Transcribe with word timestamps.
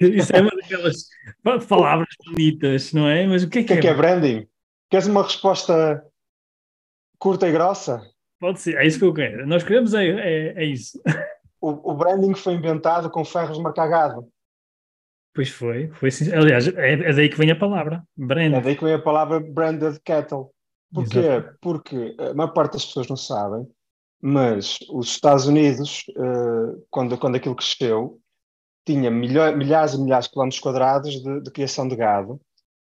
Isso 0.00 0.34
é 0.34 0.40
uma 0.40 0.50
daquelas 0.50 1.08
palavras 1.68 2.08
bonitas, 2.26 2.92
não 2.92 3.06
é? 3.06 3.26
Mas 3.26 3.42
o 3.42 3.48
que 3.48 3.60
é 3.60 3.62
que, 3.62 3.68
que, 3.68 3.74
é, 3.74 3.80
que 3.80 3.88
é 3.88 3.94
branding? 3.94 4.46
Queres 4.90 5.06
uma 5.06 5.22
resposta 5.22 6.04
curta 7.18 7.48
e 7.48 7.52
grossa? 7.52 8.02
Pode 8.40 8.60
ser, 8.60 8.76
é 8.76 8.86
isso 8.86 8.98
que 8.98 9.04
eu 9.04 9.14
quero. 9.14 9.46
Nós 9.46 9.62
queremos 9.62 9.94
é, 9.94 10.06
é, 10.06 10.62
é 10.62 10.64
isso. 10.64 11.00
O, 11.60 11.92
o, 11.92 11.94
branding 11.94 12.34
foi 12.34 12.52
inventado 12.52 13.08
com 13.10 13.24
ferros 13.24 13.56
de 13.56 13.62
marcar 13.62 13.88
gado. 13.88 14.28
Pois 15.34 15.48
foi, 15.48 15.88
foi 15.94 16.10
sim. 16.10 16.30
Aliás, 16.30 16.68
é, 16.68 16.92
é, 16.92 17.12
daí 17.14 17.30
que 17.30 17.38
vem 17.38 17.50
a 17.50 17.56
palavra, 17.56 18.04
branding. 18.14 18.56
É 18.56 18.60
daí 18.60 18.76
que 18.76 18.84
vem 18.84 18.92
a 18.92 19.02
palavra 19.02 19.40
branded 19.40 19.98
cattle. 20.04 20.50
Porquê? 20.92 21.18
Exato. 21.18 21.56
Porque 21.62 22.14
a 22.18 22.34
maior 22.34 22.52
parte 22.52 22.74
das 22.74 22.84
pessoas 22.84 23.08
não 23.08 23.16
sabem, 23.16 23.66
mas 24.22 24.78
os 24.90 25.08
Estados 25.08 25.46
Unidos, 25.46 26.04
eh, 26.16 26.82
quando, 26.90 27.18
quando 27.18 27.36
aquilo 27.36 27.56
cresceu, 27.56 28.20
tinha 28.84 29.10
milhares 29.10 29.94
e 29.94 29.98
milhares 29.98 30.26
de 30.26 30.32
quilómetros 30.32 30.60
quadrados 30.60 31.22
de, 31.22 31.40
de 31.40 31.50
criação 31.50 31.88
de 31.88 31.96
gado 31.96 32.40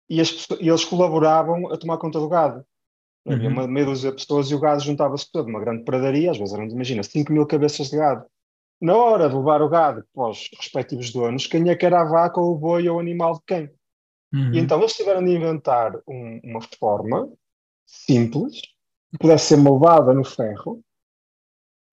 e, 0.09 0.20
as, 0.20 0.47
e, 0.60 0.69
eles 0.69 0.84
colaboravam 0.84 1.73
a 1.73 1.77
tomar 1.77 1.98
conta 1.98 2.19
do 2.19 2.29
gado. 2.29 2.65
Uhum. 3.26 3.35
Havia 3.35 3.49
uma 3.49 3.66
meia 3.66 3.87
dúzia 3.87 4.10
de 4.10 4.16
pessoas 4.16 4.51
e 4.51 4.54
o 4.54 4.60
gado 4.60 4.82
juntava-se 4.82 5.30
todo, 5.30 5.49
uma 5.49 5.60
grande 5.60 5.85
pradaria, 5.85 6.30
às 6.30 6.38
vezes 6.38 6.54
eram, 6.54 6.66
imagina, 6.66 7.02
5 7.02 7.32
mil 7.32 7.46
cabeças 7.46 7.88
de 7.88 7.96
gado. 7.96 8.24
Na 8.80 8.96
hora 8.96 9.29
de 9.29 9.35
levar 9.35 9.63
o 9.63 9.68
gado 9.68 10.04
para 10.13 10.29
os 10.29 10.51
respectivos 10.59 11.10
donos, 11.10 11.46
quem 11.46 11.71
é 11.71 11.76
que 11.76 11.87
era 11.87 12.01
a 12.01 12.04
vaca 12.04 12.41
ou 12.41 12.52
o 12.52 12.59
boi 12.59 12.88
ou 12.88 12.96
o 12.96 13.01
animal 13.01 13.35
de 13.35 13.41
quem? 13.46 13.71
Uhum. 14.32 14.52
E 14.52 14.59
então 14.59 14.79
eles 14.80 14.95
tiveram 14.95 15.24
de 15.24 15.30
inventar 15.30 15.95
um, 16.07 16.41
uma 16.45 16.60
forma 16.79 17.32
simples, 17.87 18.60
que 19.10 19.19
pudesse 19.19 19.46
ser 19.46 19.57
moldada 19.57 20.13
no 20.13 20.24
ferro, 20.24 20.82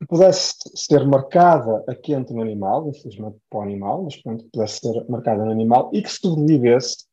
que 0.01 0.07
pudesse 0.07 0.55
ser 0.73 1.05
marcada 1.05 1.83
a 1.87 1.93
quente 1.93 2.33
no 2.33 2.41
animal, 2.41 2.89
infelizmente 2.89 3.37
para 3.47 3.59
o 3.59 3.61
animal, 3.61 4.03
mas 4.03 4.19
pronto, 4.19 4.43
pudesse 4.51 4.79
ser 4.79 5.05
marcada 5.07 5.45
no 5.45 5.51
animal 5.51 5.91
e 5.93 6.01
que 6.01 6.11
sobrevivesse 6.11 7.05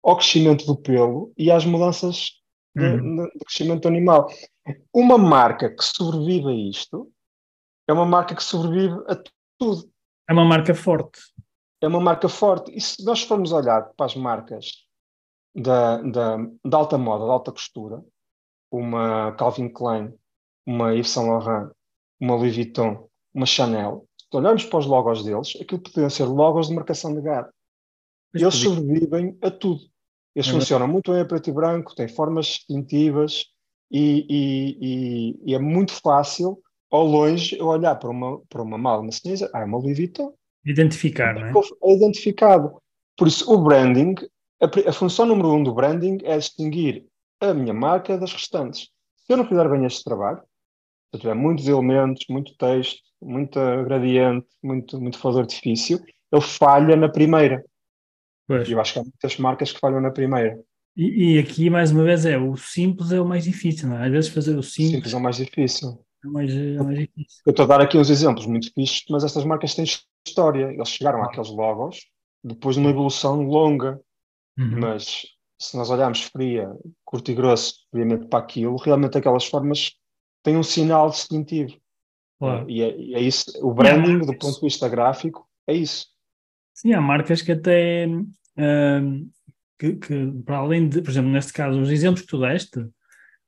ao 0.00 0.16
crescimento 0.16 0.64
do 0.64 0.76
pelo 0.76 1.32
e 1.36 1.50
às 1.50 1.64
mudanças 1.64 2.40
de, 2.76 2.84
uhum. 2.84 3.16
de, 3.16 3.32
de 3.32 3.44
crescimento 3.44 3.82
do 3.82 3.88
animal. 3.88 4.28
Uma 4.94 5.18
marca 5.18 5.68
que 5.68 5.82
sobrevive 5.82 6.48
a 6.48 6.70
isto 6.70 7.10
é 7.88 7.92
uma 7.92 8.06
marca 8.06 8.32
que 8.32 8.44
sobrevive 8.44 8.94
a 9.08 9.20
tudo. 9.58 9.90
É 10.28 10.32
uma 10.32 10.44
marca 10.44 10.72
forte. 10.72 11.18
É 11.80 11.88
uma 11.88 12.00
marca 12.00 12.28
forte. 12.28 12.70
E 12.72 12.80
se 12.80 13.04
nós 13.04 13.22
formos 13.22 13.50
olhar 13.50 13.92
para 13.96 14.06
as 14.06 14.14
marcas 14.14 14.70
da, 15.52 16.00
da, 16.00 16.36
da 16.64 16.76
alta 16.76 16.96
moda, 16.96 17.26
da 17.26 17.32
alta 17.32 17.50
costura, 17.50 18.04
uma 18.70 19.32
Calvin 19.32 19.68
Klein, 19.68 20.14
uma 20.64 20.94
Yves 20.94 21.10
Saint 21.10 21.26
Laurent, 21.26 21.72
uma 22.20 22.34
Louis 22.34 22.54
Vuitton, 22.54 23.08
uma 23.34 23.46
Chanel, 23.46 24.06
se 24.30 24.36
olharmos 24.36 24.64
para 24.64 24.78
os 24.78 24.86
logos 24.86 25.24
deles, 25.24 25.56
aquilo 25.60 25.80
podiam 25.80 26.10
ser 26.10 26.24
logos 26.24 26.68
de 26.68 26.74
marcação 26.74 27.14
de 27.14 27.20
gado. 27.20 27.48
E 28.34 28.42
eles 28.42 28.54
sobrevivem 28.54 29.38
a 29.40 29.50
tudo. 29.50 29.80
Eles 30.34 30.48
é 30.48 30.52
funcionam 30.52 30.88
muito 30.88 31.12
bem 31.12 31.20
a 31.20 31.24
preto 31.24 31.48
e 31.48 31.52
branco, 31.52 31.94
têm 31.94 32.08
formas 32.08 32.46
distintivas 32.46 33.46
e, 33.90 34.26
e, 34.28 34.78
e, 34.80 35.40
e, 35.46 35.54
é 35.54 35.58
muito 35.58 35.92
fácil, 35.92 36.58
ao 36.90 37.06
longe, 37.06 37.56
eu 37.58 37.66
olhar 37.66 37.94
para 37.96 38.10
uma, 38.10 38.40
para 38.48 38.62
uma 38.62 38.76
mala, 38.76 39.10
cinza, 39.12 39.50
ah, 39.54 39.60
é 39.60 39.64
uma 39.64 39.78
Louis 39.78 39.96
Vuitton. 39.96 40.34
Identificar, 40.64 41.34
não 41.34 41.46
é? 41.46 41.52
É 41.84 41.94
identificado. 41.94 42.76
Por 43.16 43.28
isso, 43.28 43.50
o 43.50 43.58
branding, 43.58 44.14
a, 44.60 44.90
a 44.90 44.92
função 44.92 45.24
número 45.24 45.52
um 45.54 45.62
do 45.62 45.72
branding 45.72 46.18
é 46.24 46.36
distinguir 46.36 47.06
a 47.40 47.54
minha 47.54 47.72
marca 47.72 48.18
das 48.18 48.32
restantes. 48.32 48.90
Se 49.24 49.32
eu 49.32 49.36
não 49.36 49.46
fizer 49.46 49.68
bem 49.68 49.84
este 49.86 50.04
trabalho, 50.04 50.42
se 51.10 51.16
eu 51.16 51.20
tiver 51.20 51.34
muitos 51.34 51.66
elementos, 51.68 52.24
muito 52.28 52.56
texto, 52.56 53.00
muita 53.20 53.82
gradiente, 53.84 54.46
muito, 54.62 55.00
muito 55.00 55.18
fogo 55.18 55.34
de 55.34 55.40
artifício, 55.40 56.00
ele 56.32 56.42
falha 56.42 56.96
na 56.96 57.08
primeira. 57.08 57.64
Pois. 58.46 58.68
Eu 58.68 58.80
acho 58.80 58.92
que 58.92 58.98
há 58.98 59.02
muitas 59.02 59.36
marcas 59.38 59.72
que 59.72 59.80
falham 59.80 60.00
na 60.00 60.10
primeira. 60.10 60.58
E, 60.96 61.34
e, 61.34 61.38
aqui, 61.38 61.68
mais 61.68 61.90
uma 61.92 62.04
vez, 62.04 62.24
é 62.24 62.38
o 62.38 62.56
simples 62.56 63.12
é 63.12 63.20
o 63.20 63.26
mais 63.26 63.44
difícil, 63.44 63.88
não 63.88 63.98
é? 63.98 64.06
Às 64.06 64.12
vezes 64.12 64.30
fazer 64.30 64.56
o 64.56 64.62
simples... 64.62 64.94
simples 64.94 65.12
é 65.12 65.16
o 65.16 65.20
mais 65.20 65.36
difícil. 65.36 66.06
É 66.24 66.26
o 66.26 66.32
mais, 66.32 66.50
é 66.50 66.82
mais 66.82 66.98
difícil. 66.98 67.42
Eu 67.44 67.50
estou 67.50 67.64
a 67.64 67.68
dar 67.68 67.80
aqui 67.82 67.98
uns 67.98 68.08
exemplos 68.08 68.46
muito 68.46 68.72
fixos, 68.72 69.04
mas 69.10 69.22
estas 69.22 69.44
marcas 69.44 69.74
têm 69.74 69.84
história. 70.26 70.72
Eles 70.72 70.88
chegaram 70.88 71.22
àqueles 71.22 71.50
logos 71.50 72.00
depois 72.42 72.76
de 72.76 72.80
uma 72.80 72.90
evolução 72.90 73.42
longa. 73.42 74.00
Uhum. 74.58 74.80
Mas 74.80 75.26
se 75.60 75.76
nós 75.76 75.90
olharmos 75.90 76.22
fria, 76.22 76.70
curto 77.04 77.30
e 77.30 77.34
grosso, 77.34 77.74
obviamente 77.92 78.26
para 78.28 78.38
aquilo, 78.38 78.76
realmente 78.76 79.18
aquelas 79.18 79.44
formas 79.44 79.92
têm 80.46 80.56
um 80.56 80.62
sinal 80.62 81.10
distintivo. 81.10 81.76
Claro. 82.38 82.70
E, 82.70 82.82
é, 82.82 82.96
e 82.96 83.14
é 83.14 83.20
isso, 83.20 83.46
o 83.60 83.74
branding, 83.74 84.20
do 84.20 84.38
ponto 84.38 84.54
de 84.54 84.60
vista 84.60 84.88
gráfico, 84.88 85.48
é 85.66 85.74
isso. 85.74 86.06
Sim, 86.72 86.92
há 86.92 87.00
marcas 87.00 87.42
que 87.42 87.52
até 87.52 88.06
uh, 88.06 89.30
que, 89.78 89.96
que, 89.96 90.32
para 90.44 90.58
além 90.58 90.88
de, 90.88 91.02
por 91.02 91.10
exemplo, 91.10 91.30
neste 91.30 91.52
caso, 91.52 91.80
os 91.80 91.90
exemplos 91.90 92.22
que 92.22 92.28
tu 92.28 92.38
deste, 92.38 92.86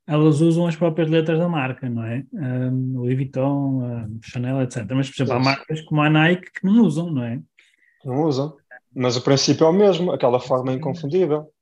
elas 0.07 0.41
usam 0.41 0.67
as 0.67 0.75
próprias 0.75 1.09
letras 1.11 1.39
da 1.39 1.49
marca, 1.49 1.89
não 1.89 2.03
é? 2.03 2.25
Um, 2.33 2.99
Louis 3.01 3.15
Vuitton, 3.15 3.85
um, 3.85 4.21
Chanel, 4.23 4.63
etc. 4.63 4.87
Mas, 4.91 5.11
por 5.11 5.23
exemplo, 5.23 5.35
há 5.35 5.39
marcas 5.39 5.81
como 5.83 6.01
a 6.01 6.11
Nike 6.11 6.51
que 6.51 6.67
não 6.67 6.83
usam, 6.83 7.11
não 7.11 7.23
é? 7.23 7.41
Não 8.05 8.25
usam. 8.25 8.57
Mas 8.95 9.17
o 9.17 9.23
princípio 9.23 9.67
é 9.67 9.69
o 9.69 9.73
mesmo, 9.73 10.11
aquela 10.11 10.41
forma 10.41 10.73
é 10.73 10.75
inconfundível. 10.75 11.53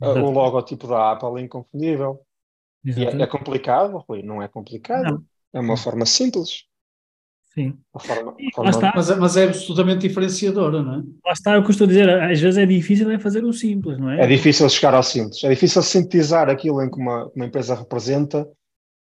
O 0.00 0.30
logotipo 0.30 0.86
da 0.86 1.12
Apple 1.12 1.40
é 1.40 1.44
inconfundível. 1.44 2.20
E 2.96 3.04
é, 3.04 3.22
é, 3.22 3.26
complicado, 3.26 4.04
Rui? 4.08 4.22
Não 4.22 4.42
é 4.42 4.48
complicado. 4.48 5.04
Não. 5.04 5.24
É 5.52 5.60
uma 5.60 5.76
forma 5.76 6.06
simples. 6.06 6.64
Sim. 7.54 7.76
Forma, 7.98 8.34
forma... 8.54 8.92
Mas, 8.94 9.10
é, 9.10 9.16
mas, 9.16 9.36
é 9.36 9.44
absolutamente 9.44 10.06
diferenciadora, 10.06 10.82
não 10.82 10.94
é? 10.94 11.02
Lá 11.26 11.32
está, 11.32 11.54
é 11.54 11.58
o 11.58 11.62
que 11.62 11.68
eu 11.68 11.72
estou 11.72 11.86
a 11.86 11.88
dizer, 11.88 12.08
às 12.08 12.40
vezes 12.40 12.58
é 12.58 12.66
difícil 12.66 13.10
é 13.10 13.18
fazer 13.18 13.42
o 13.44 13.52
simples, 13.52 13.98
não 13.98 14.10
é? 14.10 14.20
É 14.20 14.26
difícil 14.26 14.68
chegar 14.68 14.94
ao 14.94 15.02
simples, 15.02 15.42
é 15.42 15.48
difícil 15.48 15.82
sintetizar 15.82 16.48
aquilo 16.48 16.82
em 16.82 16.90
que 16.90 16.98
uma, 16.98 17.30
uma 17.34 17.46
empresa 17.46 17.74
representa 17.74 18.46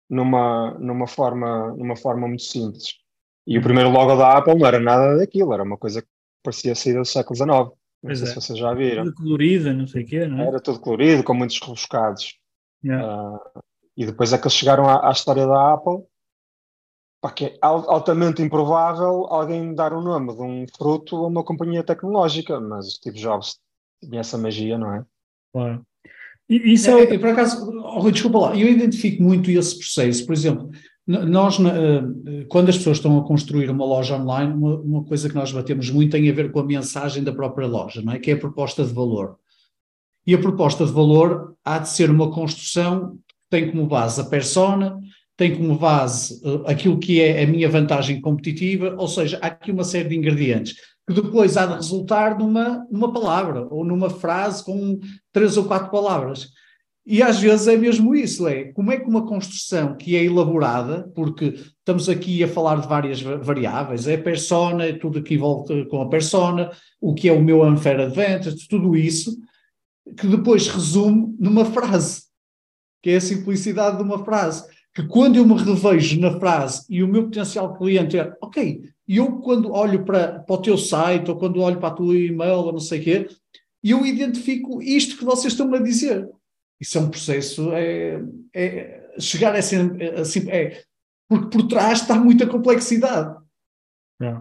numa, 0.09 0.75
numa, 0.79 1.05
forma, 1.05 1.75
numa 1.77 1.95
forma 1.95 2.27
muito 2.27 2.43
simples. 2.43 2.95
E 3.45 3.57
o 3.57 3.61
primeiro 3.61 3.91
logo 3.91 4.15
da 4.15 4.37
Apple 4.37 4.57
não 4.57 4.65
era 4.65 4.79
nada 4.79 5.17
daquilo, 5.17 5.53
era 5.53 5.63
uma 5.63 5.77
coisa 5.77 6.01
que 6.01 6.07
parecia 6.41 6.73
sair 6.73 6.95
do 6.95 7.05
século 7.05 7.35
XIX. 7.35 7.49
Não 7.49 7.71
pois 8.01 8.19
sei 8.19 8.27
é. 8.27 8.29
se 8.31 8.35
vocês 8.35 8.57
já 8.57 8.73
viram. 8.73 9.03
Tudo 9.03 9.15
colorida, 9.15 9.73
não 9.73 9.87
sei 9.87 10.03
o 10.03 10.05
quê, 10.05 10.25
não 10.25 10.41
é? 10.41 10.47
Era 10.47 10.59
tudo 10.59 10.79
colorido, 10.79 11.23
com 11.23 11.33
muitos 11.33 11.59
rebuscados. 11.59 12.37
Yeah. 12.83 13.35
Uh, 13.35 13.59
e 13.97 14.05
depois 14.05 14.31
é 14.31 14.37
que 14.37 14.43
eles 14.43 14.53
chegaram 14.53 14.87
à, 14.87 15.09
à 15.09 15.11
história 15.11 15.45
da 15.45 15.73
Apple 15.73 16.03
pá, 17.21 17.31
que 17.31 17.45
é 17.45 17.57
altamente 17.61 18.41
improvável 18.41 19.25
alguém 19.29 19.73
dar 19.73 19.93
o 19.93 20.01
nome 20.01 20.35
de 20.35 20.41
um 20.41 20.65
fruto 20.77 21.15
a 21.17 21.27
uma 21.27 21.43
companhia 21.43 21.83
tecnológica, 21.83 22.59
mas 22.59 22.93
Steve 22.93 23.19
Jobs 23.19 23.59
tinha 24.01 24.21
essa 24.21 24.37
magia, 24.37 24.77
não 24.77 24.93
é? 24.93 25.05
Claro. 25.51 25.85
E, 26.49 26.73
isso 26.73 26.89
é, 26.89 27.03
é, 27.03 27.19
por 27.19 27.29
acaso, 27.29 27.69
oh, 27.69 28.09
desculpa 28.11 28.39
lá, 28.39 28.55
eu 28.55 28.69
identifico 28.69 29.21
muito 29.21 29.51
esse 29.51 29.77
processo. 29.77 30.25
Por 30.25 30.33
exemplo, 30.33 30.69
nós, 31.05 31.57
eh, 31.59 32.45
quando 32.49 32.69
as 32.69 32.77
pessoas 32.77 32.97
estão 32.97 33.17
a 33.17 33.25
construir 33.25 33.69
uma 33.69 33.85
loja 33.85 34.17
online, 34.17 34.53
uma, 34.53 34.79
uma, 34.79 35.03
coisa 35.05 35.29
que 35.29 35.35
nós 35.35 35.51
batemos 35.51 35.89
muito 35.89 36.11
tem 36.11 36.29
a 36.29 36.33
ver 36.33 36.51
com 36.51 36.59
a 36.59 36.65
mensagem 36.65 37.23
da 37.23 37.33
própria 37.33 37.67
loja, 37.67 38.01
não 38.01 38.13
é? 38.13 38.19
Que 38.19 38.31
é 38.31 38.33
a 38.33 38.39
proposta 38.39 38.83
de 38.83 38.93
valor. 38.93 39.37
E 40.25 40.35
a 40.35 40.37
proposta 40.37 40.85
de 40.85 40.91
valor 40.91 41.55
há 41.63 41.79
de 41.79 41.89
ser 41.89 42.09
uma 42.09 42.29
construção 42.29 43.17
tem 43.49 43.71
como 43.71 43.87
base 43.87 44.21
a 44.21 44.25
persona, 44.25 44.99
tem 45.35 45.55
como 45.55 45.77
base 45.77 46.41
uh, 46.43 46.63
aquilo 46.67 46.99
que 46.99 47.21
é 47.21 47.43
a 47.43 47.47
minha 47.47 47.69
vantagem 47.69 48.19
competitiva, 48.19 48.95
ou 48.97 49.07
seja, 49.07 49.39
há 49.41 49.47
aqui 49.47 49.71
uma 49.71 49.83
série 49.83 50.09
de 50.09 50.15
ingredientes 50.15 50.75
que 51.07 51.13
depois 51.13 51.55
há 51.55 51.65
de 51.65 51.75
resultar 51.75 52.37
numa, 52.37 52.85
numa 52.91 53.13
palavra 53.13 53.65
ou 53.71 53.85
numa 53.85 54.09
frase 54.09 54.63
com 54.63 54.99
três 55.31 55.55
ou 55.55 55.63
quatro 55.63 55.89
palavras. 55.89 56.49
E 57.05 57.23
às 57.23 57.39
vezes 57.39 57.67
é 57.67 57.77
mesmo 57.77 58.13
isso, 58.13 58.45
é 58.45 58.65
como 58.73 58.91
é 58.91 58.99
que 58.99 59.07
uma 59.07 59.25
construção 59.25 59.95
que 59.95 60.17
é 60.17 60.25
elaborada, 60.25 61.09
porque 61.15 61.53
estamos 61.79 62.09
aqui 62.09 62.43
a 62.43 62.49
falar 62.49 62.81
de 62.81 62.87
várias 62.89 63.21
variáveis, 63.21 64.09
é 64.09 64.15
a 64.15 64.21
persona, 64.21 64.83
é 64.83 64.91
tudo 64.91 65.23
que 65.23 65.35
envolve 65.35 65.85
com 65.85 66.01
a 66.01 66.09
persona, 66.09 66.69
o 66.99 67.13
que 67.13 67.29
é 67.29 67.31
o 67.31 67.41
meu 67.41 67.63
unfair 67.63 68.01
advantage, 68.01 68.67
tudo 68.67 68.93
isso, 68.93 69.37
que 70.17 70.27
depois 70.27 70.67
resume 70.67 71.33
numa 71.39 71.63
frase, 71.63 72.23
que 73.01 73.11
é 73.11 73.15
a 73.17 73.21
simplicidade 73.21 73.97
de 73.97 74.03
uma 74.03 74.23
frase 74.23 74.67
que 74.97 75.03
quando 75.03 75.35
eu 75.35 75.45
me 75.45 75.53
revejo 75.53 76.19
na 76.19 76.39
frase 76.39 76.83
e 76.89 77.03
o 77.03 77.07
meu 77.07 77.25
potencial 77.25 77.77
cliente 77.77 78.17
é, 78.17 78.35
ok, 78.41 78.81
eu 79.07 79.33
quando 79.41 79.71
olho 79.71 80.03
para, 80.03 80.39
para 80.39 80.55
o 80.55 80.61
teu 80.61 80.75
site 80.75 81.29
ou 81.29 81.37
quando 81.37 81.61
olho 81.61 81.79
para 81.79 81.89
a 81.89 81.93
tua 81.93 82.15
e-mail 82.15 82.55
ou 82.55 82.71
não 82.71 82.79
sei 82.79 82.99
o 82.99 83.03
quê, 83.03 83.29
e 83.83 83.91
eu 83.91 84.03
identifico 84.07 84.81
isto 84.81 85.15
que 85.15 85.23
vocês 85.23 85.53
estão 85.53 85.71
a 85.71 85.79
dizer. 85.79 86.27
Isso 86.81 86.97
é 86.97 87.01
um 87.01 87.11
processo, 87.11 87.71
é, 87.73 88.19
é 88.55 89.09
chegar 89.19 89.55
a 89.55 89.61
ser 89.61 90.19
assim, 90.19 90.49
é, 90.49 90.81
porque 91.29 91.55
por 91.55 91.67
trás 91.67 92.01
está 92.01 92.15
muita 92.15 92.47
complexidade. 92.47 93.37
É. 94.19 94.35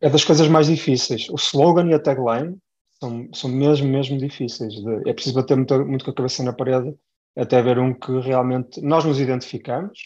é 0.00 0.10
das 0.10 0.24
coisas 0.24 0.48
mais 0.48 0.66
difíceis. 0.66 1.28
O 1.28 1.36
slogan 1.36 1.88
e 1.88 1.94
a 1.94 2.00
tagline 2.00 2.56
são, 2.98 3.28
são 3.32 3.48
mesmo, 3.48 3.88
mesmo 3.88 4.18
difíceis. 4.18 4.74
De, 4.74 5.08
é 5.08 5.12
preciso 5.12 5.36
bater 5.36 5.56
muito, 5.56 5.86
muito 5.86 6.04
com 6.04 6.10
a 6.10 6.14
cabeça 6.14 6.42
na 6.42 6.52
parede 6.52 6.92
até 7.36 7.62
ver 7.62 7.78
um 7.78 7.94
que 7.94 8.18
realmente 8.20 8.80
nós 8.80 9.04
nos 9.04 9.20
identificamos 9.20 9.98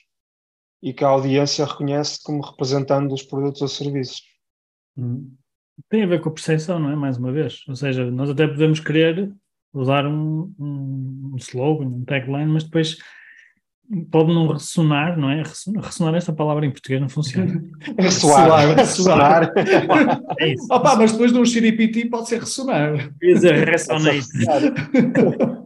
e 0.82 0.92
que 0.92 1.04
a 1.04 1.08
audiência 1.08 1.64
reconhece 1.64 2.22
como 2.22 2.42
representando 2.42 3.12
os 3.12 3.22
produtos 3.22 3.62
ou 3.62 3.68
serviços. 3.68 4.22
Hum. 4.96 5.32
Tem 5.88 6.04
a 6.04 6.06
ver 6.06 6.20
com 6.20 6.28
a 6.28 6.32
percepção, 6.32 6.78
não 6.78 6.90
é? 6.90 6.96
Mais 6.96 7.16
uma 7.16 7.32
vez. 7.32 7.62
Ou 7.68 7.74
seja, 7.74 8.08
nós 8.10 8.30
até 8.30 8.46
podemos 8.46 8.80
querer 8.80 9.32
usar 9.72 10.06
um, 10.06 10.54
um, 10.58 11.30
um 11.32 11.36
slogan, 11.36 11.86
um 11.86 12.04
tagline, 12.04 12.52
mas 12.52 12.64
depois 12.64 12.96
pode 14.10 14.32
não 14.32 14.46
ressonar, 14.46 15.18
não 15.18 15.30
é? 15.30 15.42
Ressonar 15.42 16.14
esta 16.14 16.32
palavra 16.32 16.64
em 16.64 16.70
português 16.70 17.00
não 17.00 17.08
funciona. 17.08 17.62
ressoar, 17.98 18.76
ressoar. 18.76 19.52
é 20.38 20.52
isso. 20.52 20.66
Opa, 20.70 20.96
mas 20.96 21.12
depois 21.12 21.32
de 21.32 21.38
um 21.38 21.44
xiripiti 21.44 22.08
pode 22.08 22.28
ser 22.28 22.40
ressonar. 22.40 23.10
Quer 23.18 23.34
dizer, 23.34 23.68
ressonate. 23.68 24.28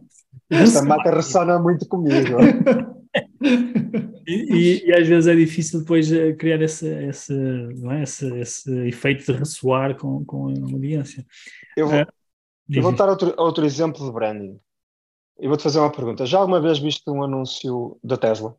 Esta 0.49 0.83
marca 0.83 1.11
ressona 1.11 1.59
muito 1.59 1.87
comigo. 1.87 2.37
E, 4.27 4.31
e, 4.31 4.85
e, 4.85 4.93
às 4.93 5.07
vezes 5.07 5.27
é 5.27 5.35
difícil 5.35 5.79
depois 5.79 6.11
eh, 6.11 6.33
criar 6.33 6.61
esse, 6.61 6.87
esse, 7.07 7.33
não 7.33 7.91
é? 7.91 8.03
esse, 8.03 8.31
esse 8.37 8.87
efeito 8.87 9.25
de 9.25 9.39
ressoar 9.39 9.97
com, 9.97 10.23
com 10.23 10.49
a 10.49 10.51
audiência. 10.71 11.25
Eu 11.75 11.87
vou, 11.87 11.99
uh, 11.99 12.07
eu 12.69 12.83
vou 12.83 12.91
dar 12.91 13.09
outro, 13.09 13.33
outro 13.37 13.65
exemplo 13.65 14.05
de 14.05 14.11
branding. 14.11 14.59
Eu 15.39 15.49
vou-te 15.49 15.63
fazer 15.63 15.79
uma 15.79 15.91
pergunta. 15.91 16.27
Já 16.27 16.37
alguma 16.37 16.61
vez 16.61 16.77
viste 16.77 17.09
um 17.09 17.23
anúncio 17.23 17.97
da 18.03 18.17
Tesla? 18.17 18.55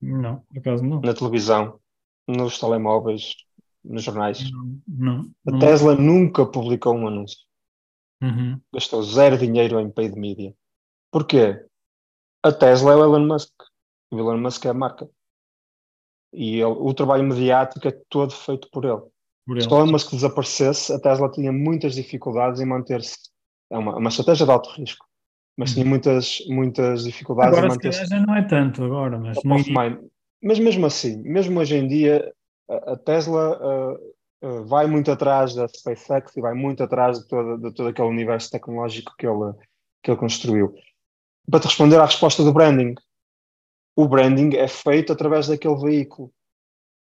Não, 0.00 0.36
por 0.48 0.58
acaso 0.58 0.84
não. 0.84 1.00
Na 1.00 1.12
televisão, 1.12 1.80
nos 2.28 2.60
telemóveis, 2.60 3.34
nos 3.84 4.04
jornais? 4.04 4.50
Não. 4.52 4.78
não 4.86 5.32
a 5.48 5.50
não. 5.50 5.58
Tesla 5.58 5.96
nunca 5.96 6.46
publicou 6.46 6.94
um 6.94 7.08
anúncio. 7.08 7.49
Uhum. 8.22 8.60
Gastou 8.72 9.02
zero 9.02 9.38
dinheiro 9.38 9.80
em 9.80 9.90
paid 9.90 10.18
media. 10.18 10.54
Porquê? 11.10 11.64
A 12.42 12.52
Tesla 12.52 12.92
é 12.92 12.96
o 12.96 13.04
Elon 13.04 13.26
Musk. 13.26 13.52
O 14.10 14.18
Elon 14.18 14.38
Musk 14.38 14.64
é 14.64 14.68
a 14.68 14.74
marca. 14.74 15.08
E 16.32 16.56
ele, 16.56 16.64
o 16.64 16.94
trabalho 16.94 17.24
mediático 17.24 17.86
é 17.88 17.98
todo 18.08 18.32
feito 18.32 18.68
por 18.70 18.84
ele. 18.84 19.02
Por 19.46 19.56
ele. 19.56 19.62
Se 19.62 19.68
o 19.68 19.76
Elon 19.76 19.92
Musk 19.92 20.12
desaparecesse, 20.12 20.92
a 20.92 21.00
Tesla 21.00 21.30
tinha 21.30 21.50
muitas 21.52 21.94
dificuldades 21.94 22.60
em 22.60 22.66
manter-se 22.66 23.30
é 23.70 23.78
uma, 23.78 23.96
uma 23.96 24.08
estratégia 24.08 24.44
de 24.44 24.52
alto 24.52 24.70
risco, 24.70 25.06
mas 25.56 25.72
tinha 25.72 25.84
uhum. 25.84 25.90
muitas, 25.90 26.44
muitas 26.48 27.04
dificuldades 27.04 27.52
agora, 27.52 27.66
em 27.66 27.70
manter-se. 27.70 28.04
já 28.06 28.20
não 28.20 28.34
é 28.34 28.42
tanto 28.42 28.82
agora, 28.82 29.18
mas. 29.18 29.38
Não... 29.44 29.56
Mas 30.42 30.58
mesmo 30.58 30.86
assim, 30.86 31.22
mesmo 31.22 31.60
hoje 31.60 31.76
em 31.76 31.86
dia, 31.86 32.32
a, 32.68 32.92
a 32.92 32.96
Tesla 32.96 33.58
uh, 33.58 34.14
uh, 34.42 34.64
vai 34.64 34.86
muito 34.86 35.10
atrás 35.10 35.54
da 35.54 35.68
SpaceX 35.68 36.36
e 36.36 36.40
vai 36.40 36.54
muito 36.54 36.82
atrás 36.82 37.18
de, 37.18 37.28
toda, 37.28 37.58
de 37.58 37.74
todo 37.74 37.88
aquele 37.88 38.08
universo 38.08 38.50
tecnológico 38.50 39.14
que 39.18 39.26
ele, 39.26 39.52
que 40.02 40.10
ele 40.10 40.18
construiu. 40.18 40.74
Para 41.50 41.60
te 41.60 41.64
responder 41.64 41.98
à 41.98 42.04
resposta 42.04 42.42
do 42.42 42.52
branding, 42.52 42.94
o 43.96 44.06
branding 44.06 44.56
é 44.56 44.68
feito 44.68 45.12
através 45.12 45.48
daquele 45.48 45.76
veículo. 45.76 46.32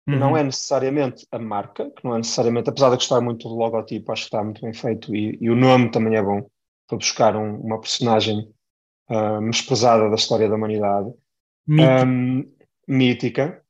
Uhum. 0.08 0.18
Não 0.18 0.36
é 0.36 0.42
necessariamente 0.42 1.26
a 1.30 1.38
marca, 1.38 1.90
que 1.90 2.04
não 2.04 2.14
é 2.14 2.18
necessariamente, 2.18 2.70
apesar 2.70 2.88
de 2.90 2.96
gostar 2.96 3.20
muito 3.20 3.48
do 3.48 3.54
logotipo, 3.54 4.10
acho 4.10 4.22
que 4.22 4.26
está 4.28 4.42
muito 4.42 4.62
bem 4.62 4.72
feito 4.72 5.14
e, 5.14 5.36
e 5.40 5.50
o 5.50 5.56
nome 5.56 5.90
também 5.90 6.16
é 6.16 6.22
bom 6.22 6.48
para 6.86 6.96
buscar 6.96 7.36
um, 7.36 7.60
uma 7.60 7.78
personagem 7.78 8.50
uh, 9.10 10.08
da 10.08 10.16
história 10.16 10.48
da 10.48 10.54
humanidade, 10.54 11.12
mítica, 11.66 12.06
um, 12.06 12.52
mítica 12.88 13.64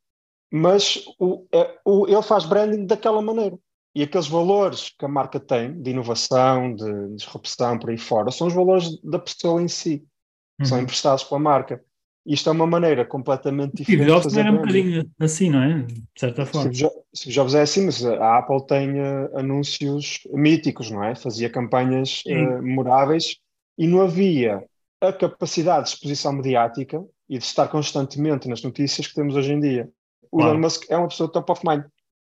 mas 0.50 1.04
o, 1.18 1.46
é, 1.52 1.78
o, 1.84 2.06
ele 2.06 2.22
faz 2.22 2.44
branding 2.44 2.86
daquela 2.86 3.20
maneira. 3.20 3.58
E 3.94 4.02
aqueles 4.02 4.28
valores 4.28 4.94
que 4.96 5.04
a 5.04 5.08
marca 5.08 5.40
tem, 5.40 5.80
de 5.80 5.90
inovação, 5.90 6.74
de 6.74 7.16
disrupção, 7.16 7.78
por 7.78 7.90
aí 7.90 7.98
fora, 7.98 8.30
são 8.30 8.46
os 8.46 8.54
valores 8.54 9.00
da 9.02 9.18
pessoa 9.18 9.60
em 9.60 9.68
si, 9.68 10.04
uhum. 10.60 10.66
são 10.66 10.80
emprestados 10.80 11.24
pela 11.24 11.40
marca. 11.40 11.82
Isto 12.24 12.50
é 12.50 12.52
uma 12.52 12.66
maneira 12.66 13.06
completamente 13.06 13.76
diferente. 13.76 14.04
Steve 14.04 14.20
Jobs 14.20 14.36
era 14.36 14.52
um 14.52 14.56
bocadinho 14.56 15.10
assim, 15.18 15.50
não 15.50 15.62
é? 15.62 15.82
De 15.82 16.04
certa 16.14 16.44
forma. 16.44 16.70
Steve, 16.72 17.34
Jobs 17.34 17.54
é 17.54 17.62
assim, 17.62 17.86
mas 17.86 18.04
a 18.04 18.38
Apple 18.38 18.66
tem 18.66 19.00
uh, 19.00 19.38
anúncios 19.38 20.20
míticos, 20.32 20.90
não 20.90 21.02
é? 21.02 21.14
Fazia 21.14 21.48
campanhas 21.48 22.22
uh, 22.26 22.62
memoráveis 22.62 23.38
e 23.78 23.86
não 23.86 24.02
havia 24.02 24.62
a 25.00 25.12
capacidade 25.12 25.84
de 25.84 25.94
exposição 25.94 26.34
mediática 26.34 27.02
e 27.28 27.38
de 27.38 27.44
estar 27.44 27.66
constantemente 27.68 28.48
nas 28.48 28.62
notícias 28.62 29.06
que 29.06 29.14
temos 29.14 29.34
hoje 29.34 29.52
em 29.52 29.60
dia. 29.60 29.88
O 30.30 30.38
claro. 30.38 30.52
Elon 30.52 30.60
Musk 30.60 30.90
é 30.90 30.96
uma 30.96 31.08
pessoa 31.08 31.30
top 31.30 31.52
of 31.52 31.66
mind. 31.66 31.84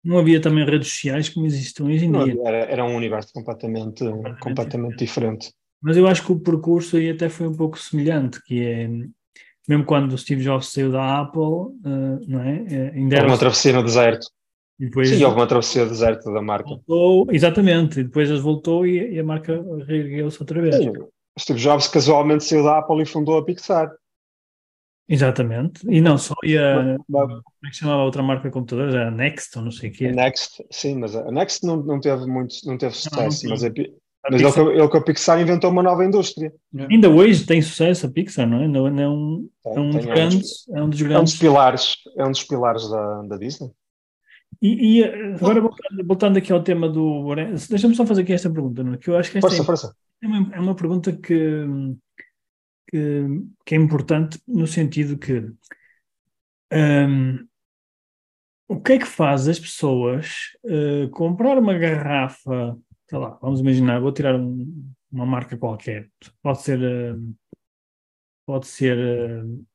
Não 0.03 0.19
havia 0.19 0.39
também 0.39 0.65
redes 0.65 0.89
sociais 0.89 1.29
como 1.29 1.45
existem 1.45 1.85
hoje 1.85 2.05
em 2.05 2.09
não, 2.09 2.23
dia. 2.23 2.35
Era, 2.45 2.57
era 2.57 2.85
um 2.85 2.95
universo 2.95 3.33
completamente, 3.33 4.03
completamente, 4.03 4.39
completamente 4.39 4.97
diferente. 4.97 5.51
Mas 5.81 5.97
eu 5.97 6.07
acho 6.07 6.25
que 6.25 6.31
o 6.31 6.39
percurso 6.39 6.97
aí 6.97 7.09
até 7.09 7.29
foi 7.29 7.47
um 7.47 7.55
pouco 7.55 7.77
semelhante, 7.77 8.41
que 8.43 8.65
é 8.65 8.89
mesmo 9.67 9.83
quando 9.83 10.13
o 10.13 10.17
Steve 10.17 10.41
Jobs 10.41 10.71
saiu 10.71 10.91
da 10.91 11.21
Apple, 11.21 11.41
uh, 11.41 12.19
não 12.27 12.41
é? 12.41 12.91
Ainda 12.95 13.17
era... 13.17 13.27
Uma 13.27 13.37
travessia 13.37 13.73
no 13.73 13.83
deserto. 13.83 14.27
Depois, 14.79 15.09
Sim, 15.09 15.23
houve 15.23 15.37
uma 15.37 15.47
travessia 15.47 15.83
no 15.83 15.89
deserto 15.89 16.31
da 16.31 16.41
marca. 16.41 16.69
Voltou, 16.69 17.27
exatamente, 17.31 17.99
e 17.99 18.03
depois 18.03 18.29
eles 18.29 18.41
voltou 18.41 18.85
e, 18.85 19.15
e 19.15 19.19
a 19.19 19.23
marca 19.23 19.61
reergueu-se 19.85 20.39
outra 20.39 20.61
vez. 20.61 20.75
Sim. 20.75 20.93
Steve 21.37 21.59
Jobs 21.59 21.87
casualmente 21.87 22.43
saiu 22.43 22.63
da 22.63 22.77
Apple 22.77 23.01
e 23.01 23.05
fundou 23.05 23.37
a 23.37 23.43
Pixar. 23.43 23.91
Exatamente, 25.09 25.87
e 25.89 26.01
não 26.01 26.17
só, 26.17 26.33
e 26.43 26.57
a, 26.57 26.97
como 27.07 27.41
é 27.65 27.69
que 27.69 27.77
chamava 27.77 28.01
a 28.01 28.05
outra 28.05 28.21
marca 28.21 28.49
de 28.49 28.53
computadores? 28.53 28.93
A 28.93 29.09
Next, 29.09 29.57
ou 29.57 29.63
não 29.63 29.71
sei 29.71 29.89
o 29.89 29.93
quê. 29.93 30.11
Next, 30.11 30.65
sim, 30.69 30.97
mas 30.97 31.15
a 31.15 31.31
Next 31.31 31.65
não, 31.65 31.77
não 31.77 31.99
teve 31.99 32.25
muito, 32.25 32.55
não 32.65 32.77
teve 32.77 32.93
sucesso, 32.93 33.45
não, 33.45 33.55
não 33.55 33.61
mas 33.61 33.63
a, 33.63 33.69
mas 34.29 34.57
ele, 34.57 34.71
ele 34.73 34.87
com 34.89 34.97
a 34.97 35.01
Pixar 35.01 35.39
inventou 35.39 35.71
uma 35.71 35.81
nova 35.81 36.03
indústria. 36.03 36.51
É. 36.75 36.87
Ainda 36.91 37.09
hoje 37.09 37.45
tem 37.45 37.61
sucesso 37.61 38.05
a 38.05 38.09
Pixar, 38.09 38.47
não 38.47 38.61
é? 38.61 38.67
Não, 38.67 38.87
é, 38.87 39.07
um, 39.07 39.49
é 39.65 39.79
um, 39.79 39.89
dos 39.89 40.05
grandes, 40.05 40.67
é 40.69 40.83
um 40.83 40.89
dos 40.89 41.01
grandes. 41.01 41.17
É 41.17 41.19
um 41.19 41.23
dos 41.23 41.37
pilares, 41.37 41.93
é 42.17 42.25
um 42.25 42.31
dos 42.31 42.43
pilares 42.43 42.89
da, 42.89 43.21
da 43.23 43.37
Disney. 43.37 43.71
E, 44.61 44.99
e 44.99 45.03
agora 45.03 45.61
voltando, 45.61 46.05
voltando, 46.05 46.37
aqui 46.37 46.51
ao 46.51 46.63
tema 46.63 46.89
do 46.89 47.33
deixa-me 47.69 47.95
só 47.95 48.05
fazer 48.05 48.23
aqui 48.23 48.33
esta 48.33 48.49
pergunta, 48.49 48.83
não 48.83 48.93
é? 48.93 48.97
que 48.97 49.09
eu 49.09 49.17
acho 49.17 49.31
que 49.31 49.37
esta 49.37 49.49
força, 49.49 49.61
é, 49.61 49.65
força. 49.65 49.95
É, 50.23 50.27
uma, 50.27 50.55
é 50.55 50.59
uma 50.59 50.75
pergunta 50.75 51.11
que, 51.11 51.65
que, 52.87 53.25
que, 53.65 53.75
é 53.75 53.77
importante 53.77 54.39
no 54.47 54.67
sentido 54.67 55.17
que 55.17 55.51
um, 56.73 57.47
o 58.67 58.81
que 58.81 58.93
é 58.93 58.97
que 58.99 59.05
faz 59.05 59.47
as 59.47 59.59
pessoas 59.59 60.55
uh, 60.65 61.09
comprar 61.11 61.57
uma 61.57 61.77
garrafa 61.77 62.77
sei 63.09 63.17
lá, 63.17 63.37
vamos 63.41 63.59
imaginar, 63.61 63.99
vou 63.99 64.11
tirar 64.11 64.35
um, 64.35 64.93
uma 65.11 65.25
marca 65.25 65.57
qualquer, 65.57 66.09
pode 66.41 66.61
ser, 66.61 66.79
uh, 66.79 67.35
pode 68.45 68.67
ser, 68.67 68.97
uh, 68.97 69.65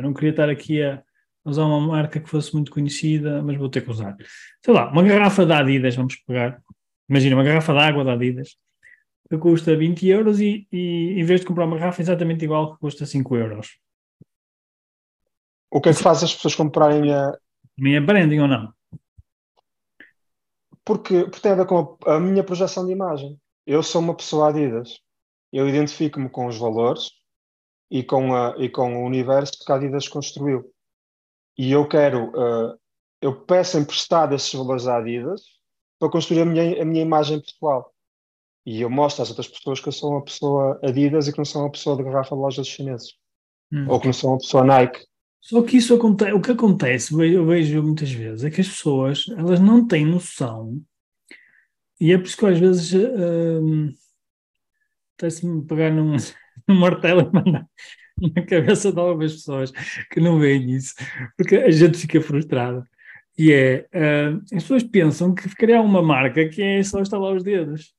não 0.00 0.14
queria 0.14 0.30
estar 0.30 0.48
aqui 0.48 0.82
a 0.82 1.02
usar 1.44 1.64
uma 1.64 1.80
marca 1.80 2.20
que 2.20 2.28
fosse 2.28 2.52
muito 2.54 2.70
conhecida, 2.70 3.42
mas 3.42 3.56
vou 3.56 3.68
ter 3.68 3.82
que 3.82 3.90
usar. 3.90 4.16
Sei 4.64 4.72
lá, 4.72 4.90
uma 4.90 5.02
garrafa 5.02 5.44
da 5.44 5.58
Adidas, 5.58 5.96
vamos 5.96 6.16
pegar, 6.16 6.60
imagina 7.08 7.36
uma 7.36 7.44
garrafa 7.44 7.72
de 7.72 7.78
água 7.80 8.04
da 8.04 8.12
Adidas, 8.12 8.56
que 9.28 9.38
custa 9.38 9.76
20 9.76 10.06
euros 10.08 10.40
e, 10.40 10.66
e 10.72 11.20
em 11.20 11.24
vez 11.24 11.40
de 11.40 11.46
comprar 11.46 11.64
uma 11.64 11.78
garrafa 11.78 12.00
exatamente 12.00 12.44
igual 12.44 12.74
que 12.74 12.80
custa 12.80 13.04
5 13.04 13.36
euros. 13.36 13.78
O 15.70 15.80
que 15.80 15.88
é 15.88 15.92
que 15.92 16.02
faz 16.02 16.22
as 16.22 16.34
pessoas 16.34 16.54
comprarem 16.54 17.12
a... 17.12 17.36
Minha 17.76 18.00
branding 18.00 18.38
ou 18.38 18.48
não? 18.48 18.72
Porque, 20.84 21.24
porque 21.24 21.40
tem 21.40 21.52
a 21.52 21.56
ver 21.56 21.66
com 21.66 21.98
a, 22.06 22.14
a 22.14 22.20
minha 22.20 22.44
projeção 22.44 22.86
de 22.86 22.92
imagem. 22.92 23.38
Eu 23.66 23.82
sou 23.82 24.00
uma 24.00 24.14
pessoa 24.14 24.48
Adidas. 24.48 25.00
Eu 25.52 25.68
identifico-me 25.68 26.30
com 26.30 26.46
os 26.46 26.56
valores 26.56 27.10
e 27.90 28.02
com, 28.04 28.34
a, 28.34 28.54
e 28.58 28.68
com 28.68 29.02
o 29.02 29.06
universo 29.06 29.64
que 29.64 29.72
a 29.72 29.74
Adidas 29.74 30.08
construiu. 30.08 30.72
E 31.58 31.72
eu 31.72 31.88
quero, 31.88 32.30
uh, 32.30 32.78
eu 33.20 33.44
peço 33.44 33.78
emprestado 33.78 34.34
esses 34.34 34.52
valores 34.52 34.86
à 34.86 34.98
Adidas 34.98 35.42
para 35.98 36.10
construir 36.10 36.42
a 36.42 36.44
minha, 36.44 36.82
a 36.82 36.84
minha 36.84 37.02
imagem 37.02 37.40
pessoal. 37.40 37.92
E 38.66 38.80
eu 38.80 38.90
mostro 38.90 39.22
às 39.22 39.30
outras 39.30 39.48
pessoas 39.48 39.80
que 39.80 39.88
eu 39.88 39.92
sou 39.92 40.10
uma 40.10 40.24
pessoa 40.24 40.78
Adidas 40.82 41.28
e 41.28 41.32
que 41.32 41.38
não 41.38 41.44
sou 41.44 41.62
uma 41.62 41.70
pessoa 41.70 41.96
de 41.96 42.02
garrafa 42.02 42.34
de 42.34 42.42
lojas 42.42 42.66
chineses. 42.66 43.14
Hum. 43.72 43.86
Ou 43.88 44.00
que 44.00 44.06
não 44.06 44.12
sou 44.12 44.30
uma 44.30 44.38
pessoa 44.38 44.64
Nike. 44.64 45.06
Só 45.40 45.62
que 45.62 45.76
isso 45.76 45.94
acontece, 45.94 46.32
o 46.32 46.40
que 46.40 46.50
acontece, 46.50 47.14
eu 47.32 47.46
vejo 47.46 47.80
muitas 47.80 48.10
vezes, 48.10 48.42
é 48.42 48.50
que 48.50 48.60
as 48.60 48.68
pessoas, 48.68 49.26
elas 49.28 49.60
não 49.60 49.86
têm 49.86 50.04
noção, 50.04 50.82
e 52.00 52.12
é 52.12 52.18
por 52.18 52.26
isso 52.26 52.36
que 52.36 52.46
às 52.46 52.58
vezes 52.58 52.92
hum, 52.94 53.92
até-se-me 55.16 55.64
pegar 55.64 55.90
num, 55.90 56.16
num 56.68 56.74
martelo 56.74 57.22
e 57.22 57.32
mandar 57.32 57.66
na 58.34 58.44
cabeça 58.44 58.92
de 58.92 58.98
algumas 58.98 59.32
pessoas 59.32 59.72
que 60.10 60.20
não 60.20 60.38
veem 60.38 60.70
isso, 60.70 60.94
porque 61.36 61.56
a 61.56 61.70
gente 61.70 61.98
fica 61.98 62.20
frustrada. 62.20 62.84
E 63.38 63.52
é, 63.52 63.86
uh, 63.94 64.36
as 64.44 64.62
pessoas 64.62 64.82
pensam 64.82 65.34
que 65.34 65.48
criar 65.54 65.82
uma 65.82 66.02
marca 66.02 66.48
que 66.48 66.62
é 66.62 66.82
só 66.82 67.02
estalar 67.02 67.34
os 67.34 67.42
dedos. 67.42 67.94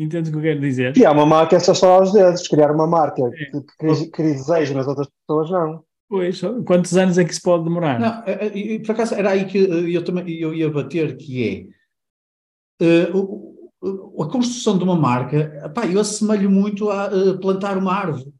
Entendes 0.00 0.30
o 0.30 0.32
que 0.32 0.38
eu 0.38 0.42
quero 0.42 0.60
dizer? 0.60 0.94
Criar 0.94 1.12
uma 1.12 1.26
marca 1.26 1.56
é 1.56 1.58
só 1.58 1.74
só 1.74 1.98
aos 1.98 2.10
dedos, 2.10 2.48
criar 2.48 2.72
uma 2.72 2.86
marca 2.86 3.20
é. 3.22 3.30
que, 3.30 3.60
que, 3.78 4.06
que 4.06 4.22
desejo 4.22 4.72
nas 4.72 4.86
outras 4.86 5.06
pessoas, 5.08 5.50
não. 5.50 5.84
Pois, 6.08 6.40
quantos 6.66 6.96
anos 6.96 7.18
é 7.18 7.24
que 7.24 7.32
isso 7.32 7.42
pode 7.42 7.64
demorar? 7.64 8.00
Não, 8.00 8.22
é, 8.24 8.46
é, 8.46 8.78
por 8.78 8.92
acaso 8.92 9.14
era 9.14 9.32
aí 9.32 9.44
que 9.44 9.58
eu 9.58 10.02
também 10.02 10.26
eu 10.38 10.54
ia 10.54 10.70
bater, 10.70 11.18
que 11.18 11.70
é 12.80 13.12
uh, 13.12 14.22
a 14.22 14.26
construção 14.26 14.78
de 14.78 14.84
uma 14.84 14.96
marca, 14.96 15.70
pá, 15.74 15.86
eu 15.86 16.00
assemelho 16.00 16.50
muito 16.50 16.90
a 16.90 17.08
uh, 17.08 17.38
plantar 17.38 17.76
uma 17.76 17.92
árvore. 17.92 18.32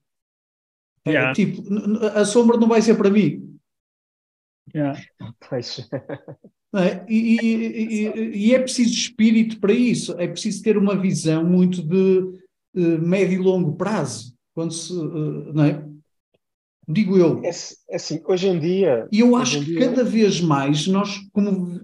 Yeah. 1.07 1.31
É, 1.31 1.35
tipo, 1.35 1.63
a 2.15 2.25
sombra 2.25 2.57
não 2.57 2.69
vai 2.69 2.81
ser 2.81 2.95
para 2.97 3.11
mim. 3.11 3.59
Yeah. 4.75 4.99
É? 6.77 7.05
E, 7.09 7.37
e, 7.41 7.47
e, 7.47 8.47
e, 8.47 8.55
é 8.55 8.59
preciso 8.61 8.93
espírito 8.93 9.59
para 9.59 9.73
isso, 9.73 10.15
é 10.19 10.29
preciso 10.29 10.63
ter 10.63 10.79
uma 10.79 10.97
visão 10.97 11.45
muito 11.45 11.83
de 11.83 12.21
uh, 12.77 12.99
médio 13.01 13.41
e 13.41 13.43
longo 13.43 13.73
prazo. 13.73 14.37
Quando 14.55 14.73
se, 14.73 14.93
uh, 14.93 15.53
não 15.53 15.65
é? 15.65 15.85
Digo 16.89 17.17
eu. 17.17 17.41
É, 17.45 17.51
é 17.91 17.97
assim, 17.97 18.21
hoje 18.25 18.49
em 18.49 18.59
dia. 18.59 19.09
E 19.11 19.21
eu 19.21 19.37
acho 19.37 19.59
que 19.61 19.65
dia... 19.65 19.81
cada 19.81 20.05
vez 20.05 20.41
mais 20.41 20.87
nós, 20.87 21.21
como 21.33 21.81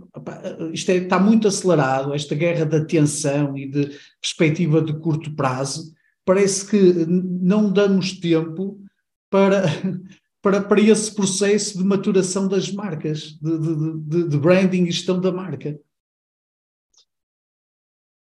isto 0.73 0.91
é, 0.91 0.97
está 0.97 1.19
muito 1.19 1.49
acelerado, 1.49 2.15
esta 2.15 2.35
guerra 2.35 2.65
da 2.65 2.79
atenção 2.79 3.57
e 3.57 3.69
de 3.69 3.91
perspectiva 4.21 4.81
de 4.83 4.99
curto 4.99 5.35
prazo, 5.35 5.93
parece 6.25 6.69
que 6.69 7.07
não 7.07 7.73
damos 7.73 8.19
tempo 8.19 8.81
para, 9.31 9.65
para, 10.47 10.63
para 10.63 10.81
esse 10.81 11.13
processo 11.13 11.77
de 11.77 11.83
maturação 11.83 12.47
das 12.47 12.71
marcas, 12.71 13.33
de, 13.43 13.59
de, 13.59 13.99
de, 13.99 14.29
de 14.29 14.39
branding 14.39 14.85
e 14.85 14.93
gestão 14.93 15.21
da 15.21 15.33
marca. 15.33 15.77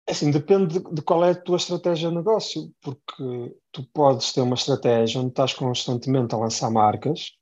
É 0.07 0.13
assim, 0.13 0.31
depende 0.31 0.81
de, 0.81 1.01
qual 1.01 1.25
é 1.25 1.31
a 1.31 1.35
tua 1.35 1.57
estratégia 1.57 2.11
de 2.11 2.15
negócio, 2.15 2.71
porque 2.83 3.57
tu 3.73 3.89
podes 3.95 4.35
ter 4.35 4.43
uma 4.43 4.55
estratégia 4.55 5.19
onde 5.19 5.31
estás 5.31 5.55
constantemente 5.55 6.35
a 6.35 6.39
lançar 6.39 6.71
marcas 6.71 7.39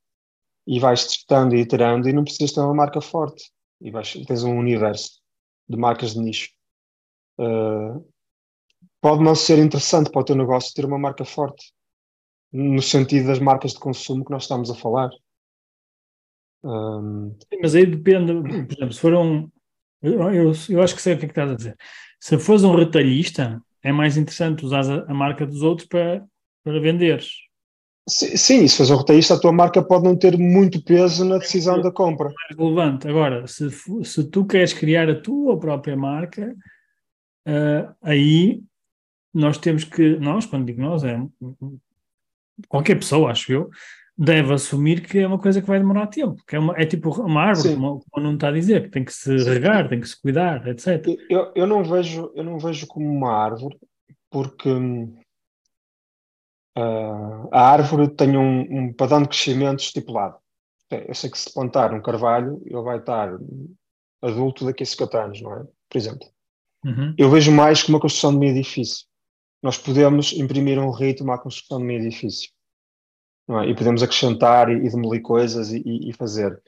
e 0.64 0.78
vais 0.78 1.04
testando 1.04 1.56
e 1.56 1.60
iterando 1.60 2.08
e 2.08 2.12
não 2.12 2.22
precisas 2.22 2.52
ter 2.52 2.60
uma 2.60 2.72
marca 2.72 3.00
forte 3.00 3.50
e 3.80 3.90
vais, 3.90 4.12
tens 4.28 4.44
um 4.44 4.56
universo 4.56 5.20
de 5.68 5.76
marcas 5.76 6.12
de 6.12 6.20
nicho. 6.20 6.50
Uh, 7.36 8.08
pode 9.00 9.24
não 9.24 9.34
ser 9.34 9.58
interessante 9.58 10.08
para 10.08 10.20
o 10.20 10.24
teu 10.24 10.36
negócio 10.36 10.72
ter 10.72 10.84
uma 10.84 11.00
marca 11.00 11.24
forte, 11.24 11.72
no 12.52 12.82
sentido 12.82 13.28
das 13.28 13.38
marcas 13.38 13.72
de 13.72 13.80
consumo 13.80 14.24
que 14.24 14.30
nós 14.30 14.44
estamos 14.44 14.70
a 14.70 14.74
falar. 14.74 15.10
Um... 16.64 17.36
Mas 17.60 17.74
aí 17.74 17.86
depende, 17.86 18.32
por 18.32 18.72
exemplo, 18.72 18.92
se 18.92 19.00
for 19.00 19.14
um. 19.14 19.50
Eu, 20.02 20.32
eu, 20.32 20.52
eu 20.68 20.82
acho 20.82 20.94
que 20.94 21.02
sei 21.02 21.14
o 21.14 21.18
que 21.18 21.24
é 21.24 21.28
que 21.28 21.32
estás 21.32 21.50
a 21.50 21.54
dizer 21.54 21.76
se 22.20 22.38
fores 22.38 22.64
um 22.64 22.74
retalhista, 22.74 23.62
é 23.82 23.92
mais 23.92 24.16
interessante 24.16 24.64
usar 24.64 24.82
a, 24.90 25.10
a 25.10 25.14
marca 25.14 25.46
dos 25.46 25.62
outros 25.62 25.86
para, 25.86 26.24
para 26.64 26.80
venderes. 26.80 27.30
Sim, 28.08 28.36
sim, 28.36 28.68
se 28.68 28.76
fores 28.76 28.90
um 28.90 28.96
retalhista, 28.96 29.34
a 29.34 29.40
tua 29.40 29.52
marca 29.52 29.82
pode 29.82 30.04
não 30.04 30.16
ter 30.16 30.36
muito 30.36 30.82
peso 30.82 31.24
na 31.24 31.38
decisão 31.38 31.78
é 31.78 31.82
da 31.82 31.92
compra. 31.92 32.26
Mais 32.26 32.58
relevante. 32.58 33.06
Agora, 33.06 33.46
se, 33.46 33.68
se 33.70 34.24
tu 34.30 34.44
queres 34.44 34.72
criar 34.72 35.08
a 35.08 35.20
tua 35.20 35.58
própria 35.58 35.96
marca, 35.96 36.54
uh, 37.46 37.94
aí 38.02 38.62
nós 39.32 39.58
temos 39.58 39.84
que, 39.84 40.16
nós, 40.16 40.46
quando 40.46 40.66
digo 40.66 40.80
nós, 40.80 41.04
é 41.04 41.20
qualquer 42.66 42.96
pessoa, 42.96 43.30
acho 43.30 43.52
eu, 43.52 43.70
deve 44.16 44.52
assumir 44.52 45.00
que 45.06 45.20
é 45.20 45.26
uma 45.26 45.38
coisa 45.38 45.60
que 45.60 45.66
vai 45.68 45.78
demorar 45.78 46.08
tempo, 46.08 46.42
que 46.44 46.56
é, 46.56 46.58
uma, 46.58 46.74
é 46.76 46.84
tipo 46.84 47.10
uma 47.22 47.42
árvore, 47.42 47.74
como, 47.74 48.04
como 48.10 48.26
não 48.26 48.34
está 48.34 48.48
a 48.48 48.52
dizer, 48.52 48.82
que 48.82 48.90
tem 48.90 49.04
que 49.04 49.12
se 49.12 49.38
Sim. 49.38 49.48
regar, 49.48 49.88
tem 49.88 50.00
que 50.00 50.08
se 50.08 50.20
cuidar, 50.20 50.66
etc. 50.66 51.06
Eu, 51.30 51.52
eu, 51.54 51.66
não 51.66 51.84
vejo, 51.84 52.32
eu 52.34 52.42
não 52.42 52.58
vejo 52.58 52.84
como 52.88 53.08
uma 53.08 53.32
árvore, 53.32 53.78
porque 54.28 54.68
uh, 56.76 57.48
a 57.52 57.70
árvore 57.70 58.08
tem 58.08 58.36
um, 58.36 58.60
um, 58.60 58.92
padrão 58.92 59.22
de 59.22 59.28
crescimento 59.28 59.80
estipulado. 59.80 60.36
Eu 60.90 61.14
sei 61.14 61.30
que 61.30 61.38
se 61.38 61.52
plantar 61.52 61.94
um 61.94 62.02
carvalho, 62.02 62.60
ele 62.64 62.82
vai 62.82 62.98
estar 62.98 63.30
adulto 64.22 64.64
daqui 64.64 64.82
a 64.82 64.86
50 64.86 65.24
anos, 65.24 65.42
não 65.42 65.54
é? 65.54 65.64
Por 65.88 65.98
exemplo. 65.98 66.26
Uhum. 66.84 67.14
Eu 67.16 67.30
vejo 67.30 67.52
mais 67.52 67.82
como 67.82 67.96
uma 67.96 68.00
construção 68.00 68.32
de 68.32 68.38
um 68.46 68.48
edifício. 68.48 69.06
Nós 69.62 69.76
podemos 69.76 70.32
imprimir 70.32 70.78
um 70.78 70.90
ritmo 70.90 71.32
à 71.32 71.38
construção 71.38 71.78
de 71.78 71.84
um 71.84 71.90
edifício 71.90 72.50
é? 73.50 73.68
e 73.68 73.74
podemos 73.74 74.02
acrescentar 74.02 74.68
e, 74.70 74.86
e 74.86 74.90
demolir 74.90 75.22
coisas 75.22 75.72
e, 75.72 75.82
e, 75.84 76.12
fazer. 76.12 76.60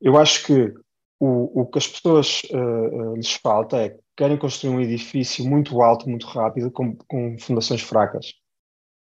Eu 0.00 0.16
acho 0.16 0.44
que 0.46 0.74
o, 1.18 1.62
o 1.62 1.66
que 1.66 1.78
as 1.78 1.88
pessoas 1.88 2.42
uh, 2.50 3.14
lhes 3.14 3.34
falta 3.34 3.78
é 3.78 3.88
que 3.90 4.00
querem 4.16 4.36
construir 4.36 4.70
um 4.74 4.80
edifício 4.80 5.44
muito 5.48 5.80
alto, 5.82 6.08
muito 6.08 6.26
rápido, 6.26 6.70
com, 6.70 6.96
com 7.08 7.38
fundações 7.38 7.82
fracas. 7.82 8.34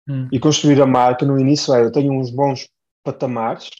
Hum. 0.09 0.29
E 0.31 0.39
construir 0.39 0.81
a 0.83 0.87
marca 0.87 1.25
no 1.25 1.39
início 1.39 1.75
é: 1.75 1.83
eu 1.83 1.91
tenho 1.91 2.13
uns 2.13 2.31
bons 2.31 2.69
patamares 3.03 3.71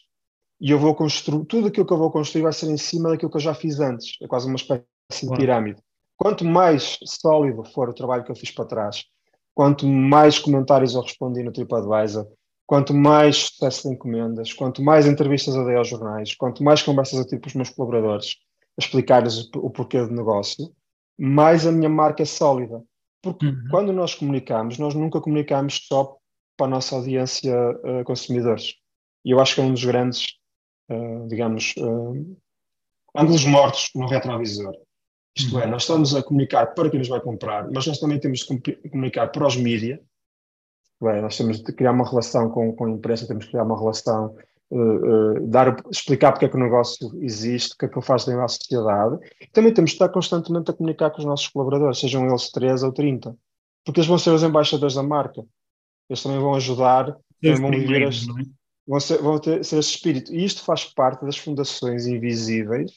e 0.61 0.71
eu 0.71 0.79
vou 0.79 0.95
construir, 0.95 1.45
tudo 1.47 1.69
aquilo 1.69 1.87
que 1.87 1.93
eu 1.93 1.99
vou 1.99 2.11
construir 2.11 2.43
vai 2.43 2.53
ser 2.53 2.71
em 2.71 2.79
cima 2.79 3.11
daquilo 3.11 3.31
que 3.31 3.37
eu 3.37 3.43
já 3.43 3.55
fiz 3.55 3.79
antes. 3.81 4.17
É 4.23 4.27
quase 4.27 4.47
uma 4.47 4.57
espécie 4.57 4.85
de 5.23 5.37
pirâmide. 5.37 5.83
Quanto 6.17 6.45
mais 6.45 6.99
sólido 7.05 7.65
for 7.65 7.89
o 7.91 7.95
trabalho 7.95 8.25
que 8.25 8.31
eu 8.31 8.37
fiz 8.37 8.51
para 8.51 8.65
trás, 8.65 9.05
quanto 9.55 9.87
mais 9.87 10.39
comentários 10.39 10.95
eu 10.95 11.03
respondi 11.03 11.43
no 11.43 11.53
TripAdvisor, 11.53 12.27
quanto 12.67 12.93
mais 12.93 13.37
sucesso 13.37 13.89
de 13.89 13.95
encomendas, 13.95 14.53
quanto 14.53 14.83
mais 14.83 15.07
entrevistas 15.07 15.55
eu 15.55 15.65
dei 15.65 15.77
aos 15.77 15.89
jornais, 15.89 16.35
quanto 16.35 16.63
mais 16.63 16.83
conversas 16.83 17.19
eu 17.19 17.27
tive 17.27 17.43
com 17.43 17.49
os 17.49 17.55
meus 17.55 17.71
colaboradores, 17.71 18.37
a 18.79 18.83
explicar-lhes 18.83 19.49
o 19.55 19.71
porquê 19.71 20.01
do 20.01 20.13
negócio, 20.13 20.73
mais 21.19 21.67
a 21.67 21.73
minha 21.73 21.89
marca 21.89 22.23
é 22.23 22.27
sólida. 22.27 22.83
Porque 23.23 23.47
uhum. 23.47 23.65
quando 23.71 23.93
nós 23.93 24.15
comunicamos, 24.15 24.79
nós 24.79 24.95
nunca 24.95 25.21
comunicamos 25.21 25.87
só 25.87 26.17
para 26.57 26.67
a 26.67 26.71
nossa 26.71 26.97
audiência 26.97 27.55
uh, 27.55 28.05
consumidores. 28.05 28.75
E 29.25 29.31
eu 29.31 29.41
acho 29.41 29.55
que 29.55 29.61
é 29.61 29.65
um 29.65 29.73
dos 29.73 29.85
grandes, 29.85 30.27
uh, 30.91 31.27
digamos, 31.29 31.75
uh, 31.79 32.37
ângulos 33.17 33.45
mortos 33.47 33.89
no 33.95 34.07
retrovisor. 34.07 34.75
Isto 35.37 35.59
é, 35.59 35.67
nós 35.67 35.83
estamos 35.83 36.15
a 36.15 36.23
comunicar 36.23 36.75
para 36.75 36.89
quem 36.89 36.99
nos 36.99 37.09
vai 37.09 37.21
comprar, 37.21 37.69
mas 37.71 37.87
nós 37.87 37.99
também 37.99 38.21
temos 38.21 38.41
de 38.41 38.89
comunicar 38.89 39.29
para 39.29 39.47
os 39.47 39.57
mídias 39.57 39.99
Bem, 41.05 41.21
nós 41.21 41.37
temos 41.37 41.63
de 41.63 41.73
criar 41.73 41.93
uma 41.93 42.09
relação 42.09 42.49
com, 42.49 42.73
com 42.73 42.87
a 42.87 42.91
imprensa, 42.91 43.27
temos 43.27 43.45
de 43.45 43.51
criar 43.51 43.65
uma 43.65 43.79
relação, 43.79 44.35
uh, 44.71 44.79
uh, 44.79 45.47
dar, 45.49 45.77
explicar 45.91 46.33
porque 46.33 46.47
é 46.47 46.49
que 46.49 46.57
o 46.57 46.61
negócio 46.61 47.13
existe, 47.23 47.75
o 47.75 47.77
que 47.77 47.85
é 47.85 47.89
que 47.89 47.99
ele 47.99 48.07
faz 48.07 48.27
na 48.27 48.49
sociedade. 48.49 49.19
E 49.41 49.47
também 49.49 49.75
temos 49.75 49.91
de 49.91 49.97
estar 49.97 50.09
constantemente 50.09 50.71
a 50.71 50.75
comunicar 50.75 51.11
com 51.11 51.19
os 51.19 51.25
nossos 51.25 51.49
colaboradores, 51.49 51.99
sejam 51.99 52.27
eles 52.27 52.51
3 52.51 52.85
ou 52.85 52.93
30, 52.93 53.37
porque 53.85 54.01
eles 54.01 54.09
vão 54.09 54.19
ser 54.19 54.31
os 54.31 54.43
embaixadores 54.43 54.95
da 54.95 55.03
marca. 55.03 55.45
Eles 56.09 56.23
também 56.23 56.39
vão 56.39 56.55
ajudar, 56.55 57.15
também 57.43 57.61
vão 57.61 57.71
viver 57.71 58.09
este, 58.09 58.31
é? 58.31 58.45
vão, 58.87 59.01
ser, 59.01 59.19
vão 59.19 59.39
ter, 59.39 59.65
ser 59.65 59.79
esse 59.81 59.91
espírito. 59.91 60.33
E 60.33 60.43
isto 60.45 60.65
faz 60.65 60.85
parte 60.85 61.25
das 61.27 61.37
fundações 61.37 62.07
invisíveis 62.07 62.93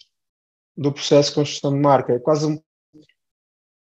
do 0.78 0.92
processo 0.92 1.30
de 1.30 1.36
construção 1.36 1.74
de 1.74 1.80
marca. 1.80 2.14
É 2.14 2.20
quase 2.20 2.46
um, 2.46 2.60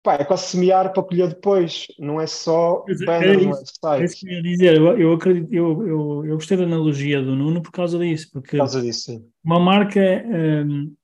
Pá, 0.02 0.14
é 0.14 0.25
quase 0.25 0.44
semear 0.44 0.94
para 0.94 1.02
colher 1.02 1.28
depois, 1.28 1.87
não 1.99 2.18
é 2.18 2.26
só 2.26 2.87
banner, 3.04 3.38
é 3.38 3.44
não 3.44 3.52
é. 3.52 4.00
É 4.00 4.04
isso 4.04 4.16
que 4.16 4.26
eu 4.26 4.32
ia 4.32 4.42
dizer, 4.42 4.76
eu, 4.76 4.99
eu 4.99 5.12
acredito, 5.12 5.52
eu, 5.52 5.87
eu, 5.87 6.25
eu 6.25 6.35
gostei 6.37 6.56
da 6.56 6.62
analogia 6.62 7.20
do 7.20 7.37
Nuno 7.37 7.62
por 7.62 7.70
causa 7.70 7.99
disso, 7.99 8.30
porque 8.32 8.52
por 8.52 8.59
causa 8.59 8.80
disso, 8.80 9.12
sim. 9.12 9.28
uma 9.44 9.61
marca, 9.61 10.00
hum, 10.26 10.94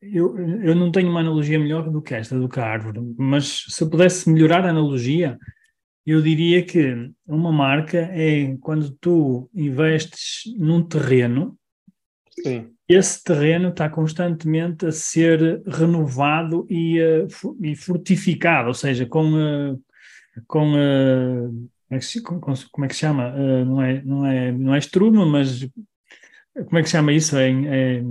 eu, 0.00 0.38
eu 0.38 0.76
não 0.76 0.92
tenho 0.92 1.10
uma 1.10 1.18
analogia 1.18 1.58
melhor 1.58 1.90
do 1.90 2.00
que 2.00 2.14
esta, 2.14 2.38
do 2.38 2.48
que 2.48 2.60
a 2.60 2.64
árvore, 2.64 3.00
mas 3.18 3.64
se 3.68 3.82
eu 3.82 3.90
pudesse 3.90 4.30
melhorar 4.30 4.64
a 4.64 4.70
analogia, 4.70 5.36
eu 6.06 6.22
diria 6.22 6.64
que 6.64 7.10
uma 7.26 7.50
marca 7.50 7.98
é 7.98 8.56
quando 8.60 8.88
tu 9.00 9.50
investes 9.52 10.42
num 10.56 10.80
terreno 10.80 11.58
Sim 12.42 12.76
esse 12.88 13.22
terreno 13.22 13.70
está 13.70 13.88
constantemente 13.88 14.86
a 14.86 14.92
ser 14.92 15.62
renovado 15.66 16.66
e, 16.70 17.00
uh, 17.00 17.56
e 17.60 17.74
fortificado, 17.74 18.68
ou 18.68 18.74
seja, 18.74 19.04
com, 19.06 19.32
uh, 19.32 19.82
com, 20.46 20.72
uh, 20.72 21.68
como, 21.88 21.90
é 21.90 21.98
que, 21.98 22.20
com, 22.20 22.40
como, 22.40 22.84
é 22.84 22.88
que, 22.88 22.94
se 22.94 23.00
chama? 23.00 23.30
não, 23.64 23.82
é, 23.82 24.02
não, 24.04 24.26
é, 24.26 24.52
não 24.52 24.74
é 24.74 24.78
estrume, 24.78 25.24
mas 25.26 25.68
como 26.54 26.78
é 26.78 26.82
que 26.82 26.88
se 26.88 26.92
chama 26.92 27.12
isso? 27.12 27.36
É, 27.36 27.50
é 27.50 28.02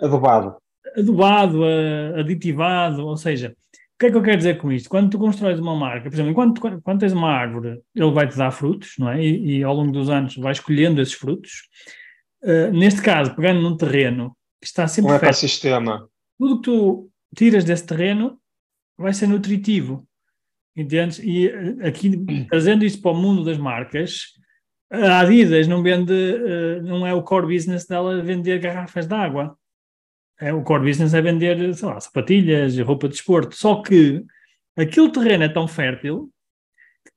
adubado. 0.00 0.56
Adubado, 0.96 1.60
aditivado, 2.18 3.06
ou 3.06 3.16
seja, 3.16 3.54
o 3.94 3.98
que 3.98 4.06
é 4.06 4.10
que 4.10 4.16
eu 4.16 4.22
quero 4.22 4.38
dizer 4.38 4.58
com 4.58 4.72
isto? 4.72 4.88
Quando 4.88 5.10
tu 5.10 5.18
constróis 5.18 5.58
uma 5.58 5.74
marca, 5.76 6.08
por 6.08 6.14
exemplo, 6.14 6.30
enquanto, 6.30 6.60
quando 6.60 7.00
tens 7.00 7.12
uma 7.12 7.30
árvore, 7.30 7.80
ele 7.94 8.10
vai 8.10 8.26
te 8.26 8.36
dar 8.36 8.50
frutos, 8.50 8.94
não 8.98 9.10
é? 9.10 9.22
E, 9.22 9.58
e 9.58 9.64
ao 9.64 9.74
longo 9.74 9.92
dos 9.92 10.08
anos 10.08 10.36
vais 10.36 10.58
escolhendo 10.58 11.00
esses 11.00 11.14
frutos. 11.14 11.68
Uh, 12.44 12.70
neste 12.72 13.00
caso, 13.00 13.34
pegando 13.34 13.62
num 13.62 13.74
terreno 13.74 14.36
que 14.60 14.66
está 14.66 14.86
sempre 14.86 15.12
um 15.12 15.14
ecossistema. 15.14 16.06
Tudo 16.38 16.56
que 16.56 16.62
tu 16.62 17.10
tiras 17.34 17.64
desse 17.64 17.86
terreno 17.86 18.38
vai 18.98 19.14
ser 19.14 19.26
nutritivo, 19.26 20.06
entendes? 20.76 21.18
E 21.18 21.48
uh, 21.48 21.86
aqui, 21.86 22.10
trazendo 22.50 22.84
isso 22.84 23.00
para 23.00 23.12
o 23.12 23.16
mundo 23.16 23.44
das 23.44 23.56
marcas, 23.56 24.34
a 24.90 25.20
Adidas 25.20 25.66
não 25.66 25.82
vende, 25.82 26.12
uh, 26.12 26.82
não 26.82 27.06
é 27.06 27.14
o 27.14 27.22
core 27.22 27.54
business 27.54 27.86
dela 27.86 28.22
vender 28.22 28.60
garrafas 28.60 29.06
de 29.06 29.14
água. 29.14 29.56
É, 30.38 30.52
o 30.52 30.62
core 30.62 30.84
business 30.84 31.14
é 31.14 31.22
vender, 31.22 31.74
sei 31.74 31.88
lá, 31.88 31.98
sapatilhas, 31.98 32.78
roupa 32.80 33.08
de 33.08 33.14
desporto. 33.14 33.56
Só 33.56 33.80
que 33.80 34.22
aquele 34.76 35.10
terreno 35.10 35.44
é 35.44 35.48
tão 35.48 35.66
fértil 35.66 36.30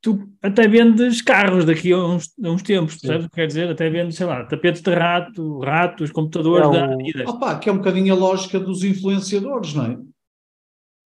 tu 0.02 0.28
até 0.42 0.68
vendes 0.68 1.22
carros 1.22 1.66
daqui 1.66 1.92
a 1.92 1.98
uns, 1.98 2.32
a 2.44 2.50
uns 2.50 2.62
tempos, 2.62 2.98
percebes 2.98 3.26
o 3.26 3.30
que 3.30 3.36
quer 3.36 3.48
dizer? 3.48 3.70
Até 3.70 3.90
vendes, 3.90 4.16
sei 4.16 4.26
lá, 4.26 4.46
tapetes 4.46 4.82
de 4.82 4.94
rato, 4.94 5.60
ratos, 5.60 6.12
computadores 6.12 6.68
é 6.68 6.72
da 6.72 6.94
Adidas. 6.94 7.28
Opa, 7.28 7.60
que 7.60 7.70
é 7.70 7.72
um 7.72 7.78
bocadinho 7.78 8.14
a 8.14 8.18
lógica 8.18 8.60
dos 8.60 8.84
influenciadores, 8.84 9.74
não 9.74 9.86
é? 9.86 9.98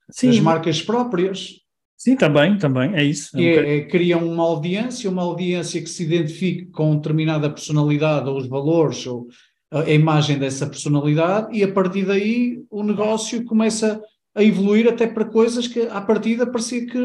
Sim. 0.10 0.28
Das 0.28 0.40
marcas 0.40 0.82
próprias. 0.82 1.62
Sim, 1.98 2.16
também, 2.16 2.58
também, 2.58 2.96
é 2.96 3.04
isso. 3.04 3.38
É, 3.38 3.40
um 3.40 3.44
é, 3.44 3.82
criam 3.82 4.28
uma 4.28 4.44
audiência, 4.44 5.10
uma 5.10 5.22
audiência 5.22 5.82
que 5.82 5.90
se 5.90 6.04
identifique 6.04 6.66
com 6.66 6.96
determinada 6.96 7.50
personalidade 7.50 8.28
ou 8.28 8.38
os 8.38 8.48
valores 8.48 9.06
ou 9.06 9.28
a, 9.72 9.82
a 9.82 9.92
imagem 9.92 10.38
dessa 10.38 10.66
personalidade 10.66 11.56
e 11.56 11.64
a 11.64 11.72
partir 11.72 12.06
daí 12.06 12.64
o 12.70 12.84
negócio 12.84 13.46
começa 13.46 14.02
a 14.34 14.44
evoluir 14.44 14.88
até 14.88 15.06
para 15.06 15.26
coisas 15.26 15.68
que 15.68 15.82
à 15.82 16.02
partida 16.02 16.48
parecia 16.48 16.86
que 16.88 17.00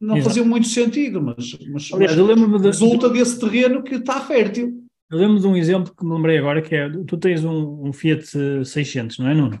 não 0.00 0.16
Exato. 0.16 0.30
faziam 0.30 0.46
muito 0.46 0.66
sentido, 0.66 1.20
mas, 1.22 1.58
mas, 1.68 1.92
Aliás, 1.92 2.16
mas 2.16 2.60
de, 2.60 2.66
resulta 2.66 3.08
desse 3.08 3.38
terreno 3.38 3.82
que 3.82 3.96
está 3.96 4.20
fértil. 4.20 4.84
Eu 5.10 5.18
lembro 5.18 5.40
de 5.40 5.46
um 5.46 5.56
exemplo 5.56 5.94
que 5.94 6.04
me 6.04 6.14
lembrei 6.14 6.38
agora, 6.38 6.60
que 6.60 6.74
é, 6.74 6.88
tu 7.06 7.16
tens 7.16 7.44
um, 7.44 7.88
um 7.88 7.92
Fiat 7.92 8.24
600, 8.64 9.18
não 9.18 9.28
é, 9.28 9.34
Nuno? 9.34 9.60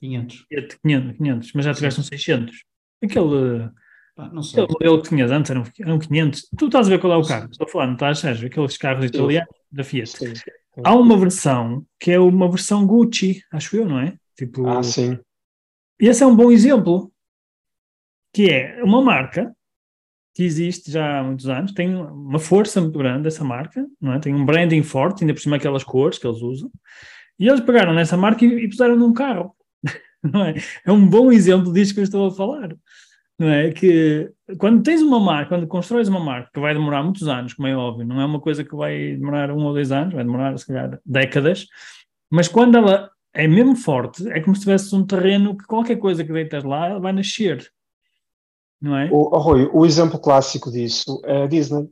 500. 0.00 0.46
Fiat 0.48 0.78
500, 0.80 1.16
500 1.16 1.52
mas 1.52 1.64
já 1.64 1.74
tiveste 1.74 2.00
um 2.00 2.04
600. 2.04 2.64
Aquele, 3.02 3.70
Pá, 4.16 4.28
não 4.32 4.42
sei. 4.42 4.62
aquele 4.62 4.72
modelo 4.72 5.02
que 5.02 5.08
tinhas 5.08 5.30
antes 5.30 5.50
era 5.50 5.60
um, 5.60 5.64
era 5.80 5.94
um 5.94 5.98
500. 5.98 6.48
Tu 6.56 6.66
estás 6.66 6.86
a 6.86 6.90
ver 6.90 6.98
qual 6.98 7.12
é 7.12 7.16
o 7.16 7.26
carro? 7.26 7.48
Estou 7.50 7.66
a 7.66 7.70
falar, 7.70 7.86
não 7.86 7.94
estás, 7.94 8.18
Sérgio? 8.18 8.46
Aqueles 8.46 8.76
carros 8.76 9.04
italianos 9.04 9.48
da 9.70 9.84
Fiat. 9.84 10.08
Sim, 10.08 10.34
sim. 10.34 10.50
Há 10.84 10.94
uma 10.94 11.16
versão 11.16 11.84
que 11.98 12.10
é 12.10 12.18
uma 12.18 12.48
versão 12.48 12.86
Gucci, 12.86 13.42
acho 13.52 13.76
eu, 13.76 13.86
não 13.86 13.98
é? 13.98 14.16
Tipo, 14.36 14.66
ah, 14.68 14.82
sim. 14.82 15.18
E 16.00 16.06
esse 16.06 16.22
é 16.22 16.26
um 16.26 16.36
bom 16.36 16.50
exemplo, 16.50 17.12
que 18.32 18.50
é 18.50 18.82
uma 18.82 19.02
marca 19.02 19.54
que 20.34 20.44
existe 20.44 20.90
já 20.90 21.18
há 21.18 21.22
muitos 21.24 21.48
anos, 21.48 21.72
tem 21.72 21.96
uma 21.96 22.38
força 22.38 22.80
muito 22.80 22.96
grande 22.96 23.26
essa 23.26 23.42
marca, 23.42 23.84
não 24.00 24.12
é? 24.12 24.20
Tem 24.20 24.32
um 24.32 24.44
branding 24.44 24.84
forte, 24.84 25.24
ainda 25.24 25.34
por 25.34 25.40
cima 25.40 25.56
aquelas 25.56 25.82
cores 25.82 26.16
que 26.16 26.26
eles 26.28 26.40
usam, 26.40 26.70
e 27.38 27.48
eles 27.48 27.60
pegaram 27.60 27.92
nessa 27.92 28.16
marca 28.16 28.44
e, 28.44 28.64
e 28.64 28.68
puseram 28.68 28.94
num 28.94 29.12
carro. 29.12 29.54
Não 30.22 30.44
é? 30.44 30.54
é 30.84 30.92
um 30.92 31.08
bom 31.08 31.30
exemplo 31.30 31.72
disto 31.72 31.94
que 31.94 32.00
eu 32.00 32.04
estou 32.04 32.26
a 32.26 32.30
falar. 32.30 32.74
Não 33.38 33.48
é? 33.48 33.70
Que 33.70 34.30
quando 34.58 34.82
tens 34.82 35.00
uma 35.00 35.20
marca, 35.20 35.50
quando 35.50 35.66
constróis 35.66 36.08
uma 36.08 36.18
marca 36.18 36.50
que 36.52 36.58
vai 36.58 36.74
demorar 36.74 37.04
muitos 37.04 37.28
anos, 37.28 37.54
como 37.54 37.68
é 37.68 37.76
óbvio, 37.76 38.06
não 38.06 38.20
é 38.20 38.24
uma 38.24 38.40
coisa 38.40 38.64
que 38.64 38.74
vai 38.74 39.14
demorar 39.14 39.52
um 39.52 39.64
ou 39.64 39.72
dois 39.72 39.92
anos, 39.92 40.14
vai 40.14 40.24
demorar 40.24 40.58
se 40.58 40.66
calhar 40.66 41.00
décadas, 41.06 41.66
mas 42.30 42.48
quando 42.48 42.76
ela 42.76 43.10
é 43.32 43.46
mesmo 43.46 43.76
forte, 43.76 44.28
é 44.28 44.40
como 44.40 44.56
se 44.56 44.62
tivesse 44.62 44.94
um 44.94 45.06
terreno 45.06 45.56
que 45.56 45.64
qualquer 45.64 45.96
coisa 45.96 46.24
que 46.24 46.32
deitas 46.32 46.64
lá 46.64 46.98
vai 46.98 47.12
nascer. 47.12 47.70
Não 48.80 48.96
é? 48.96 49.10
O, 49.10 49.30
oh, 49.32 49.38
Rui, 49.38 49.68
o 49.72 49.84
exemplo 49.84 50.18
clássico 50.18 50.70
disso 50.70 51.20
é 51.24 51.42
a 51.42 51.46
Disney. 51.46 51.88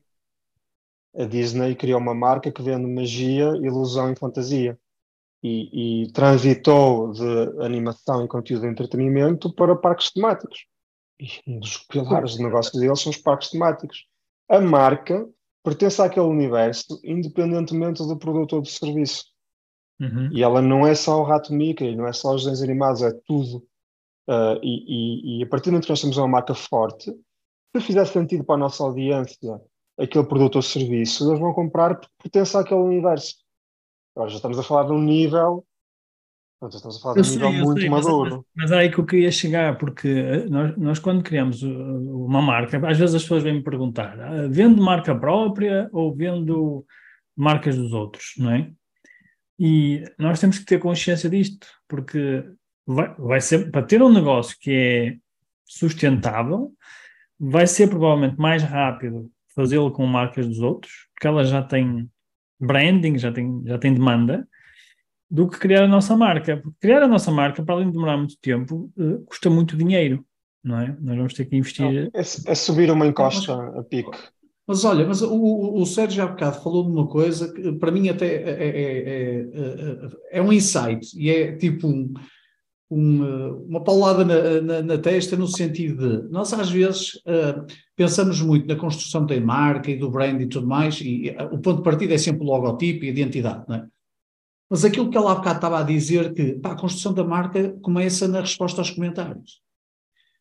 A 1.15 1.25
Disney 1.25 1.75
criou 1.75 1.99
uma 1.99 2.15
marca 2.15 2.53
que 2.53 2.63
vende 2.63 2.87
magia, 2.87 3.49
ilusão 3.57 4.13
e 4.13 4.17
fantasia 4.17 4.79
e, 5.43 6.05
e 6.05 6.13
transitou 6.13 7.13
de 7.13 7.65
animação 7.65 8.25
e 8.25 8.29
conteúdo 8.29 8.63
de 8.63 8.69
entretenimento 8.69 9.53
para 9.53 9.77
parques 9.77 10.11
temáticos. 10.13 10.67
E 11.19 11.29
um 11.47 11.59
dos 11.59 11.79
pilares 11.79 12.37
do 12.37 12.43
negócio 12.43 12.79
deles 12.79 13.01
são 13.01 13.11
os 13.11 13.17
parques 13.17 13.51
temáticos. 13.51 14.07
A 14.49 14.61
marca 14.61 15.27
pertence 15.65 16.01
àquele 16.01 16.27
universo, 16.27 17.01
independentemente 17.03 18.07
do 18.07 18.17
produto 18.17 18.57
ou 18.57 18.63
do 18.63 18.69
serviço. 18.69 19.25
Uhum. 19.99 20.29
E 20.31 20.43
ela 20.43 20.61
não 20.61 20.87
é 20.87 20.95
só 20.95 21.21
o 21.21 21.25
rato 21.25 21.53
Mickey, 21.53 21.97
não 21.97 22.07
é 22.07 22.13
só 22.13 22.35
os 22.35 22.45
desenhos 22.45 22.63
animados, 22.63 23.03
é 23.03 23.11
tudo. 23.27 23.67
Uh, 24.29 24.59
e, 24.63 25.39
e, 25.39 25.39
e, 25.39 25.43
a 25.45 25.47
partir 25.47 25.67
do 25.67 25.73
momento 25.73 25.85
que 25.85 25.91
nós 25.91 26.01
temos 26.01 26.17
uma 26.17 26.27
marca 26.27 26.55
forte, 26.55 27.13
se 27.77 27.81
fizer 27.81 28.05
sentido 28.07 28.45
para 28.45 28.57
a 28.57 28.59
nossa 28.59 28.83
audiência 28.83 29.61
aquele 29.99 30.25
produto 30.25 30.57
ou 30.57 30.63
serviço, 30.63 31.29
eles 31.29 31.41
vão 31.41 31.53
comprar 31.55 31.95
porque 31.95 32.13
pertence 32.23 32.57
àquele 32.57 32.81
universo. 32.81 33.37
Agora 34.15 34.31
já 34.31 34.37
estamos 34.37 34.59
a 34.59 34.63
falar 34.63 34.85
de 34.85 34.93
um 34.93 35.01
nível. 35.01 35.65
Estamos 36.69 36.97
a 36.97 37.01
falar 37.01 37.15
de 37.15 37.21
um 37.21 37.25
sei, 37.25 37.37
nível 37.37 37.65
muito 37.65 37.81
sei, 37.81 37.91
maduro. 37.91 38.45
Mas, 38.55 38.71
mas 38.71 38.73
é 38.73 38.79
aí 38.79 38.91
que 38.91 38.99
eu 38.99 39.07
queria 39.07 39.31
chegar, 39.31 39.77
porque 39.79 40.09
eh, 40.09 40.47
nós, 40.49 40.77
nós 40.77 40.99
quando 40.99 41.23
criamos 41.23 41.63
uma 41.63 42.41
marca, 42.41 42.79
às 42.89 42.99
vezes 42.99 43.15
as 43.15 43.23
pessoas 43.23 43.43
vêm 43.43 43.55
me 43.55 43.63
perguntar: 43.63 44.19
ah, 44.19 44.49
vendo 44.49 44.83
marca 44.83 45.15
própria 45.15 45.89
ou 45.93 46.15
vendo 46.15 46.85
marcas 47.37 47.77
dos 47.77 47.93
outros, 47.93 48.33
não 48.39 48.51
é? 48.51 48.71
E 49.59 50.03
nós 50.19 50.41
temos 50.41 50.59
que 50.59 50.65
ter 50.65 50.79
consciência 50.79 51.29
disto, 51.29 51.67
porque 51.87 52.45
vai, 52.87 53.15
vai 53.19 53.41
ser 53.41 53.71
para 53.71 53.83
ter 53.83 54.03
um 54.03 54.13
negócio 54.13 54.57
que 54.61 54.71
é 54.71 55.17
sustentável, 55.65 56.73
vai 57.39 57.67
ser 57.67 57.89
provavelmente 57.89 58.39
mais 58.39 58.63
rápido 58.63 59.31
fazê-lo 59.55 59.91
com 59.91 60.07
marcas 60.07 60.47
dos 60.47 60.61
outros, 60.61 60.93
porque 61.15 61.27
elas 61.27 61.49
já 61.49 61.63
têm 61.63 62.09
branding, 62.61 63.19
já 63.19 63.33
tem, 63.33 63.63
já 63.65 63.79
tem 63.79 63.93
demanda, 63.93 64.47
do 65.31 65.49
que 65.49 65.59
criar 65.59 65.85
a 65.85 65.89
nossa 65.89 66.17
marca. 66.17 66.59
Porque 66.59 66.77
criar 66.81 67.03
a 67.03 67.09
nossa 67.09 67.31
marca, 67.31 67.63
para 67.63 67.75
além 67.75 67.87
de 67.87 67.95
demorar 67.95 68.17
muito 68.17 68.37
tempo, 68.41 68.91
uh, 68.97 69.25
custa 69.25 69.51
muito 69.51 69.77
dinheiro, 69.77 70.25
não 70.63 70.79
é? 70.81 70.97
Nós 71.01 71.17
vamos 71.17 71.35
ter 71.35 71.47
que 71.47 71.57
investir. 71.57 72.11
É, 72.15 72.21
é 72.21 72.55
subir 72.55 72.91
uma 72.91 73.07
encosta 73.07 73.55
a 73.79 73.83
pique. 73.83 74.17
Mas 74.67 74.85
olha, 74.85 75.07
mas 75.07 75.23
o, 75.23 75.75
o 75.75 75.87
Sérgio 75.87 76.25
há 76.25 76.27
bocado 76.27 76.61
falou 76.61 76.85
de 76.85 76.91
uma 76.91 77.07
coisa 77.07 77.53
que 77.53 77.73
para 77.75 77.93
mim 77.93 78.09
até 78.09 78.27
é, 78.27 78.51
é, 78.51 79.41
é, 79.41 80.39
é 80.39 80.43
um 80.43 80.53
insight 80.53 81.07
e 81.17 81.31
é 81.31 81.57
tipo 81.57 81.87
um, 81.87 82.13
um, 82.91 83.67
uma 83.69 83.83
paulada 83.83 84.25
na, 84.25 84.61
na, 84.61 84.83
na, 84.83 84.99
testa 84.99 85.37
no 85.37 85.49
sentido 85.49 86.23
de 86.23 86.29
nós 86.31 86.53
às 86.53 86.71
vezes 86.71 87.15
uh, 87.17 87.67
pensamos 87.97 88.41
muito 88.41 88.67
na 88.67 88.77
construção 88.77 89.27
da 89.27 89.41
marca 89.41 89.91
e 89.91 89.97
do 89.97 90.11
brand 90.11 90.41
e 90.41 90.47
tudo 90.47 90.67
mais 90.67 91.01
e 91.01 91.35
o 91.51 91.59
ponto 91.59 91.79
de 91.79 91.83
partida 91.83 92.15
é 92.15 92.19
sempre 92.19 92.43
o 92.43 92.47
logotipo 92.47 93.05
e 93.05 93.09
a 93.09 93.11
identidade, 93.11 93.65
não 93.69 93.77
é? 93.77 93.87
Mas 94.69 94.85
aquilo 94.85 95.11
que 95.11 95.17
ela 95.17 95.33
há 95.33 95.35
bocado 95.37 95.57
estava 95.57 95.81
a 95.81 95.85
dizer 95.85 96.33
que 96.33 96.55
pá, 96.55 96.73
a 96.73 96.77
construção 96.77 97.15
da 97.15 97.23
marca 97.23 97.73
começa 97.83 98.27
na 98.27 98.41
resposta 98.41 98.81
aos 98.81 98.91
comentários. 98.91 99.61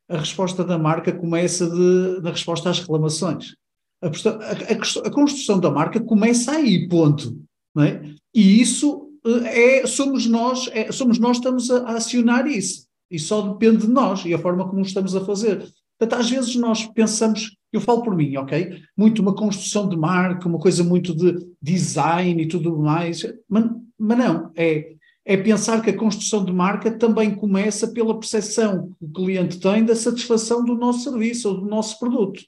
A 0.10 0.18
resposta 0.18 0.64
da 0.64 0.80
marca 0.80 1.12
começa 1.12 1.70
de, 1.70 2.22
na 2.22 2.32
resposta 2.32 2.72
às 2.72 2.80
reclamações 2.80 3.54
a, 4.02 4.08
a, 4.08 5.08
a, 5.08 5.12
construção 5.12 5.60
da 5.60 5.72
marca 5.72 6.00
começa 6.00 6.52
aí, 6.52 6.88
ponto. 6.88 7.38
É? 7.78 8.14
E 8.34 8.62
isso 8.62 9.05
é, 9.46 9.86
somos 9.88 10.28
nós, 10.28 10.70
é, 10.72 10.92
somos 10.92 11.18
nós 11.18 11.38
estamos 11.38 11.72
a, 11.72 11.80
a, 11.80 11.98
acionar 11.98 12.48
isso. 12.48 12.86
E 13.10 13.20
só 13.20 13.42
depende 13.42 13.86
de 13.86 13.92
nós 13.92 14.24
e 14.26 14.34
a 14.34 14.40
forma 14.40 14.68
como 14.68 14.82
estamos 14.82 15.16
a 15.16 15.26
fazer. 15.26 15.68
Portanto, 15.98 16.20
às 16.20 16.30
vezes 16.30 16.56
nós 16.56 16.86
pensamos, 16.88 17.56
eu 17.72 17.80
falo 17.80 18.04
por 18.04 18.16
mim, 18.16 18.36
ok? 18.38 18.82
Muito 18.98 19.22
uma 19.22 19.36
construção 19.36 19.88
de 19.88 19.96
marca, 19.96 20.48
uma 20.48 20.60
coisa 20.60 20.84
muito 20.84 21.16
de 21.16 21.36
design 21.62 22.42
e 22.42 22.48
tudo 22.48 22.78
mais, 22.78 23.24
mas, 23.48 23.70
mas 23.98 24.18
não, 24.18 24.52
é, 24.56 24.94
é 25.24 25.38
pensar 25.38 25.82
que 25.82 25.90
a 25.90 25.98
construção 25.98 26.44
de 26.44 26.52
marca 26.52 26.92
também 26.92 27.34
começa 27.34 27.88
pela 27.88 28.20
percepção 28.20 28.92
que 29.00 29.06
o 29.06 29.12
cliente 29.12 29.60
tem 29.60 29.86
da 29.86 29.96
satisfação 29.96 30.66
do 30.66 30.76
nosso 30.76 31.10
serviço 31.10 31.50
ou 31.50 31.62
do 31.62 31.66
nosso 31.68 31.98
produto 32.00 32.44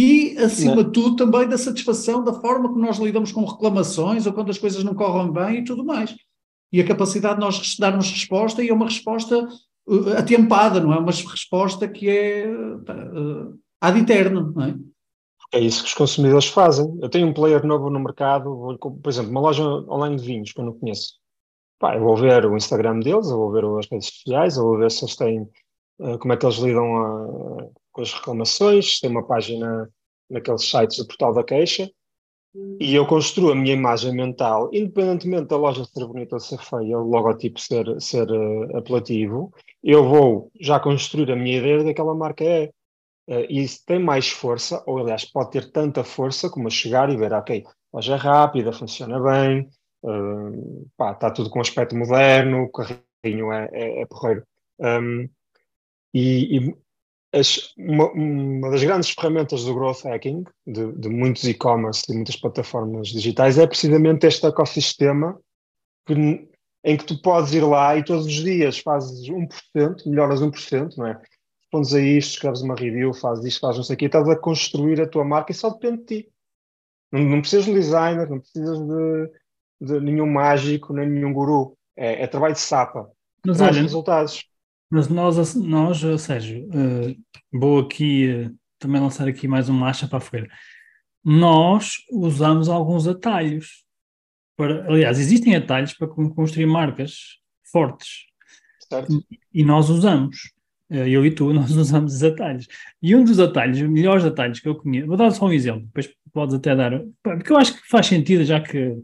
e, 0.00 0.38
acima 0.38 0.76
não. 0.76 0.84
de 0.84 0.92
tudo, 0.92 1.16
também 1.16 1.48
da 1.48 1.58
satisfação 1.58 2.22
da 2.22 2.32
forma 2.32 2.68
como 2.68 2.80
nós 2.80 2.98
lidamos 2.98 3.32
com 3.32 3.44
reclamações 3.44 4.26
ou 4.26 4.32
quando 4.32 4.48
as 4.48 4.56
coisas 4.56 4.84
não 4.84 4.94
correm 4.94 5.32
bem 5.32 5.58
e 5.58 5.64
tudo 5.64 5.84
mais. 5.84 6.14
E 6.72 6.80
a 6.80 6.86
capacidade 6.86 7.34
de 7.34 7.40
nós 7.40 7.76
darmos 7.76 8.08
resposta, 8.08 8.62
e 8.62 8.68
é 8.68 8.72
uma 8.72 8.84
resposta 8.84 9.48
uh, 9.88 10.10
atempada, 10.16 10.78
não 10.78 10.92
é 10.92 10.98
uma 10.98 11.10
resposta 11.10 11.88
que 11.88 12.08
é 12.08 12.48
uh, 12.48 13.58
ad 13.80 13.98
eterno, 13.98 14.52
não 14.54 14.64
é? 14.66 14.76
É 15.52 15.58
isso 15.58 15.82
que 15.82 15.88
os 15.88 15.94
consumidores 15.94 16.46
fazem. 16.46 16.96
Eu 17.02 17.08
tenho 17.08 17.26
um 17.26 17.34
player 17.34 17.66
novo 17.66 17.90
no 17.90 17.98
mercado, 17.98 18.78
por 18.78 19.10
exemplo, 19.10 19.32
uma 19.32 19.40
loja 19.40 19.64
online 19.64 20.14
de 20.14 20.24
vinhos 20.24 20.52
que 20.52 20.60
eu 20.60 20.64
não 20.64 20.78
conheço. 20.78 21.14
Pá, 21.80 21.96
eu 21.96 22.04
vou 22.04 22.16
ver 22.16 22.46
o 22.46 22.56
Instagram 22.56 23.00
deles, 23.00 23.30
eu 23.30 23.36
vou 23.36 23.50
ver 23.50 23.64
as 23.64 23.90
redes 23.90 24.10
sociais, 24.14 24.56
eu 24.56 24.62
vou 24.62 24.78
ver 24.78 24.92
se 24.92 25.04
eles 25.04 25.16
têm, 25.16 25.42
uh, 25.98 26.18
como 26.20 26.34
é 26.34 26.36
que 26.36 26.46
eles 26.46 26.58
lidam 26.58 26.96
a, 26.98 27.68
com 27.98 28.02
as 28.02 28.12
reclamações, 28.12 29.00
tem 29.00 29.10
uma 29.10 29.26
página 29.26 29.90
naqueles 30.30 30.70
sites 30.70 30.98
do 30.98 31.06
portal 31.06 31.34
da 31.34 31.42
queixa, 31.42 31.90
e 32.80 32.94
eu 32.94 33.04
construo 33.06 33.50
a 33.50 33.56
minha 33.56 33.74
imagem 33.74 34.14
mental, 34.14 34.70
independentemente 34.72 35.48
da 35.48 35.56
loja 35.56 35.84
ser 35.84 36.06
bonita 36.06 36.36
ou 36.36 36.40
ser 36.40 36.58
feia, 36.58 36.96
o 36.96 37.08
logotipo 37.08 37.58
ser, 37.58 38.00
ser 38.00 38.30
uh, 38.30 38.76
apelativo, 38.76 39.52
eu 39.82 40.08
vou 40.08 40.48
já 40.60 40.78
construir 40.78 41.30
a 41.32 41.36
minha 41.36 41.58
ideia 41.58 41.82
daquela 41.82 42.14
marca 42.14 42.44
é. 42.44 42.70
Uh, 43.28 43.44
e 43.48 43.64
isso 43.64 43.84
tem 43.84 43.98
mais 43.98 44.28
força, 44.28 44.82
ou 44.86 44.98
aliás, 44.98 45.24
pode 45.24 45.50
ter 45.50 45.70
tanta 45.72 46.04
força 46.04 46.48
como 46.48 46.70
chegar 46.70 47.10
e 47.10 47.16
ver, 47.16 47.32
ok, 47.32 47.64
loja 47.92 48.14
é 48.14 48.16
rápida, 48.16 48.72
funciona 48.72 49.20
bem, 49.20 49.68
uh, 50.04 50.88
pá, 50.96 51.12
está 51.12 51.32
tudo 51.32 51.50
com 51.50 51.60
aspecto 51.60 51.96
moderno, 51.96 52.62
o 52.62 52.70
carrinho 52.70 53.52
é, 53.52 53.68
é, 53.72 54.02
é 54.02 54.06
porreiro. 54.06 54.44
Um, 54.78 55.28
e, 56.14 56.58
e, 56.58 56.76
as, 57.32 57.72
uma, 57.76 58.10
uma, 58.12 58.70
das 58.70 58.82
grandes 58.82 59.10
ferramentas 59.10 59.64
do 59.64 59.74
growth 59.74 60.04
hacking, 60.04 60.44
de, 60.66 60.92
de 60.92 61.08
muitos 61.08 61.44
e-commerce, 61.44 62.06
de 62.06 62.14
muitas 62.14 62.36
plataformas 62.36 63.08
digitais, 63.08 63.58
é 63.58 63.66
precisamente 63.66 64.26
este 64.26 64.46
ecossistema 64.46 65.38
que, 66.06 66.14
em 66.84 66.96
que 66.96 67.04
tu 67.04 67.20
podes 67.20 67.52
ir 67.52 67.62
lá 67.62 67.96
e 67.96 68.04
todos 68.04 68.26
os 68.26 68.32
dias 68.32 68.78
fazes 68.78 69.28
1%, 69.28 70.06
melhoras 70.06 70.40
1%, 70.40 70.96
não 70.96 71.06
é? 71.06 71.20
respondes 71.68 71.94
a 71.94 72.00
isto, 72.00 72.30
escreves 72.30 72.62
uma 72.62 72.74
review, 72.74 73.12
fazes 73.12 73.44
isto, 73.44 73.60
fazes 73.60 73.76
não 73.76 73.84
sei 73.84 73.94
o 73.94 73.98
quê, 73.98 74.06
estás 74.06 74.28
a 74.28 74.36
construir 74.36 75.00
a 75.00 75.06
tua 75.08 75.24
marca 75.24 75.52
e 75.52 75.54
só 75.54 75.70
depende 75.70 75.98
de 75.98 76.04
ti. 76.04 76.32
Não, 77.12 77.20
não 77.20 77.40
precisas 77.40 77.66
de 77.66 77.70
um 77.70 77.74
designer, 77.74 78.28
não 78.28 78.40
precisas 78.40 78.78
de, 78.78 79.30
de 79.80 80.00
nenhum 80.00 80.26
mágico, 80.26 80.92
nem 80.92 81.08
nenhum 81.08 81.32
guru. 81.32 81.76
É, 81.96 82.22
é 82.22 82.26
trabalho 82.26 82.54
de 82.54 82.60
sapa. 82.60 83.10
Mas 83.46 83.60
olha, 83.60 83.82
resultados. 83.82 84.44
Mas 84.90 85.08
nós, 85.08 85.54
nós 85.54 86.00
Sérgio, 86.20 86.66
uh, 86.68 87.16
vou 87.52 87.80
aqui 87.80 88.46
uh, 88.46 88.58
também 88.78 89.00
lançar 89.00 89.28
aqui 89.28 89.46
mais 89.46 89.68
uma 89.68 89.88
acha 89.88 90.08
para 90.08 90.18
a 90.18 90.20
fogueira. 90.20 90.48
Nós 91.24 91.96
usamos 92.10 92.68
alguns 92.68 93.06
atalhos. 93.06 93.84
Para, 94.56 94.86
aliás, 94.90 95.18
existem 95.18 95.54
atalhos 95.54 95.92
para 95.92 96.08
construir 96.08 96.66
marcas 96.66 97.38
fortes. 97.70 98.26
Certo. 98.88 99.22
E 99.52 99.62
nós 99.62 99.90
usamos. 99.90 100.52
Eh, 100.90 101.08
eu 101.10 101.24
e 101.24 101.30
tu, 101.30 101.52
nós 101.54 101.70
usamos 101.70 102.14
os 102.14 102.22
atalhos. 102.22 102.66
E 103.02 103.14
um 103.14 103.24
dos 103.24 103.38
atalhos, 103.38 103.78
os 103.80 103.88
melhores 103.88 104.24
atalhos 104.24 104.60
que 104.60 104.68
eu 104.68 104.74
conheço, 104.74 105.06
vou 105.06 105.16
dar 105.16 105.30
só 105.30 105.46
um 105.46 105.52
exemplo, 105.52 105.82
depois 105.82 106.12
podes 106.32 106.54
até 106.54 106.74
dar, 106.74 107.02
porque 107.22 107.52
eu 107.52 107.56
acho 107.56 107.74
que 107.74 107.88
faz 107.88 108.06
sentido, 108.06 108.44
já 108.44 108.60
que 108.60 108.96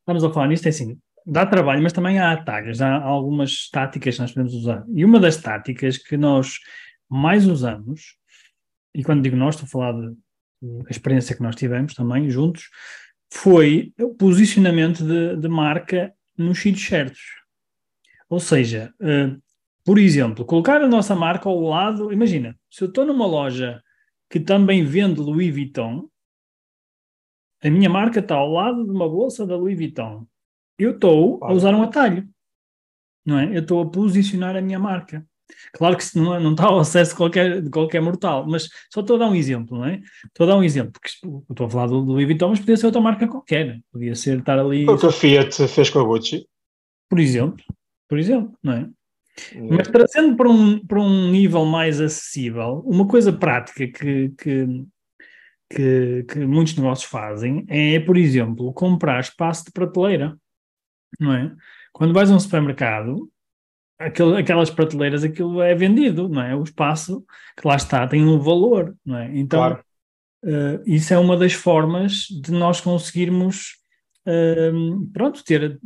estamos 0.00 0.24
a 0.24 0.32
falar 0.32 0.48
nisto, 0.48 0.66
é 0.66 0.70
assim, 0.70 0.98
dá 1.26 1.46
trabalho, 1.46 1.82
mas 1.82 1.92
também 1.92 2.18
há 2.18 2.32
atalhos, 2.32 2.80
há 2.80 3.00
algumas 3.02 3.68
táticas 3.70 4.14
que 4.14 4.20
nós 4.20 4.32
podemos 4.32 4.54
usar. 4.54 4.84
E 4.94 5.04
uma 5.04 5.20
das 5.20 5.36
táticas 5.36 5.96
que 5.96 6.16
nós 6.16 6.58
mais 7.08 7.46
usamos, 7.46 8.16
e 8.94 9.02
quando 9.02 9.22
digo 9.22 9.36
nós, 9.36 9.54
estou 9.54 9.66
a 9.66 9.70
falar 9.70 10.00
de, 10.00 10.14
de 10.62 10.90
experiência 10.90 11.36
que 11.36 11.42
nós 11.42 11.56
tivemos 11.56 11.94
também 11.94 12.28
juntos, 12.30 12.68
foi 13.32 13.92
o 13.98 14.14
posicionamento 14.14 15.04
de, 15.04 15.36
de 15.36 15.48
marca 15.48 16.12
nos 16.36 16.58
sítios 16.58 16.86
certos. 16.86 17.20
Ou 18.28 18.40
seja, 18.40 18.92
uh, 19.00 19.40
por 19.84 19.98
exemplo, 19.98 20.44
colocar 20.44 20.80
a 20.82 20.88
nossa 20.88 21.14
marca 21.14 21.48
ao 21.48 21.60
lado, 21.60 22.12
imagina, 22.12 22.56
se 22.70 22.84
eu 22.84 22.88
estou 22.88 23.04
numa 23.04 23.26
loja 23.26 23.82
que 24.30 24.40
também 24.40 24.84
vende 24.84 25.20
Louis 25.20 25.52
Vuitton, 25.52 26.08
a 27.62 27.70
minha 27.70 27.88
marca 27.88 28.20
está 28.20 28.34
ao 28.34 28.50
lado 28.50 28.84
de 28.84 28.90
uma 28.90 29.08
bolsa 29.08 29.46
da 29.46 29.56
Louis 29.56 29.76
Vuitton. 29.76 30.26
Eu 30.78 30.92
estou 30.92 31.42
a 31.42 31.52
usar 31.52 31.74
um 31.74 31.82
atalho, 31.82 32.28
não 33.24 33.38
é? 33.38 33.56
Eu 33.56 33.60
estou 33.60 33.82
a 33.82 33.90
posicionar 33.90 34.56
a 34.56 34.60
minha 34.60 34.78
marca. 34.78 35.24
Claro 35.74 35.96
que 35.96 36.02
isso 36.02 36.18
não, 36.18 36.34
é, 36.34 36.40
não 36.40 36.52
está 36.52 36.66
ao 36.66 36.78
acesso 36.78 37.12
de 37.12 37.16
qualquer, 37.16 37.60
de 37.60 37.70
qualquer 37.70 38.00
mortal, 38.00 38.46
mas 38.48 38.68
só 38.92 39.00
estou 39.00 39.16
a 39.16 39.18
dar 39.20 39.28
um 39.28 39.34
exemplo, 39.34 39.78
não 39.78 39.84
é? 39.84 40.00
Estou 40.26 40.44
a 40.44 40.50
dar 40.50 40.56
um 40.56 40.64
exemplo, 40.64 40.92
porque 40.92 41.10
estou 41.50 41.66
a 41.66 41.70
falar 41.70 41.86
do 41.86 41.98
Louis 41.98 42.26
Vuitton, 42.26 42.48
mas 42.48 42.60
podia 42.60 42.76
ser 42.76 42.86
outra 42.86 43.00
marca 43.00 43.28
qualquer. 43.28 43.80
Podia 43.92 44.14
ser 44.14 44.38
estar 44.38 44.58
ali. 44.58 44.88
O 44.88 44.96
que 44.96 45.06
a 45.06 45.12
Fiat 45.12 45.68
fez 45.68 45.90
com 45.90 46.00
a 46.00 46.04
Gucci. 46.04 46.46
Por 47.08 47.20
exemplo, 47.20 47.62
por 48.08 48.18
exemplo, 48.18 48.56
não 48.62 48.72
é? 48.72 48.88
Mas 49.70 49.88
trazendo 49.88 50.36
para 50.36 50.48
um, 50.48 50.78
para 50.78 51.00
um 51.00 51.30
nível 51.30 51.64
mais 51.64 52.00
acessível, 52.00 52.82
uma 52.84 53.06
coisa 53.06 53.32
prática 53.32 53.86
que, 53.86 54.28
que, 54.30 54.84
que, 55.70 56.24
que, 56.28 56.38
muitos 56.40 56.76
negócios 56.76 57.08
fazem 57.10 57.64
é, 57.68 57.98
por 58.00 58.16
exemplo, 58.16 58.72
comprar 58.74 59.20
espaço 59.20 59.64
de 59.64 59.72
prateleira, 59.72 60.36
não 61.18 61.32
é? 61.34 61.52
Quando 61.92 62.14
vais 62.14 62.30
a 62.30 62.34
um 62.34 62.40
supermercado, 62.40 63.30
aquel, 63.98 64.36
aquelas 64.36 64.70
prateleiras, 64.70 65.24
aquilo 65.24 65.62
é 65.62 65.74
vendido, 65.74 66.28
não 66.28 66.42
é? 66.42 66.54
O 66.54 66.62
espaço 66.62 67.24
que 67.56 67.66
lá 67.66 67.76
está 67.76 68.06
tem 68.06 68.24
um 68.24 68.38
valor, 68.38 68.94
não 69.04 69.18
é? 69.18 69.30
Então, 69.36 69.60
claro. 69.60 69.84
uh, 70.44 70.82
isso 70.86 71.12
é 71.14 71.18
uma 71.18 71.36
das 71.36 71.52
formas 71.52 72.26
de 72.42 72.52
nós 72.52 72.80
conseguirmos, 72.80 73.76
uh, 74.26 75.06
pronto, 75.12 75.44
ter, 75.44 75.78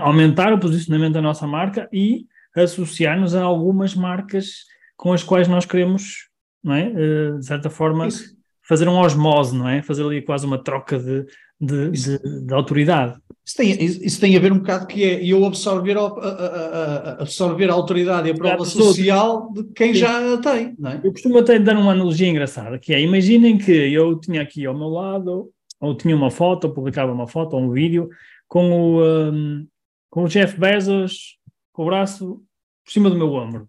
aumentar 0.00 0.52
o 0.52 0.58
posicionamento 0.58 1.14
da 1.14 1.22
nossa 1.22 1.46
marca 1.46 1.88
e 1.92 2.26
associar-nos 2.54 3.34
a 3.34 3.42
algumas 3.42 3.94
marcas 3.94 4.64
com 4.96 5.12
as 5.12 5.22
quais 5.22 5.46
nós 5.46 5.66
queremos, 5.66 6.28
não 6.62 6.74
é? 6.74 6.88
Uh, 6.88 7.38
de 7.38 7.46
certa 7.46 7.70
forma, 7.70 8.06
Isso. 8.06 8.36
fazer 8.66 8.88
um 8.88 8.98
osmose, 8.98 9.56
não 9.56 9.68
é? 9.68 9.82
Fazer 9.82 10.04
ali 10.04 10.22
quase 10.22 10.46
uma 10.46 10.62
troca 10.62 10.98
de, 10.98 11.26
de, 11.60 11.90
de, 11.90 12.18
de 12.42 12.54
autoridade. 12.54 13.18
Isso 13.44 13.56
tem, 13.56 13.84
isso 13.84 14.20
tem 14.20 14.36
a 14.36 14.40
ver 14.40 14.52
um 14.52 14.58
bocado 14.58 14.86
que 14.86 15.04
é 15.04 15.24
eu 15.24 15.44
absorver 15.44 15.96
a, 15.96 16.00
a, 16.00 16.06
a, 16.06 17.22
absorver 17.22 17.70
a 17.70 17.74
autoridade 17.74 18.28
e 18.28 18.32
a 18.32 18.34
prova 18.34 18.64
social 18.64 19.52
de 19.52 19.64
quem 19.72 19.94
Sim. 19.94 20.00
já 20.00 20.34
a 20.34 20.38
tem. 20.38 20.74
Não 20.78 20.90
é? 20.90 21.00
Eu 21.02 21.12
costumo 21.12 21.38
até 21.38 21.58
dar 21.58 21.76
uma 21.76 21.92
analogia 21.92 22.28
engraçada, 22.28 22.78
que 22.78 22.92
é, 22.92 23.00
imaginem 23.00 23.56
que 23.56 23.72
eu 23.72 24.18
tinha 24.18 24.42
aqui 24.42 24.66
ao 24.66 24.76
meu 24.76 24.88
lado, 24.88 25.50
ou 25.80 25.96
tinha 25.96 26.16
uma 26.16 26.30
foto, 26.30 26.66
ou 26.66 26.74
publicava 26.74 27.12
uma 27.12 27.28
foto 27.28 27.54
ou 27.54 27.62
um 27.62 27.70
vídeo, 27.70 28.08
com 28.48 28.70
o, 28.70 29.04
um, 29.04 29.66
com 30.10 30.24
o 30.24 30.28
Jeff 30.28 30.58
Bezos 30.58 31.36
com 31.72 31.82
o 31.82 31.86
braço 31.86 32.42
por 32.84 32.90
cima 32.90 33.10
do 33.10 33.16
meu 33.16 33.30
ombro. 33.34 33.68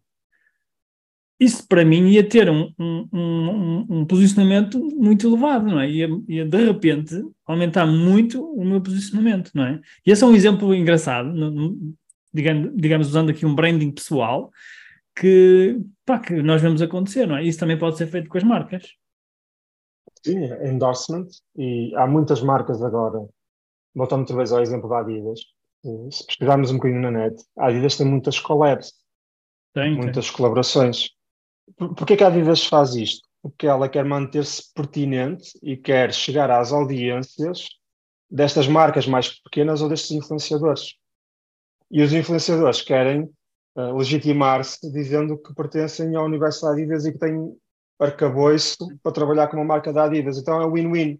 Isso 1.39 1.67
para 1.67 1.85
mim 1.85 2.09
ia 2.09 2.27
ter 2.27 2.49
um, 2.49 2.73
um, 2.79 3.07
um, 3.13 3.85
um 3.89 4.05
posicionamento 4.05 4.79
muito 4.79 5.27
elevado, 5.27 5.67
não 5.67 5.79
é? 5.79 5.89
Ia, 5.89 6.09
ia, 6.27 6.45
de 6.45 6.65
repente 6.65 7.23
aumentar 7.45 7.85
muito 7.85 8.43
o 8.43 8.65
meu 8.65 8.81
posicionamento, 8.81 9.51
não 9.53 9.63
é? 9.63 9.79
E 10.05 10.11
esse 10.11 10.23
é 10.23 10.27
um 10.27 10.35
exemplo 10.35 10.73
engraçado, 10.73 11.31
digamos, 12.33 12.71
digamos 12.75 13.07
usando 13.07 13.29
aqui 13.29 13.45
um 13.45 13.53
branding 13.53 13.91
pessoal, 13.91 14.51
que, 15.15 15.79
pá, 16.05 16.19
que 16.19 16.41
nós 16.41 16.61
vemos 16.61 16.81
acontecer, 16.81 17.27
não 17.27 17.37
é? 17.37 17.43
Isso 17.43 17.59
também 17.59 17.77
pode 17.77 17.97
ser 17.97 18.07
feito 18.07 18.29
com 18.29 18.37
as 18.37 18.43
marcas. 18.43 18.87
Sim, 20.25 20.45
endorsement, 20.63 21.27
e 21.55 21.93
há 21.95 22.07
muitas 22.07 22.41
marcas 22.41 22.81
agora, 22.81 23.19
voltando 23.95 24.21
outra 24.21 24.35
vez 24.35 24.51
ao 24.51 24.61
exemplo 24.61 24.89
da 24.89 24.99
Adidas, 24.99 25.39
se 26.11 26.25
pesquisarmos 26.25 26.71
um 26.71 26.75
bocadinho 26.75 27.01
na 27.01 27.11
net, 27.11 27.35
a 27.57 27.67
Adidas 27.67 27.95
tem 27.95 28.07
muitas 28.07 28.39
collabs, 28.39 28.93
tem, 29.73 29.95
muitas 29.95 30.27
tem. 30.27 30.35
colaborações. 30.35 31.16
Por, 31.75 31.95
porquê 31.95 32.15
que 32.15 32.23
a 32.23 32.27
Adidas 32.27 32.65
faz 32.65 32.95
isto? 32.95 33.27
Porque 33.41 33.67
ela 33.67 33.89
quer 33.89 34.05
manter-se 34.05 34.73
pertinente 34.73 35.57
e 35.61 35.75
quer 35.75 36.13
chegar 36.13 36.49
às 36.49 36.71
audiências 36.71 37.67
destas 38.29 38.67
marcas 38.67 39.07
mais 39.07 39.39
pequenas 39.41 39.81
ou 39.81 39.89
destes 39.89 40.11
influenciadores. 40.11 40.95
E 41.89 42.01
os 42.01 42.13
influenciadores 42.13 42.81
querem 42.81 43.23
uh, 43.75 43.95
legitimar-se 43.95 44.91
dizendo 44.91 45.37
que 45.37 45.53
pertencem 45.53 46.15
ao 46.15 46.25
universo 46.25 46.65
da 46.65 46.73
Adidas 46.73 47.05
e 47.05 47.13
que 47.13 47.19
têm 47.19 47.55
arcabouço 47.99 48.77
para 49.01 49.11
trabalhar 49.11 49.47
com 49.47 49.57
uma 49.57 49.65
marca 49.65 49.93
da 49.93 50.03
Adidas. 50.03 50.37
Então 50.37 50.61
é 50.61 50.69
win-win. 50.69 51.19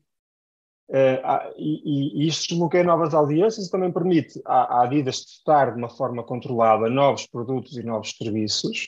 Uh, 0.90 1.52
e, 1.58 2.24
e, 2.24 2.28
isto 2.28 2.48
desbloqueia 2.48 2.84
novas 2.84 3.14
audiências 3.14 3.68
e 3.68 3.72
também 3.72 3.92
permite 3.92 4.42
à, 4.46 4.78
à 4.78 4.84
Adidas 4.84 5.20
testar 5.22 5.72
de 5.72 5.78
uma 5.78 5.90
forma 5.90 6.24
controlada 6.24 6.90
novos 6.90 7.28
produtos 7.28 7.76
e 7.76 7.84
novos 7.84 8.12
serviços, 8.12 8.88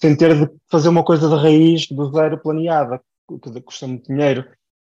sem 0.00 0.16
ter 0.16 0.34
de 0.34 0.52
fazer 0.70 0.88
uma 0.88 1.04
coisa 1.04 1.28
de 1.28 1.34
raiz, 1.34 1.86
do 1.88 2.10
zero 2.12 2.38
planeada, 2.38 3.00
que 3.42 3.60
custa 3.60 3.86
muito 3.86 4.06
dinheiro. 4.06 4.44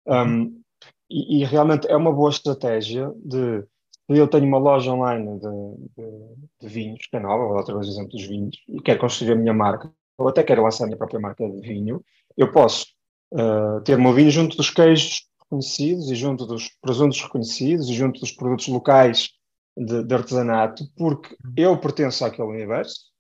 Um, 0.08 0.62
e, 1.10 1.42
e, 1.42 1.46
realmente 1.46 1.88
é 1.88 1.96
uma 1.96 2.12
boa 2.12 2.30
estratégia 2.30 3.12
de. 3.24 3.64
Eu 4.10 4.28
tenho 4.28 4.46
uma 4.46 4.58
loja 4.58 4.92
online 4.92 5.40
de, 5.40 5.48
de, 5.96 6.36
de 6.62 6.68
vinhos, 6.68 7.08
que 7.08 7.16
é 7.16 7.20
nova, 7.20 7.46
vou 7.46 7.58
outra 7.58 7.74
vez 7.76 7.88
o 7.88 7.92
exemplo 7.92 8.12
dos 8.12 8.26
vinhos, 8.28 8.58
e 8.68 8.82
quero 8.82 9.00
construir 9.00 9.32
a 9.32 9.36
minha 9.36 9.54
marca, 9.54 9.92
ou 10.18 10.28
até 10.28 10.44
quero 10.44 10.62
lançar 10.62 10.84
a 10.84 10.88
minha 10.88 10.98
própria 10.98 11.20
marca 11.20 11.50
de 11.50 11.62
vinho, 11.62 12.04
eu 12.36 12.52
posso 12.52 12.88
uh, 13.34 13.82
ter 13.82 13.98
o 13.98 14.02
meu 14.02 14.14
vinho 14.14 14.30
junto 14.30 14.58
dos 14.58 14.70
queijos 14.70 15.26
reconhecidos 15.42 16.12
e 16.12 16.16
junto 16.16 16.46
dos 16.46 16.70
presuntos 16.82 17.22
reconhecidos 17.22 17.90
e 17.90 17.94
junto 17.94 18.20
dos 18.20 18.32
produtos 18.32 18.68
locais 18.68 19.30
de, 19.78 20.04
de 20.04 20.14
artesanato, 20.14 20.84
porque 20.98 21.36
eu 21.56 21.78
pertenço 21.78 22.26
àquele 22.26 22.48
universo, 22.48 23.13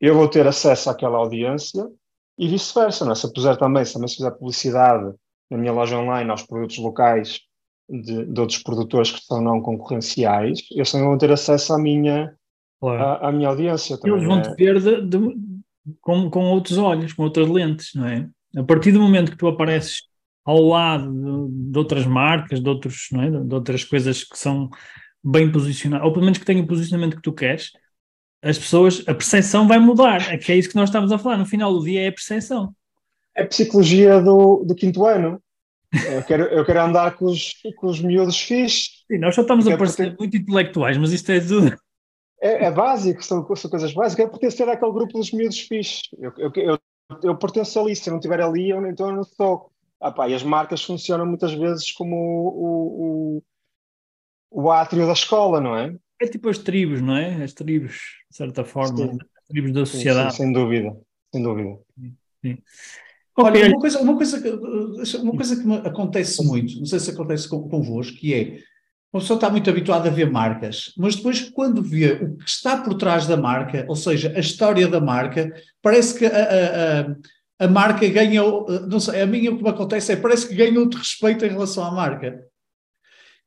eu 0.00 0.14
vou 0.14 0.28
ter 0.28 0.46
acesso 0.46 0.90
àquela 0.90 1.18
audiência 1.18 1.86
e 2.38 2.48
vice-versa. 2.48 3.10
É? 3.10 3.14
Se 3.14 3.26
eu 3.26 3.32
puser 3.32 3.56
também, 3.56 3.84
se 3.84 3.94
também 3.94 4.08
se 4.08 4.16
fizer 4.16 4.30
publicidade 4.32 5.14
na 5.50 5.58
minha 5.58 5.72
loja 5.72 5.98
online 5.98 6.30
aos 6.30 6.42
produtos 6.42 6.78
locais 6.78 7.40
de, 7.88 8.24
de 8.24 8.40
outros 8.40 8.62
produtores 8.62 9.10
que 9.10 9.20
são 9.24 9.40
não 9.40 9.60
concorrenciais, 9.60 10.60
eles 10.70 10.90
também 10.90 11.06
vão 11.06 11.18
ter 11.18 11.30
acesso 11.30 11.72
à 11.74 11.78
minha, 11.78 12.34
claro. 12.80 13.02
à, 13.02 13.28
à, 13.28 13.32
minha 13.32 13.48
audiência. 13.48 13.98
Também, 13.98 14.16
eles 14.16 14.26
vão 14.26 14.42
te 14.42 14.48
é. 14.48 14.54
ver 14.54 14.80
de, 14.80 15.06
de, 15.06 15.36
com, 16.00 16.30
com 16.30 16.44
outros 16.46 16.78
olhos, 16.78 17.12
com 17.12 17.22
outras 17.22 17.48
lentes, 17.48 17.94
não 17.94 18.06
é? 18.06 18.28
A 18.56 18.62
partir 18.62 18.92
do 18.92 19.00
momento 19.00 19.32
que 19.32 19.38
tu 19.38 19.48
apareces 19.48 20.02
ao 20.44 20.60
lado 20.62 21.10
de, 21.10 21.70
de 21.72 21.78
outras 21.78 22.06
marcas, 22.06 22.60
de, 22.60 22.68
outros, 22.68 23.08
é? 23.14 23.30
de 23.30 23.54
outras 23.54 23.84
coisas 23.84 24.22
que 24.24 24.38
são 24.38 24.68
bem 25.22 25.50
posicionadas, 25.50 26.06
ou 26.06 26.12
pelo 26.12 26.24
menos 26.24 26.38
que 26.38 26.44
tenham 26.44 26.64
o 26.64 26.68
posicionamento 26.68 27.16
que 27.16 27.22
tu 27.22 27.32
queres, 27.32 27.72
as 28.44 28.58
pessoas, 28.58 29.02
a 29.06 29.14
percepção 29.14 29.66
vai 29.66 29.78
mudar. 29.78 30.32
É 30.32 30.36
que 30.36 30.52
é 30.52 30.56
isso 30.56 30.68
que 30.68 30.76
nós 30.76 30.90
estamos 30.90 31.10
a 31.10 31.18
falar. 31.18 31.38
No 31.38 31.46
final 31.46 31.72
do 31.72 31.84
dia 31.84 32.02
é 32.02 32.08
a 32.08 32.12
percepção. 32.12 32.74
É 33.34 33.42
a 33.42 33.46
psicologia 33.46 34.20
do, 34.20 34.64
do 34.64 34.74
quinto 34.74 35.04
ano. 35.04 35.42
Eu 36.10 36.22
quero, 36.24 36.44
eu 36.44 36.64
quero 36.64 36.82
andar 36.82 37.16
com 37.16 37.26
os, 37.26 37.54
com 37.76 37.86
os 37.86 38.00
miúdos 38.00 38.38
fixos. 38.38 39.04
Sim, 39.10 39.18
nós 39.18 39.34
só 39.34 39.42
estamos 39.42 39.66
a 39.66 39.76
parecer 39.76 40.10
ter... 40.10 40.18
muito 40.18 40.36
intelectuais, 40.36 40.96
mas 40.96 41.12
isto 41.12 41.30
é 41.30 41.40
tudo. 41.40 41.76
É, 42.40 42.64
é 42.66 42.70
básico, 42.70 43.24
são, 43.24 43.46
são 43.56 43.70
coisas 43.70 43.92
básicas. 43.92 44.24
Eu 44.24 44.30
pertencer 44.30 44.68
àquele 44.68 44.92
grupo 44.92 45.18
dos 45.18 45.32
miúdos 45.32 45.60
fixos. 45.60 46.02
Eu, 46.18 46.32
eu, 46.36 46.52
eu, 46.56 46.78
eu 47.22 47.36
pertenço 47.36 47.80
ali. 47.80 47.96
Se 47.96 48.08
eu 48.08 48.12
não 48.12 48.18
estiver 48.18 48.40
ali, 48.40 48.70
eu, 48.70 48.84
então 48.86 49.08
eu 49.08 49.16
não 49.16 49.24
sou. 49.24 49.70
Ah, 50.00 50.10
pá, 50.10 50.28
e 50.28 50.34
as 50.34 50.42
marcas 50.42 50.84
funcionam 50.84 51.24
muitas 51.24 51.54
vezes 51.54 51.90
como 51.92 52.14
o, 52.14 53.38
o, 54.50 54.62
o, 54.64 54.70
átrio 54.70 55.06
da 55.06 55.12
escola, 55.12 55.60
não 55.60 55.76
é? 55.76 55.96
É 56.20 56.26
tipo 56.26 56.48
as 56.48 56.58
tribos, 56.58 57.00
não 57.00 57.16
é? 57.16 57.42
As 57.42 57.52
tribos, 57.52 57.94
de 58.30 58.36
certa 58.36 58.64
forma, 58.64 58.96
sim. 58.96 59.18
as 59.36 59.48
tribos 59.48 59.72
da 59.72 59.86
sociedade. 59.86 60.32
Sim, 60.32 60.36
sim, 60.36 60.42
sem 60.44 60.52
dúvida, 60.52 60.96
sem 61.32 61.42
dúvida. 61.42 61.78
Sim. 62.42 62.58
Okay. 63.36 63.44
Olha, 63.44 63.68
uma 63.68 63.80
coisa, 63.80 64.00
uma, 64.00 64.16
coisa 64.16 64.40
que, 64.40 64.48
uma 65.16 65.36
coisa 65.36 65.56
que 65.56 65.66
me 65.66 65.76
acontece 65.78 66.44
muito, 66.44 66.78
não 66.78 66.86
sei 66.86 67.00
se 67.00 67.10
acontece 67.10 67.48
com, 67.48 67.68
convosco, 67.68 68.16
que 68.16 68.32
é 68.32 68.58
uma 69.12 69.20
pessoa 69.20 69.36
está 69.36 69.48
muito 69.48 69.68
habituada 69.70 70.08
a 70.08 70.12
ver 70.12 70.30
marcas, 70.30 70.92
mas 70.96 71.16
depois 71.16 71.40
quando 71.50 71.82
vê 71.82 72.12
o 72.14 72.36
que 72.36 72.48
está 72.48 72.76
por 72.76 72.94
trás 72.94 73.26
da 73.26 73.36
marca, 73.36 73.84
ou 73.88 73.94
seja, 73.94 74.32
a 74.36 74.40
história 74.40 74.88
da 74.88 75.00
marca, 75.00 75.52
parece 75.80 76.18
que 76.18 76.26
a, 76.26 76.30
a, 76.30 77.00
a, 77.00 77.64
a 77.64 77.68
marca 77.68 78.08
ganha, 78.08 78.42
não 78.88 78.98
sei, 78.98 79.22
a 79.22 79.26
mim 79.26 79.48
o 79.48 79.56
que 79.56 79.62
me 79.62 79.70
acontece 79.70 80.12
é 80.12 80.16
parece 80.16 80.48
que 80.48 80.54
ganha 80.54 80.78
outro 80.80 80.98
respeito 80.98 81.44
em 81.44 81.50
relação 81.50 81.84
à 81.84 81.92
marca. 81.92 82.44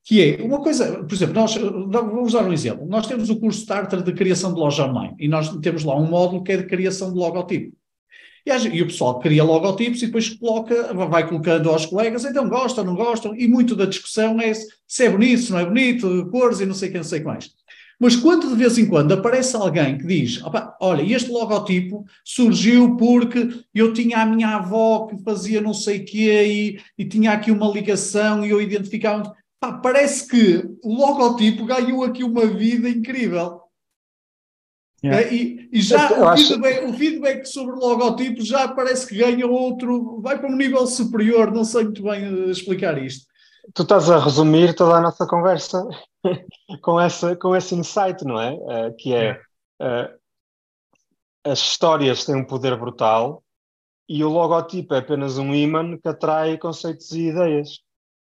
Que 0.07 0.21
é 0.21 0.41
uma 0.41 0.61
coisa, 0.61 1.03
por 1.03 1.13
exemplo, 1.13 1.35
nós, 1.35 1.55
vamos 1.55 2.31
dar 2.31 2.45
um 2.45 2.53
exemplo, 2.53 2.87
nós 2.87 3.05
temos 3.05 3.29
o 3.29 3.37
curso 3.37 3.59
Starter 3.59 4.01
de 4.01 4.13
criação 4.13 4.53
de 4.53 4.59
loja 4.61 4.85
online 4.85 5.13
e 5.19 5.27
nós 5.27 5.49
temos 5.57 5.83
lá 5.83 5.97
um 5.97 6.07
módulo 6.07 6.45
que 6.45 6.53
é 6.53 6.57
de 6.57 6.63
criação 6.63 7.11
de 7.11 7.19
logotipo. 7.19 7.75
E, 8.45 8.49
e, 8.49 8.81
o 8.81 8.85
pessoal 8.85 9.19
cria 9.19 9.43
logotipos 9.43 10.01
e 10.01 10.05
depois 10.05 10.29
coloca, 10.29 10.93
vai 10.93 11.27
colocando 11.27 11.69
aos 11.69 11.85
colegas, 11.85 12.23
então 12.23 12.47
gostam, 12.47 12.85
não 12.85 12.95
gostam, 12.95 13.35
e 13.35 13.49
muito 13.49 13.75
da 13.75 13.85
discussão 13.85 14.39
é 14.39 14.53
se 14.53 15.03
é 15.03 15.09
bonito, 15.09 15.41
se 15.41 15.51
não 15.51 15.59
é 15.59 15.65
bonito, 15.65 16.29
cores 16.31 16.61
e 16.61 16.65
não 16.65 16.73
sei 16.73 16.87
quem, 16.87 16.99
não 16.99 17.03
sei 17.03 17.21
mais. 17.21 17.49
Mas 17.99 18.15
quando 18.15 18.47
de 18.47 18.55
vez 18.55 18.77
em 18.77 18.85
quando 18.85 19.11
aparece 19.11 19.57
alguém 19.57 19.97
que 19.97 20.07
diz: 20.07 20.41
olha, 20.79 21.01
este 21.01 21.29
logotipo 21.29 22.05
surgiu 22.23 22.95
porque 22.95 23.49
eu 23.75 23.91
tinha 23.91 24.19
a 24.19 24.25
minha 24.25 24.55
avó 24.55 25.07
que 25.07 25.21
fazia 25.21 25.59
não 25.59 25.73
sei 25.73 25.97
o 25.97 26.05
quê 26.05 26.45
e, 26.45 26.79
e 26.97 27.05
tinha 27.05 27.33
aqui 27.33 27.51
uma 27.51 27.69
ligação 27.69 28.45
e 28.45 28.51
eu 28.51 28.61
identificava. 28.61 29.35
Pá, 29.59 29.73
parece 29.73 30.27
que 30.27 30.63
o 30.83 30.93
logotipo 30.93 31.65
ganhou 31.65 32.03
aqui 32.03 32.23
uma 32.23 32.45
vida 32.45 32.87
incrível. 32.89 33.61
Yeah. 35.03 35.21
É, 35.21 35.33
e, 35.33 35.69
e, 35.71 35.81
já 35.81 36.11
o, 36.19 36.27
acho... 36.27 36.47
feedback, 36.47 36.85
o, 36.85 36.93
feedback, 36.93 37.45
sobre 37.45 37.75
o 37.75 37.79
logotipo 37.79 38.41
já 38.41 38.67
parece 38.67 39.07
que 39.07 39.17
ganha 39.17 39.45
outro, 39.45 40.19
vai 40.21 40.39
para 40.39 40.49
um 40.49 40.55
nível 40.55 40.85
superior, 40.87 41.51
não 41.51 41.63
sei 41.63 41.83
muito 41.83 42.01
bem 42.01 42.23
eh, 42.23 42.51
explicar 42.51 43.01
isto. 43.01 43.27
Tu 43.75 43.83
estás 43.83 44.09
a 44.09 44.17
resumir 44.17 44.73
toda 44.75 44.95
a 44.95 45.01
nossa 45.01 45.27
conversa 45.27 45.87
com, 46.81 46.99
essa, 46.99 47.35
com 47.35 47.55
esse 47.55 47.75
insight, 47.75 48.23
não 48.25 48.41
é? 48.41 48.53
Uh, 48.53 48.95
que 48.97 49.13
é 49.13 49.39
uh, 49.81 50.17
as 51.43 51.59
histórias 51.59 52.25
têm 52.25 52.35
um 52.35 52.45
poder 52.45 52.75
brutal 52.77 53.43
e 54.09 54.23
o 54.23 54.29
logotipo 54.29 54.93
é 54.93 54.99
apenas 54.99 55.37
um 55.37 55.53
imã 55.53 55.97
que 55.97 56.07
atrai 56.07 56.57
conceitos 56.57 57.11
e 57.11 57.27
ideias. 57.27 57.81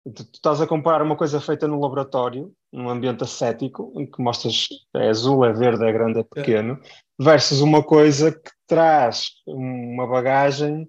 Tu, 0.03 0.25
tu 0.25 0.33
estás 0.33 0.59
a 0.59 0.67
comparar 0.67 1.03
uma 1.03 1.15
coisa 1.15 1.39
feita 1.39 1.67
no 1.67 1.79
laboratório 1.79 2.51
num 2.71 2.89
ambiente 2.89 3.23
ascético, 3.23 3.91
em 3.95 4.05
que 4.05 4.21
mostras 4.21 4.67
é 4.95 5.09
azul, 5.09 5.45
é 5.45 5.53
verde, 5.53 5.83
é 5.83 5.91
grande, 5.91 6.19
é 6.19 6.23
pequeno, 6.23 6.79
é. 6.81 7.23
versus 7.23 7.61
uma 7.61 7.83
coisa 7.83 8.31
que 8.31 8.49
traz 8.65 9.31
uma 9.45 10.07
bagagem 10.07 10.87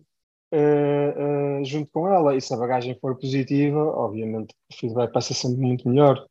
uh, 0.54 1.60
uh, 1.60 1.64
junto 1.64 1.90
com 1.90 2.08
ela. 2.08 2.36
E 2.36 2.40
se 2.40 2.54
a 2.54 2.56
bagagem 2.56 2.96
for 3.00 3.18
positiva, 3.18 3.80
obviamente 3.80 4.54
o 4.70 4.76
feedback 4.76 5.12
passa 5.12 5.34
sempre 5.34 5.60
muito 5.60 5.88
melhor. 5.88 6.24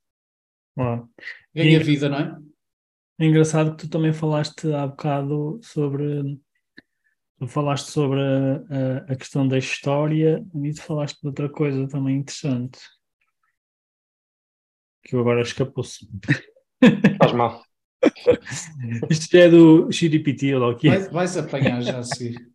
Ganha 1.54 1.84
vida, 1.84 2.08
não 2.08 2.18
é? 2.18 2.38
É 3.20 3.26
engraçado 3.26 3.76
que 3.76 3.86
tu 3.86 3.90
também 3.90 4.14
falaste 4.14 4.74
há 4.74 4.88
bocado 4.88 5.60
sobre. 5.62 6.40
Tu 7.42 7.48
falaste 7.48 7.90
sobre 7.90 8.20
a, 8.20 9.08
a, 9.10 9.14
a 9.14 9.16
questão 9.16 9.48
da 9.48 9.58
história 9.58 10.46
e 10.54 10.74
tu 10.76 10.84
falaste 10.84 11.20
de 11.20 11.26
outra 11.26 11.50
coisa 11.50 11.88
também 11.88 12.18
interessante 12.18 12.78
que 15.04 15.16
eu 15.16 15.22
agora 15.22 15.42
escapou-se. 15.42 16.08
Faz 17.18 17.34
mal. 17.34 17.64
Isto 19.10 19.38
é 19.38 19.50
do 19.50 19.92
XDPT, 19.92 20.54
ou 20.54 20.70
o 20.70 20.76
que 20.76 20.88
é? 20.88 20.92
Vais, 20.92 21.12
vais 21.12 21.38
apanhar 21.38 21.82
já 21.82 21.98
a 21.98 22.04
seguir. 22.04 22.48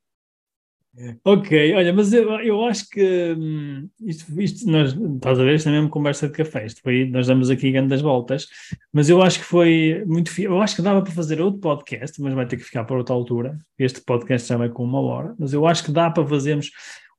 Ok, 1.24 1.74
olha, 1.74 1.92
mas 1.92 2.12
eu, 2.12 2.30
eu 2.40 2.64
acho 2.64 2.88
que 2.88 3.34
hum, 3.36 3.88
isto, 4.00 4.40
isto 4.40 4.70
nós, 4.70 4.94
estás 4.94 5.38
a 5.38 5.44
ver, 5.44 5.56
isto 5.56 5.68
é 5.68 5.72
mesmo 5.72 5.90
conversa 5.90 6.26
de 6.26 6.32
café, 6.32 6.64
isto 6.64 6.80
foi, 6.80 7.04
nós 7.04 7.26
damos 7.26 7.50
aqui 7.50 7.70
grandes 7.70 8.00
voltas, 8.00 8.46
mas 8.90 9.10
eu 9.10 9.20
acho 9.20 9.40
que 9.40 9.44
foi 9.44 10.02
muito, 10.06 10.30
eu 10.40 10.60
acho 10.62 10.74
que 10.74 10.80
dava 10.80 11.02
para 11.02 11.12
fazer 11.12 11.38
outro 11.38 11.60
podcast, 11.60 12.20
mas 12.22 12.32
vai 12.32 12.46
ter 12.46 12.56
que 12.56 12.64
ficar 12.64 12.84
para 12.84 12.96
outra 12.96 13.14
altura, 13.14 13.58
este 13.78 14.00
podcast 14.00 14.48
já 14.48 14.56
vai 14.56 14.70
com 14.70 14.84
uma 14.84 15.00
hora, 15.00 15.34
mas 15.38 15.52
eu 15.52 15.66
acho 15.66 15.84
que 15.84 15.92
dá 15.92 16.10
para 16.10 16.26
fazermos 16.26 16.70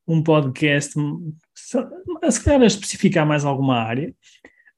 um 0.08 0.24
podcast, 0.24 0.98
hum, 0.98 1.36
se 1.54 2.44
calhar 2.44 2.64
a 2.64 2.66
especificar 2.66 3.28
mais 3.28 3.46
alguma 3.46 3.76
área, 3.76 4.12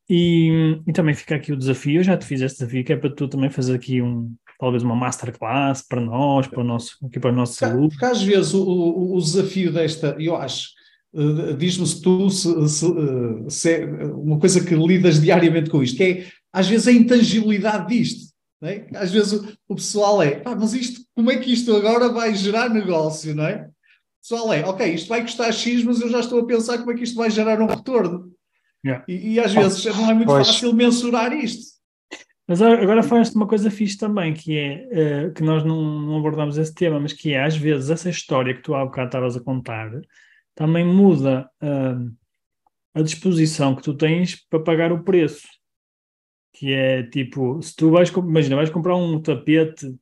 e, 0.10 0.82
e, 0.88 0.92
também 0.92 1.14
fica 1.14 1.36
aqui 1.36 1.54
o 1.54 1.58
desafio, 1.58 2.00
eu 2.00 2.04
já 2.04 2.18
te 2.18 2.26
fiz 2.26 2.42
esse 2.42 2.56
desafio, 2.58 2.84
que 2.84 2.92
é 2.92 2.98
para 2.98 3.12
tu 3.12 3.28
também 3.30 3.50
fazer 3.50 3.76
aqui 3.76 4.02
um, 4.02 4.36
talvez 4.60 4.84
uma 4.84 4.96
masterclass 4.96 5.82
para 5.82 6.02
nós, 6.02 6.46
para 6.46 6.60
o 6.60 6.64
nosso, 6.64 6.98
aqui 7.06 7.20
para 7.20 7.32
o 7.32 7.36
nosso 7.36 7.54
saúde. 7.54 7.96
Porque 7.96 8.06
às 8.06 8.22
vezes 8.22 8.54
o, 8.54 8.62
o, 8.62 9.16
o 9.16 9.22
desafio 9.22 9.72
desta, 9.72 10.16
eu 10.20 10.36
acho, 10.36 10.68
uh, 11.14 11.54
diz-me 11.56 11.88
se 11.88 12.02
tu, 12.02 12.30
se, 12.30 12.70
se, 12.70 12.86
uh, 12.86 13.50
se, 13.50 13.74
é 13.74 13.86
uma 13.86 14.38
coisa 14.38 14.64
que 14.64 14.76
lidas 14.76 15.22
diariamente 15.22 15.70
com 15.70 15.82
isto, 15.82 15.96
que 15.96 16.04
é 16.04 16.28
às 16.52 16.68
vezes 16.68 16.88
a 16.88 16.92
intangibilidade 16.92 17.88
disto. 17.88 18.30
É? 18.62 18.86
Às 18.94 19.10
vezes 19.10 19.32
o, 19.32 19.48
o 19.70 19.76
pessoal 19.76 20.22
é, 20.22 20.32
pá, 20.32 20.54
mas 20.54 20.74
isto, 20.74 21.02
como 21.16 21.32
é 21.32 21.38
que 21.38 21.54
isto 21.54 21.74
agora 21.74 22.10
vai 22.10 22.36
gerar 22.36 22.70
negócio, 22.70 23.34
não 23.34 23.46
é? 23.46 23.66
O 23.66 24.22
pessoal 24.22 24.54
é, 24.54 24.66
ok, 24.66 24.94
isto 24.94 25.08
vai 25.08 25.22
custar 25.22 25.54
X, 25.54 25.82
mas 25.86 26.02
eu 26.02 26.10
já 26.10 26.20
estou 26.20 26.42
a 26.42 26.46
pensar 26.46 26.78
como 26.80 26.92
é 26.92 26.96
que 26.96 27.06
isto 27.06 27.16
vai 27.16 27.32
gerar 27.32 27.62
um 27.62 27.68
retorno. 27.68 28.30
Yeah. 28.86 29.06
E, 29.08 29.36
e, 29.36 29.40
às 29.40 29.54
vezes 29.54 29.86
não 29.86 30.12
é 30.12 30.14
muito 30.14 30.28
pois. 30.28 30.48
fácil 30.48 30.74
mensurar 30.74 31.32
isto. 31.34 31.79
Mas 32.50 32.64
agora 32.64 33.04
falaste 33.04 33.36
uma 33.36 33.46
coisa 33.46 33.70
fixe 33.70 33.96
também, 33.96 34.34
que 34.34 34.58
é 34.58 35.28
uh, 35.28 35.34
que 35.36 35.44
nós 35.44 35.64
não, 35.64 35.84
não, 35.84 36.18
abordamos 36.18 36.58
esse 36.58 36.74
tema, 36.74 37.00
mas 37.00 37.14
que 37.14 37.32
é 37.32 37.44
às 37.44 37.56
vezes 37.56 37.92
essa 37.92 38.10
história 38.10 38.56
que 38.56 38.64
tu 38.64 38.74
há 38.74 38.84
bocado 38.84 39.06
estavas 39.06 39.38
a 39.38 39.40
contar 39.40 39.92
também 40.56 40.84
muda 40.84 41.48
uh, 41.62 42.12
a 42.92 43.04
disposição 43.04 43.76
que 43.76 43.84
tu 43.84 43.94
tens 43.94 44.48
para 44.50 44.64
pagar 44.64 44.92
o 44.92 45.04
preço. 45.04 45.48
Que 46.52 46.74
é 46.74 47.04
tipo, 47.04 47.62
se 47.62 47.76
tu 47.76 47.92
vais, 47.92 48.10
imagina, 48.10 48.56
vais 48.56 48.72
comprar 48.72 48.96
um 48.96 49.22
tapete 49.22 49.96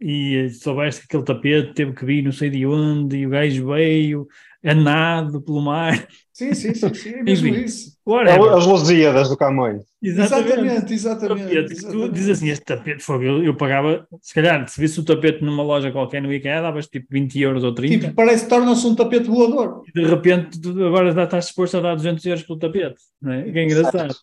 e 0.00 0.48
soubeste 0.50 1.00
que 1.00 1.06
aquele 1.06 1.24
tapete 1.24 1.74
teve 1.74 1.94
que 1.94 2.04
vir 2.04 2.22
não 2.22 2.30
sei 2.30 2.48
de 2.48 2.64
onde, 2.64 3.16
e 3.16 3.26
o 3.26 3.30
gajo 3.30 3.66
veio 3.66 4.28
a 4.64 4.72
nado 4.72 5.42
pelo 5.42 5.60
mar. 5.60 6.06
Sim, 6.36 6.52
sim, 6.52 6.74
sim, 6.74 6.92
sim 6.92 7.08
é 7.14 7.22
mesmo 7.22 7.48
Enfim, 7.48 7.60
isso. 7.62 7.96
Whatever. 8.04 8.52
As 8.52 8.66
Lusíadas 8.66 9.30
do 9.30 9.38
Camões. 9.38 9.82
Exatamente, 10.02 10.92
exatamente. 10.92 11.54
exatamente, 11.54 11.82
Tu 11.82 12.12
dizes 12.12 12.36
assim, 12.36 12.50
este 12.50 12.62
tapete, 12.62 13.02
fogo, 13.02 13.24
eu, 13.24 13.42
eu 13.42 13.56
pagava, 13.56 14.06
se 14.20 14.34
calhar, 14.34 14.68
se 14.68 14.78
visse 14.78 15.00
o 15.00 15.04
tapete 15.04 15.42
numa 15.42 15.62
loja 15.62 15.90
qualquer 15.90 16.20
no 16.20 16.30
IKEA, 16.30 16.60
davas 16.60 16.88
tipo 16.88 17.06
20 17.10 17.40
euros 17.40 17.64
ou 17.64 17.72
30. 17.72 18.08
Tipo, 18.08 18.14
parece 18.14 18.44
que 18.44 18.50
torna-se 18.50 18.86
um 18.86 18.94
tapete 18.94 19.30
voador. 19.30 19.80
E 19.88 19.92
de 19.92 20.04
repente, 20.06 20.60
agora 20.68 21.08
estás 21.08 21.46
disposto 21.46 21.78
a 21.78 21.80
dar 21.80 21.94
200 21.94 22.26
euros 22.26 22.42
pelo 22.42 22.58
tapete, 22.58 23.00
não 23.22 23.32
é? 23.32 23.50
Que 23.50 23.58
é 23.58 23.64
engraçado. 23.64 23.98
Certo. 23.98 24.16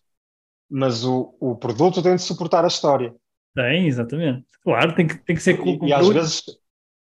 Mas 0.70 1.04
o, 1.04 1.34
o 1.40 1.56
produto 1.56 2.00
tem 2.00 2.14
de 2.14 2.22
suportar 2.22 2.62
a 2.62 2.68
história. 2.68 3.12
Tem, 3.56 3.88
exatamente. 3.88 4.44
Claro, 4.62 4.94
tem 4.94 5.08
que, 5.08 5.18
tem 5.18 5.34
que 5.34 5.42
ser 5.42 5.56
com, 5.56 5.84
e, 5.84 5.88
e 5.88 5.92
às 5.92 6.08
vezes 6.08 6.44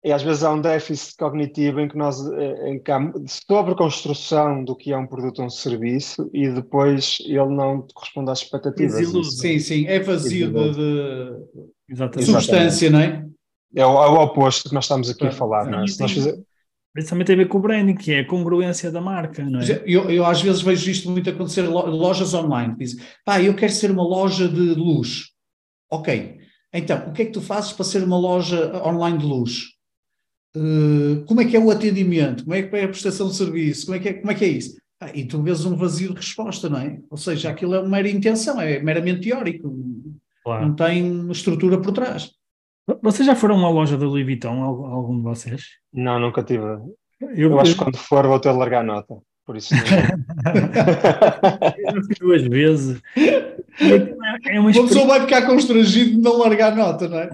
e 0.05 0.13
às 0.13 0.23
vezes 0.23 0.45
há 0.45 0.53
um 0.53 0.61
déficit 0.61 1.17
cognitivo 1.17 1.81
em 1.81 1.89
que 1.89 1.97
nós 1.97 2.21
eh, 2.31 2.71
em 2.71 2.79
que 2.79 2.93
há 2.93 3.01
sobre 3.49 3.75
construção 3.75 4.63
do 4.63 4.77
que 4.77 4.93
é 4.93 4.99
um 4.99 5.07
produto 5.07 5.39
ou 5.39 5.47
um 5.47 5.51
serviço 5.51 6.31
e 6.33 6.49
depois 6.51 7.17
ele 7.25 7.49
não 7.49 7.87
corresponde 7.95 8.31
às 8.31 8.41
expectativas. 8.41 9.39
Sim, 9.39 9.59
sim, 9.59 9.87
é 9.87 9.99
vazio 9.99 10.53
de, 10.53 11.89
de 11.89 12.25
substância, 12.27 12.91
não 12.91 13.01
é? 13.01 13.25
É 13.75 13.87
o, 13.87 13.91
é 13.91 14.09
o, 14.09 14.23
oposto 14.23 14.69
que 14.69 14.75
nós 14.75 14.85
estamos 14.85 15.09
aqui 15.09 15.27
a 15.27 15.33
falar, 15.33 15.65
não 15.67 15.83
é? 15.83 15.87
Se 15.87 15.99
nós 15.99 16.13
fizer... 16.13 16.39
Isso 16.97 17.09
também 17.09 17.25
tem 17.25 17.35
a 17.35 17.39
ver 17.39 17.49
com 17.49 17.59
o 17.59 17.61
branding, 17.61 17.97
que 17.97 18.13
é 18.13 18.21
a 18.21 18.27
congruência 18.27 18.89
da 18.93 19.01
marca, 19.01 19.43
não 19.43 19.61
é? 19.61 19.83
Eu, 19.85 20.11
eu 20.11 20.25
às 20.25 20.41
vezes 20.41 20.63
vejo 20.63 20.89
isto 20.89 21.11
muito 21.11 21.29
acontecer 21.29 21.63
lojas 21.63 22.35
online. 22.35 22.77
Dizem, 22.79 23.03
pá, 23.25 23.43
eu 23.43 23.55
quero 23.55 23.73
ser 23.73 23.91
uma 23.91 24.05
loja 24.05 24.49
de 24.49 24.75
luz. 24.75 25.33
Ok, 25.91 26.39
então, 26.73 27.09
o 27.09 27.13
que 27.13 27.23
é 27.23 27.25
que 27.25 27.33
tu 27.33 27.41
fazes 27.41 27.73
para 27.73 27.85
ser 27.85 28.05
uma 28.05 28.19
loja 28.19 28.71
online 28.85 29.19
de 29.19 29.25
luz? 29.25 29.74
Uh, 30.57 31.25
como 31.27 31.41
é 31.41 31.45
que 31.45 31.57
é 31.57 31.61
o 31.61 31.71
atendimento? 31.71 32.45
Como 32.45 32.55
é 32.55 32.63
que 32.63 32.77
é 32.77 32.85
a 32.85 32.89
prestação 32.89 33.29
de 33.29 33.37
serviço? 33.37 33.87
Como 33.87 33.97
é 33.97 34.01
que 34.01 34.09
é, 34.09 34.15
como 34.15 34.31
é, 34.31 34.35
que 34.35 34.45
é 34.45 34.49
isso? 34.49 34.77
Ah, 35.01 35.11
e 35.13 35.25
tu 35.25 35.43
vês 35.43 35.65
um 35.65 35.77
vazio 35.77 36.11
de 36.11 36.17
resposta, 36.17 36.69
não 36.69 36.79
é? 36.79 37.01
Ou 37.11 37.17
seja, 37.17 37.51
aquilo 37.51 37.75
é 37.75 37.81
uma 37.81 37.89
mera 37.89 38.09
intenção, 38.09 38.61
é 38.61 38.81
meramente 38.81 39.29
teórico, 39.29 39.75
claro. 40.45 40.67
não 40.67 40.75
tem 40.75 41.31
estrutura 41.31 41.81
por 41.81 41.93
trás. 41.93 42.31
Vocês 43.03 43.27
já 43.27 43.35
foram 43.35 43.57
a 43.57 43.59
uma 43.59 43.71
loja 43.71 43.97
da 43.97 44.07
Louis 44.07 44.25
Vuitton, 44.25 44.63
algum 44.63 45.17
de 45.17 45.23
vocês? 45.23 45.65
Não, 45.93 46.21
nunca 46.21 46.43
tive. 46.43 46.65
Eu, 47.21 47.51
eu 47.51 47.61
acho 47.61 47.73
que 47.73 47.79
quando 47.83 47.97
for 47.97 48.27
vou 48.27 48.39
ter 48.39 48.53
de 48.53 48.59
largar 48.59 48.85
nota. 48.85 49.17
Por 49.47 49.57
isso. 49.57 49.75
eu 51.95 52.05
fui 52.05 52.15
duas 52.19 52.43
vezes. 52.43 53.03
É 54.49 54.59
uma, 54.59 54.73
pessoa 54.73 55.07
vai 55.07 55.21
ficar 55.21 55.47
constrangido 55.47 56.13
de 56.13 56.19
não 56.19 56.39
largar 56.39 56.75
nota, 56.75 57.09
não 57.09 57.19
é? 57.19 57.31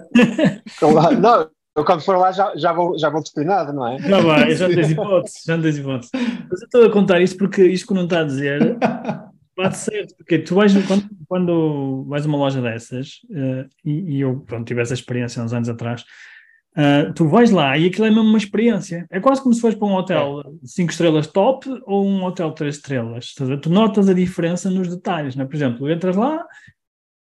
não, 1.21 1.49
eu 1.77 1.85
quando 1.85 2.03
for 2.03 2.17
lá 2.17 2.33
já, 2.33 2.53
já, 2.57 2.73
vou, 2.73 2.99
já 2.99 3.09
vou 3.11 3.21
disciplinado, 3.21 3.73
não 3.73 3.87
é? 3.87 3.99
Não 4.01 4.23
vai, 4.23 4.55
já 4.55 4.69
tens 4.69 4.91
hipóteses, 4.91 5.43
já 5.47 5.59
tens 5.59 5.79
hipóteses. 5.79 6.11
Mas 6.13 6.61
eu 6.61 6.65
estou 6.65 6.85
a 6.85 6.91
contar 6.91 7.21
isto 7.21 7.39
porque 7.39 7.65
isto 7.65 7.89
que 7.89 7.95
não 7.95 8.05
está 8.05 8.21
a 8.21 8.25
dizer 8.25 8.77
bate 9.57 9.77
certo, 9.77 10.15
porque 10.17 10.39
tu 10.39 10.55
vais, 10.55 10.73
quando, 10.87 11.09
quando 11.29 12.05
vais 12.09 12.25
a 12.25 12.29
uma 12.29 12.39
loja 12.39 12.61
dessas, 12.63 13.21
uh, 13.31 13.69
e, 13.85 14.17
e, 14.17 14.21
eu 14.21 14.41
pronto, 14.41 14.67
tive 14.67 14.81
essa 14.81 14.95
experiência 14.95 15.43
uns 15.43 15.53
anos 15.53 15.69
atrás, 15.69 16.05
Uh, 16.71 17.13
tu 17.15 17.27
vais 17.27 17.51
lá 17.51 17.77
e 17.77 17.89
aquilo 17.89 18.07
é 18.07 18.11
mesmo 18.11 18.29
uma 18.29 18.39
experiência. 18.39 19.05
É 19.11 19.19
quase 19.19 19.43
como 19.43 19.53
se 19.53 19.61
fores 19.61 19.77
para 19.77 19.89
um 19.89 19.95
hotel 19.95 20.41
5 20.65 20.89
é. 20.89 20.93
estrelas 20.93 21.27
top 21.27 21.69
ou 21.85 22.07
um 22.07 22.23
hotel 22.23 22.53
3 22.53 22.77
estrelas. 22.77 23.35
Tu 23.35 23.69
notas 23.69 24.09
a 24.09 24.15
diferença 24.15 24.71
nos 24.71 24.89
detalhes, 24.89 25.35
né? 25.35 25.45
Por 25.45 25.57
exemplo, 25.57 25.91
entras 25.91 26.15
lá, 26.15 26.47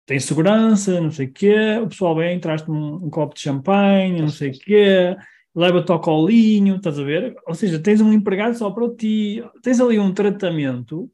tem 0.09 0.19
segurança, 0.19 0.99
não 0.99 1.11
sei 1.11 1.27
o 1.27 1.31
quê, 1.31 1.79
o 1.83 1.87
pessoal 1.87 2.15
vem, 2.15 2.39
traz-te 2.39 2.71
um, 2.71 2.95
um, 2.95 3.11
copo 3.11 3.35
de 3.35 3.41
champanhe, 3.41 4.19
não 4.19 4.29
sei 4.29 4.49
o 4.49 4.53
quê, 4.53 5.15
leva-te 5.53 5.91
ao 5.91 6.01
colinho, 6.01 6.77
estás 6.77 6.97
a 6.97 7.03
ver? 7.03 7.35
Ou 7.45 7.53
seja, 7.53 7.77
tens 7.77 8.01
um 8.01 8.11
empregado 8.11 8.57
só 8.57 8.71
para 8.71 8.89
ti, 8.95 9.43
tens 9.61 9.79
ali 9.79 9.99
um 9.99 10.11
tratamento 10.11 11.11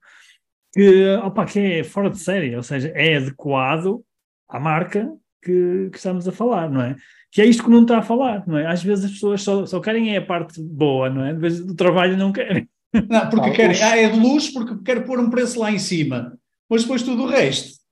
que, 0.73 1.13
opa, 1.17 1.45
que 1.45 1.59
é 1.59 1.83
fora 1.83 2.09
de 2.09 2.19
série, 2.19 2.55
ou 2.55 2.63
seja, 2.63 2.87
é 2.95 3.17
adequado 3.17 4.01
à 4.47 4.61
marca 4.61 5.11
que, 5.43 5.89
que 5.91 5.97
estamos 5.97 6.25
a 6.25 6.31
falar, 6.31 6.71
não 6.71 6.81
é? 6.81 6.95
que 7.29 7.41
é 7.41 7.45
isto 7.45 7.65
que 7.65 7.69
não 7.69 7.81
está 7.81 7.97
a 7.97 8.01
falar, 8.01 8.47
não 8.47 8.57
é? 8.57 8.65
Às 8.65 8.81
vezes 8.81 9.03
as 9.03 9.11
pessoas 9.11 9.43
só, 9.43 9.65
só 9.65 9.81
querem 9.81 10.15
é 10.15 10.19
a 10.19 10.25
parte 10.25 10.61
boa, 10.61 11.09
não 11.09 11.25
é? 11.25 11.31
Às 11.31 11.37
vezes 11.41 11.65
do 11.65 11.75
trabalho 11.75 12.15
não 12.15 12.31
querem. 12.31 12.65
Não, 13.09 13.29
porque 13.29 13.51
querem, 13.51 13.83
ah, 13.83 13.97
é 13.97 14.07
de 14.07 14.17
luz 14.17 14.49
porque 14.53 14.81
quero 14.85 15.03
pôr 15.03 15.19
um 15.19 15.29
preço 15.29 15.59
lá 15.59 15.69
em 15.69 15.79
cima, 15.79 16.39
mas 16.69 16.83
depois 16.83 17.03
tudo 17.03 17.23
o 17.23 17.27
resto. 17.27 17.83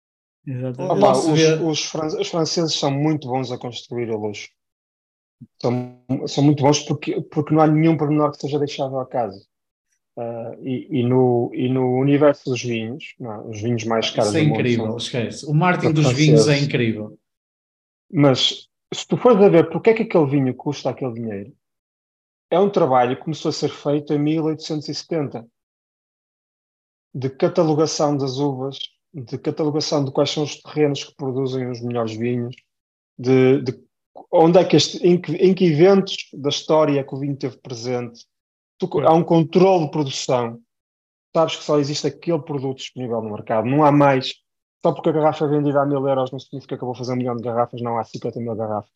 Exatamente. 0.45 0.97
Opa, 0.97 1.11
os, 1.11 1.93
os, 1.95 2.15
os, 2.19 2.27
franceses 2.29 2.77
são 2.77 2.91
muito 2.91 3.27
bons 3.27 3.51
a 3.51 3.57
construir 3.57 4.09
a 4.09 4.17
luz. 4.17 4.49
São, 5.61 5.99
são 6.27 6.43
muito 6.43 6.63
bons 6.63 6.79
porque, 6.81 7.21
porque 7.21 7.53
não 7.53 7.61
há 7.61 7.67
nenhum 7.67 7.97
pormenor 7.97 8.31
que 8.31 8.39
seja 8.39 8.59
deixado 8.59 8.95
ao 8.95 9.01
acaso. 9.01 9.45
Uh, 10.15 10.53
e, 10.61 10.99
e, 10.99 11.03
no, 11.03 11.49
e 11.53 11.67
no 11.69 11.97
universo 11.97 12.49
dos 12.49 12.61
vinhos, 12.61 13.15
não, 13.19 13.49
os 13.49 13.61
vinhos 13.61 13.83
mais 13.83 14.11
caros. 14.11 14.29
Isso 14.29 14.37
é 14.37 14.43
incrível, 14.43 14.85
são, 14.85 14.97
esquece. 14.97 15.45
O 15.45 15.53
marketing 15.53 15.93
dos 15.93 16.11
vinhos 16.11 16.47
é 16.47 16.59
incrível. 16.59 17.17
Mas 18.11 18.69
se 18.93 19.07
tu 19.07 19.17
fores 19.17 19.41
a 19.41 19.49
ver 19.49 19.69
porque 19.71 19.89
é 19.89 19.93
que 19.93 20.03
aquele 20.03 20.25
vinho 20.27 20.53
custa 20.53 20.89
aquele 20.89 21.13
dinheiro, 21.13 21.53
é 22.51 22.59
um 22.59 22.69
trabalho 22.69 23.15
que 23.15 23.23
começou 23.23 23.49
a 23.49 23.53
ser 23.53 23.69
feito 23.69 24.13
em 24.13 24.19
1870 24.19 25.47
de 27.15 27.29
catalogação 27.29 28.15
das 28.15 28.37
uvas, 28.37 28.77
de 29.13 29.37
catalogação 29.37 30.03
de 30.03 30.11
quais 30.11 30.31
são 30.31 30.43
os 30.43 30.61
terrenos 30.61 31.03
que 31.03 31.15
produzem 31.15 31.69
os 31.69 31.81
melhores 31.81 32.13
vinhos, 32.13 32.55
de, 33.17 33.61
de 33.61 33.79
onde 34.31 34.57
é 34.57 34.65
que 34.65 34.75
este, 34.75 34.97
em, 35.05 35.19
que, 35.19 35.31
em 35.33 35.53
que 35.53 35.65
eventos 35.65 36.29
da 36.33 36.49
história 36.49 36.99
é 36.99 37.03
que 37.03 37.13
o 37.13 37.19
vinho 37.19 37.35
teve 37.35 37.57
presente. 37.57 38.25
Tu, 38.79 38.87
há 39.01 39.13
um 39.13 39.23
controle 39.23 39.85
de 39.85 39.91
produção. 39.91 40.59
Sabes 41.35 41.55
que 41.55 41.63
só 41.63 41.79
existe 41.79 42.07
aquele 42.07 42.39
produto 42.39 42.77
disponível 42.77 43.21
no 43.21 43.31
mercado, 43.31 43.67
não 43.67 43.83
há 43.83 43.91
mais 43.91 44.43
só 44.85 44.91
porque 44.91 45.09
a 45.09 45.13
garrafa 45.13 45.45
é 45.45 45.47
vendida 45.47 45.81
a 45.81 45.85
mil 45.85 46.05
euros 46.05 46.29
não 46.31 46.39
significa 46.39 46.77
que 46.77 46.83
eu 46.83 46.87
vou 46.87 46.95
fazer 46.95 47.13
um 47.13 47.15
milhão 47.15 47.37
de 47.37 47.43
garrafas, 47.43 47.81
não 47.81 47.97
há 47.97 48.03
50 48.03 48.37
mil 48.41 48.53
garrafas. 48.53 48.91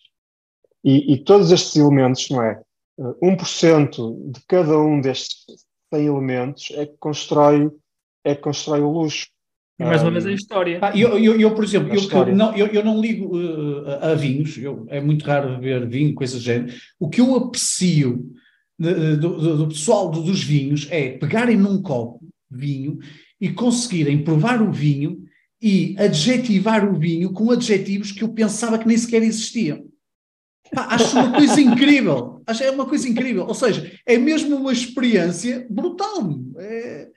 E, 0.84 1.14
e 1.14 1.24
todos 1.24 1.50
estes 1.50 1.78
elementos, 1.78 2.30
não 2.30 2.44
é? 2.44 2.62
1% 3.00 4.32
de 4.32 4.42
cada 4.48 4.78
um 4.78 5.00
destes 5.00 5.46
100 5.94 6.06
elementos 6.06 6.72
é 6.72 6.86
que 6.86 6.98
constrói, 6.98 7.72
é 8.24 8.36
que 8.36 8.42
constrói 8.42 8.82
o 8.82 8.92
luxo. 8.92 9.28
E 9.80 9.84
mais 9.84 10.02
uma 10.02 10.10
vez 10.10 10.26
a 10.26 10.32
história. 10.32 10.80
Ah, 10.82 10.98
eu, 10.98 11.20
eu, 11.20 11.40
eu, 11.40 11.54
por 11.54 11.64
exemplo, 11.64 11.94
eu, 11.94 12.36
não, 12.36 12.56
eu, 12.56 12.66
eu 12.68 12.84
não 12.84 13.00
ligo 13.00 13.38
uh, 13.38 13.88
a 14.02 14.16
vinhos, 14.16 14.58
eu, 14.58 14.86
é 14.90 15.00
muito 15.00 15.24
raro 15.24 15.58
beber 15.60 15.88
vinho, 15.88 16.16
coisas 16.16 16.40
do 16.40 16.44
género. 16.44 16.74
O 17.00 17.08
que 17.08 17.22
eu 17.22 17.36
aprecio 17.36 18.32
do, 18.78 19.18
do, 19.18 19.58
do 19.58 19.68
pessoal 19.68 20.10
dos 20.10 20.44
vinhos 20.44 20.88
é 20.90 21.12
pegarem 21.12 21.58
num 21.58 21.82
copo 21.82 22.20
vinho 22.50 22.98
e 23.40 23.50
conseguirem 23.50 24.24
provar 24.24 24.62
o 24.62 24.72
vinho 24.72 25.24
e 25.62 25.96
adjetivar 25.98 26.88
o 26.90 26.98
vinho 26.98 27.32
com 27.32 27.52
adjetivos 27.52 28.12
que 28.12 28.24
eu 28.24 28.30
pensava 28.30 28.80
que 28.80 28.88
nem 28.88 28.98
sequer 28.98 29.22
existiam. 29.22 29.86
Pá, 30.74 30.88
acho 30.92 31.18
uma 31.18 31.32
coisa 31.34 31.62
incrível. 31.62 32.42
Acho 32.46 32.64
é 32.64 32.72
uma 32.72 32.86
coisa 32.86 33.08
incrível. 33.08 33.46
Ou 33.46 33.54
seja, 33.54 33.92
é 34.06 34.18
mesmo 34.18 34.56
uma 34.56 34.72
experiência 34.72 35.66
brutal. 35.70 36.30
É... 36.58 37.10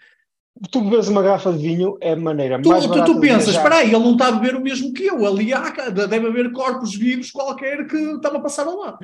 Tu 0.70 0.80
bebes 0.82 1.08
uma 1.08 1.22
garrafa 1.22 1.52
de 1.52 1.58
vinho 1.58 1.96
é 2.00 2.12
a 2.12 2.16
maneira 2.16 2.60
tu, 2.60 2.68
mais 2.68 2.84
tu, 2.84 2.92
tu, 2.92 3.04
tu 3.04 3.20
pensas, 3.20 3.54
espera 3.54 3.76
aí, 3.76 3.88
ele 3.94 3.98
não 3.98 4.12
está 4.12 4.28
a 4.28 4.32
beber 4.32 4.56
o 4.56 4.60
mesmo 4.60 4.92
que 4.92 5.06
eu. 5.06 5.26
Ali 5.26 5.54
há, 5.54 5.70
deve 5.88 6.26
haver 6.26 6.52
corpos 6.52 6.94
vivos 6.94 7.30
qualquer 7.30 7.86
que 7.86 7.96
estava 7.96 8.36
a 8.36 8.40
passar 8.40 8.66
ao 8.66 8.76
lado. 8.76 8.98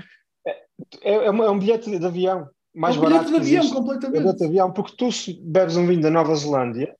É, 0.46 0.60
é, 1.02 1.14
é, 1.26 1.30
um 1.30 1.58
bilhete 1.58 1.98
de 1.98 2.04
avião. 2.04 2.46
Mais 2.74 2.94
é 2.94 2.98
um 2.98 3.02
bilhete 3.02 3.30
de 3.30 3.36
avião, 3.36 3.70
completamente. 3.70 4.18
É 4.18 4.20
bilhete 4.20 4.38
de 4.38 4.44
avião, 4.44 4.70
porque 4.70 4.94
tu 4.98 5.08
bebes 5.40 5.76
um 5.76 5.86
vinho 5.86 6.02
da 6.02 6.10
Nova 6.10 6.34
Zelândia 6.34 6.94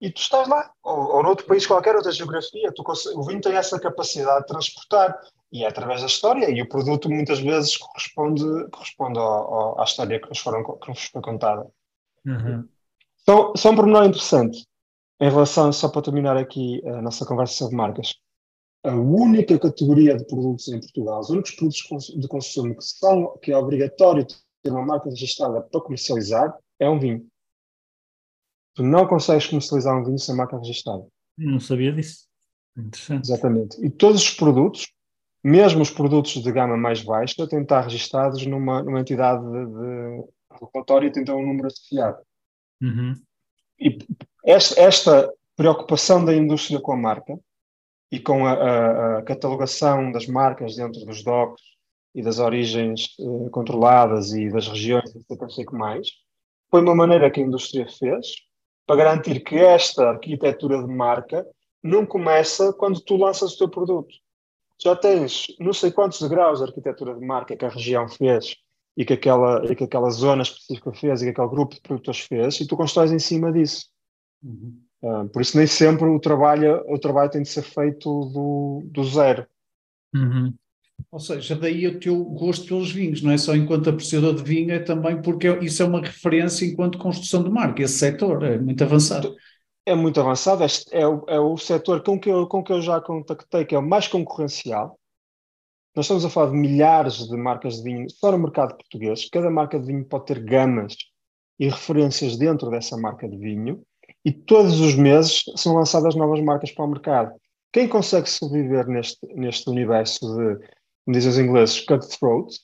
e 0.00 0.10
tu 0.10 0.20
estás 0.20 0.46
lá, 0.46 0.70
ou, 0.82 1.16
ou 1.16 1.22
noutro 1.22 1.46
país 1.46 1.66
qualquer, 1.66 1.96
outra 1.96 2.12
geografia, 2.12 2.72
tu, 2.72 2.84
o 3.16 3.22
vinho 3.24 3.40
tem 3.40 3.54
essa 3.54 3.80
capacidade 3.80 4.42
de 4.42 4.46
transportar, 4.46 5.18
e 5.50 5.64
é 5.64 5.68
através 5.68 6.00
da 6.02 6.06
história, 6.06 6.50
e 6.50 6.62
o 6.62 6.68
produto 6.68 7.10
muitas 7.10 7.40
vezes 7.40 7.76
corresponde, 7.76 8.44
corresponde 8.70 9.18
ao, 9.18 9.54
ao, 9.54 9.80
à 9.80 9.84
história 9.84 10.20
que 10.20 10.28
nos, 10.28 10.38
foram, 10.38 10.62
que 10.62 10.88
nos 10.88 11.04
foi 11.04 11.20
contada. 11.20 11.66
Uhum. 12.24 12.68
Então, 13.28 13.52
só 13.54 13.72
um 13.72 13.76
pormenor 13.76 14.06
interessante, 14.06 14.66
em 15.20 15.28
relação, 15.28 15.70
só 15.70 15.86
para 15.90 16.00
terminar 16.00 16.38
aqui 16.38 16.80
a 16.88 17.02
nossa 17.02 17.26
conversa 17.26 17.52
sobre 17.52 17.76
marcas, 17.76 18.14
a 18.82 18.94
única 18.94 19.58
categoria 19.58 20.16
de 20.16 20.26
produtos 20.26 20.66
em 20.68 20.80
Portugal, 20.80 21.20
os 21.20 21.28
únicos 21.28 21.50
produtos 21.52 22.06
de 22.06 22.26
consumo 22.26 22.74
que, 22.74 22.82
são, 22.82 23.36
que 23.42 23.52
é 23.52 23.58
obrigatório 23.58 24.26
ter 24.62 24.70
uma 24.70 24.82
marca 24.82 25.10
registrada 25.10 25.60
para 25.60 25.78
comercializar, 25.78 26.56
é 26.80 26.88
um 26.88 26.98
vinho. 26.98 27.26
Tu 28.74 28.82
não 28.82 29.06
consegues 29.06 29.46
comercializar 29.46 29.94
um 29.94 30.04
vinho 30.04 30.18
sem 30.18 30.34
marca 30.34 30.56
registrada. 30.56 31.06
Não 31.36 31.60
sabia 31.60 31.92
disso. 31.92 32.26
Interessante. 32.78 33.26
Exatamente. 33.26 33.84
E 33.84 33.90
todos 33.90 34.22
os 34.22 34.30
produtos, 34.30 34.90
mesmo 35.44 35.82
os 35.82 35.90
produtos 35.90 36.32
de 36.42 36.50
gama 36.50 36.78
mais 36.78 37.02
baixa, 37.02 37.46
têm 37.46 37.58
de 37.58 37.64
estar 37.66 37.82
registrados 37.82 38.46
numa, 38.46 38.82
numa 38.82 39.00
entidade 39.00 39.44
de, 39.44 39.66
de 39.66 40.24
regulatória 40.50 41.08
e 41.08 41.12
têm 41.12 41.24
de 41.24 41.30
ter 41.30 41.36
um 41.36 41.46
número 41.46 41.66
associado. 41.66 42.26
Uhum. 42.80 43.14
E 43.80 43.98
esta, 44.44 45.32
preocupação 45.58 46.24
da 46.24 46.32
indústria 46.32 46.80
com 46.80 46.92
a 46.92 46.96
marca 46.96 47.36
e 48.12 48.20
com 48.20 48.46
a, 48.46 48.52
a, 48.52 49.18
a 49.18 49.22
catalogação 49.22 50.12
das 50.12 50.26
marcas 50.28 50.76
dentro 50.76 51.04
dos 51.04 51.24
DOCs 51.24 51.60
e 52.14 52.22
das 52.22 52.38
origens 52.38 53.16
eh, 53.18 53.50
controladas 53.50 54.32
e 54.32 54.48
das 54.50 54.68
regiões, 54.68 55.12
não 55.28 55.50
sei 55.50 55.66
que 55.66 55.74
mais, 55.74 56.08
foi 56.70 56.80
uma 56.80 56.94
maneira 56.94 57.28
que 57.28 57.40
a 57.40 57.44
indústria 57.44 57.86
fez 57.88 58.28
para 58.86 58.96
garantir 58.96 59.40
que 59.40 59.56
esta 59.56 60.10
arquitetura 60.10 60.80
de 60.80 60.88
marca 60.88 61.44
não 61.82 62.06
começa 62.06 62.72
quando 62.72 63.00
tu 63.00 63.16
lanças 63.16 63.54
o 63.54 63.58
teu 63.58 63.68
produto. 63.68 64.14
Já 64.80 64.94
tens 64.94 65.48
não 65.58 65.72
sei 65.72 65.90
quantos 65.90 66.22
degraus 66.22 66.60
de 66.60 66.66
arquitetura 66.66 67.14
de 67.14 67.26
marca 67.26 67.56
que 67.56 67.64
a 67.64 67.68
região 67.68 68.08
fez 68.08 68.56
e 68.98 69.04
que 69.04 69.12
aquela, 69.12 69.64
e 69.64 69.76
que 69.76 69.84
aquela 69.84 70.10
zona 70.10 70.42
específica 70.42 70.92
fez 70.92 71.22
e 71.22 71.26
que 71.26 71.30
aquele 71.30 71.48
grupo 71.48 71.76
de 71.76 71.80
produtores 71.80 72.18
fez 72.18 72.60
e 72.60 72.66
tu 72.66 72.76
constróis 72.76 73.12
em 73.12 73.18
cima 73.20 73.52
disso. 73.52 73.86
Uhum. 74.42 74.76
Uh, 75.00 75.28
por 75.28 75.40
isso 75.40 75.56
nem 75.56 75.68
sempre 75.68 76.08
o 76.08 76.18
trabalho, 76.18 76.82
o 76.88 76.98
trabalho 76.98 77.30
tem 77.30 77.42
de 77.42 77.48
ser 77.48 77.62
feito 77.62 78.08
do, 78.10 78.82
do 78.86 79.04
zero. 79.04 79.46
Uhum. 80.12 80.52
Ou 81.12 81.20
seja, 81.20 81.54
daí 81.54 81.86
o 81.86 82.00
teu 82.00 82.24
gosto 82.24 82.66
pelos 82.66 82.90
vinhos, 82.90 83.22
não 83.22 83.30
é 83.30 83.38
só 83.38 83.54
enquanto 83.54 83.88
apreciador 83.88 84.34
de 84.34 84.42
vinho, 84.42 84.72
é 84.72 84.80
também 84.80 85.22
porque 85.22 85.48
isso 85.60 85.80
é 85.80 85.86
uma 85.86 86.00
referência 86.00 86.66
enquanto 86.66 86.98
construção 86.98 87.44
de 87.44 87.50
marca. 87.50 87.80
Esse 87.80 87.98
setor 87.98 88.42
é 88.42 88.58
muito 88.58 88.82
avançado. 88.82 89.32
É 89.86 89.94
muito 89.94 90.20
avançado. 90.20 90.64
Este 90.64 90.92
é, 90.92 91.06
o, 91.06 91.24
é 91.28 91.38
o 91.38 91.56
setor 91.56 92.02
com 92.02 92.18
que, 92.18 92.28
eu, 92.28 92.48
com 92.48 92.64
que 92.64 92.72
eu 92.72 92.82
já 92.82 93.00
contactei 93.00 93.64
que 93.64 93.76
é 93.76 93.78
o 93.78 93.88
mais 93.88 94.08
concorrencial. 94.08 94.98
Nós 95.98 96.04
estamos 96.04 96.24
a 96.24 96.30
falar 96.30 96.52
de 96.52 96.56
milhares 96.56 97.26
de 97.26 97.36
marcas 97.36 97.78
de 97.78 97.82
vinho 97.82 98.08
só 98.08 98.30
no 98.30 98.38
mercado 98.38 98.76
português. 98.76 99.28
Cada 99.30 99.50
marca 99.50 99.80
de 99.80 99.86
vinho 99.86 100.04
pode 100.04 100.26
ter 100.26 100.38
gamas 100.44 100.94
e 101.58 101.68
referências 101.68 102.36
dentro 102.36 102.70
dessa 102.70 102.96
marca 102.96 103.28
de 103.28 103.36
vinho. 103.36 103.82
E 104.24 104.30
todos 104.30 104.78
os 104.78 104.94
meses 104.94 105.42
são 105.56 105.74
lançadas 105.74 106.14
novas 106.14 106.40
marcas 106.40 106.70
para 106.70 106.84
o 106.84 106.88
mercado. 106.88 107.34
Quem 107.72 107.88
consegue 107.88 108.30
sobreviver 108.30 108.86
neste, 108.86 109.18
neste 109.34 109.68
universo 109.68 110.20
de 110.36 110.58
como 111.04 111.16
dizem 111.16 111.30
os 111.32 111.38
ingleses, 111.40 111.80
cutthroat, 111.80 112.56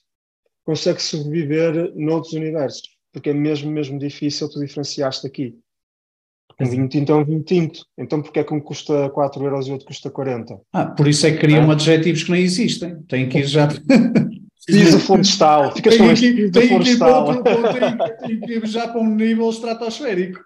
consegue 0.65 1.03
sobreviver 1.03 1.93
noutros 1.97 2.35
universos, 2.35 2.83
porque 3.13 3.31
é 3.31 3.35
mesmo, 3.35 3.69
mesmo 3.69 3.99
difícil 3.99 4.49
tu 4.49 4.61
diferenciaste 4.61 5.27
aqui. 5.27 5.59
Um 6.61 6.67
vinho 6.67 6.89
tinto 6.89 7.13
é 7.13 7.15
um 7.17 7.25
vinho 7.25 7.43
tinto, 7.43 7.85
então 7.99 8.23
porque 8.23 8.39
é 8.39 8.45
que 8.45 8.55
um 8.55 8.61
custa 8.61 9.11
4 9.11 9.45
euros 9.45 9.67
e 9.67 9.73
outro 9.73 9.87
custa 9.87 10.11
40? 10.11 10.61
Ah, 10.73 10.87
por 10.87 11.09
isso 11.09 11.27
é 11.27 11.33
que 11.33 11.39
criam 11.39 11.71
é? 11.71 11.73
adjetivos 11.73 12.23
que 12.23 12.31
não 12.31 12.37
existem. 12.37 13.03
Tem 13.03 13.29
que 13.29 13.39
ir 13.39 13.47
já. 13.47 13.69
Piso 14.67 14.99
florestal, 14.99 15.73
ficas 15.73 15.97
com 15.97 16.11
este 16.11 16.33
piso 16.33 16.69
florestal. 16.69 17.43
Tem 17.43 18.41
que 18.41 18.53
ir 18.55 18.67
já 18.67 18.89
para 18.89 19.01
um 19.01 19.15
nível 19.15 19.51
estratosférico. 19.51 20.41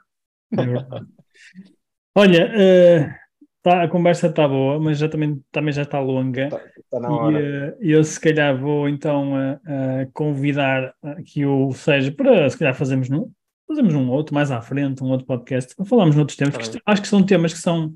Olha, 2.17 2.51
uh, 2.51 3.29
Tá, 3.69 3.83
a 3.83 3.89
conversa 3.89 4.29
está 4.29 4.47
boa, 4.47 4.79
mas 4.79 4.99
já 4.99 5.09
também, 5.09 5.43
também 5.51 5.73
já 5.73 5.83
está 5.83 6.01
longa. 6.01 6.49
Tá, 6.49 6.61
tá 6.91 7.01
na 7.01 7.11
hora. 7.11 7.77
E 7.81 7.93
uh, 7.93 7.99
eu 7.99 8.05
se 8.05 8.19
calhar 8.19 8.57
vou 8.57 8.89
então 8.89 9.35
uh, 9.35 9.55
uh, 9.57 10.11
convidar 10.15 10.95
aqui 11.03 11.45
o 11.45 11.73
Sérgio 11.73 12.15
para 12.15 12.49
se 12.49 12.57
calhar 12.57 12.75
fazermos 12.75 13.11
um, 13.11 13.31
fazemos 13.69 13.95
um 13.95 14.09
outro 14.09 14.35
mais 14.35 14.51
à 14.51 14.61
frente, 14.61 15.05
um 15.05 15.09
outro 15.09 15.27
podcast, 15.27 15.75
falamos 15.85 16.17
noutros 16.17 16.37
temas, 16.37 16.57
tá 16.57 16.73
que 16.73 16.83
acho 16.85 17.03
que 17.03 17.09
são 17.09 17.23
temas 17.23 17.53
que 17.53 17.61
são 17.61 17.95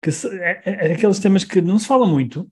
que 0.00 0.10
é, 0.10 0.62
é, 0.64 0.88
é, 0.88 0.92
aqueles 0.92 1.18
temas 1.18 1.44
que 1.44 1.60
não 1.60 1.78
se 1.78 1.86
fala 1.86 2.06
muito, 2.06 2.48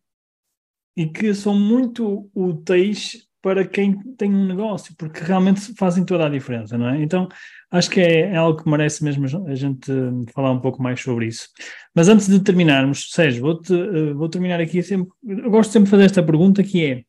e 0.96 1.06
que 1.06 1.34
são 1.34 1.54
muito 1.54 2.30
úteis 2.34 3.26
para 3.42 3.66
quem 3.66 3.98
tem 4.14 4.32
um 4.32 4.46
negócio, 4.46 4.94
porque 4.96 5.20
realmente 5.20 5.74
fazem 5.74 6.04
toda 6.04 6.26
a 6.26 6.28
diferença, 6.28 6.78
não 6.78 6.88
é? 6.88 7.02
Então, 7.02 7.28
acho 7.70 7.90
que 7.90 8.00
é, 8.00 8.20
é, 8.30 8.36
algo 8.36 8.62
que 8.62 8.70
merece 8.70 9.02
mesmo 9.02 9.26
a 9.48 9.54
gente 9.54 9.90
falar 10.32 10.52
um 10.52 10.60
pouco 10.60 10.80
mais 10.80 11.00
sobre 11.00 11.26
isso. 11.26 11.48
Mas 11.94 12.08
antes 12.08 12.28
de 12.28 12.38
terminarmos, 12.40 13.10
Sérgio, 13.10 13.42
vou, 13.42 13.60
-te, 13.60 13.74
eh, 13.74 14.12
vou 14.12 14.28
terminar 14.28 14.60
aqui 14.60 14.80
sempre. 14.80 15.12
Eu 15.26 15.50
gosto 15.50 15.72
sempre 15.72 15.86
de 15.86 15.90
fazer 15.90 16.04
esta 16.04 16.22
pergunta 16.22 16.62
que 16.62 16.84
é: 16.84 17.02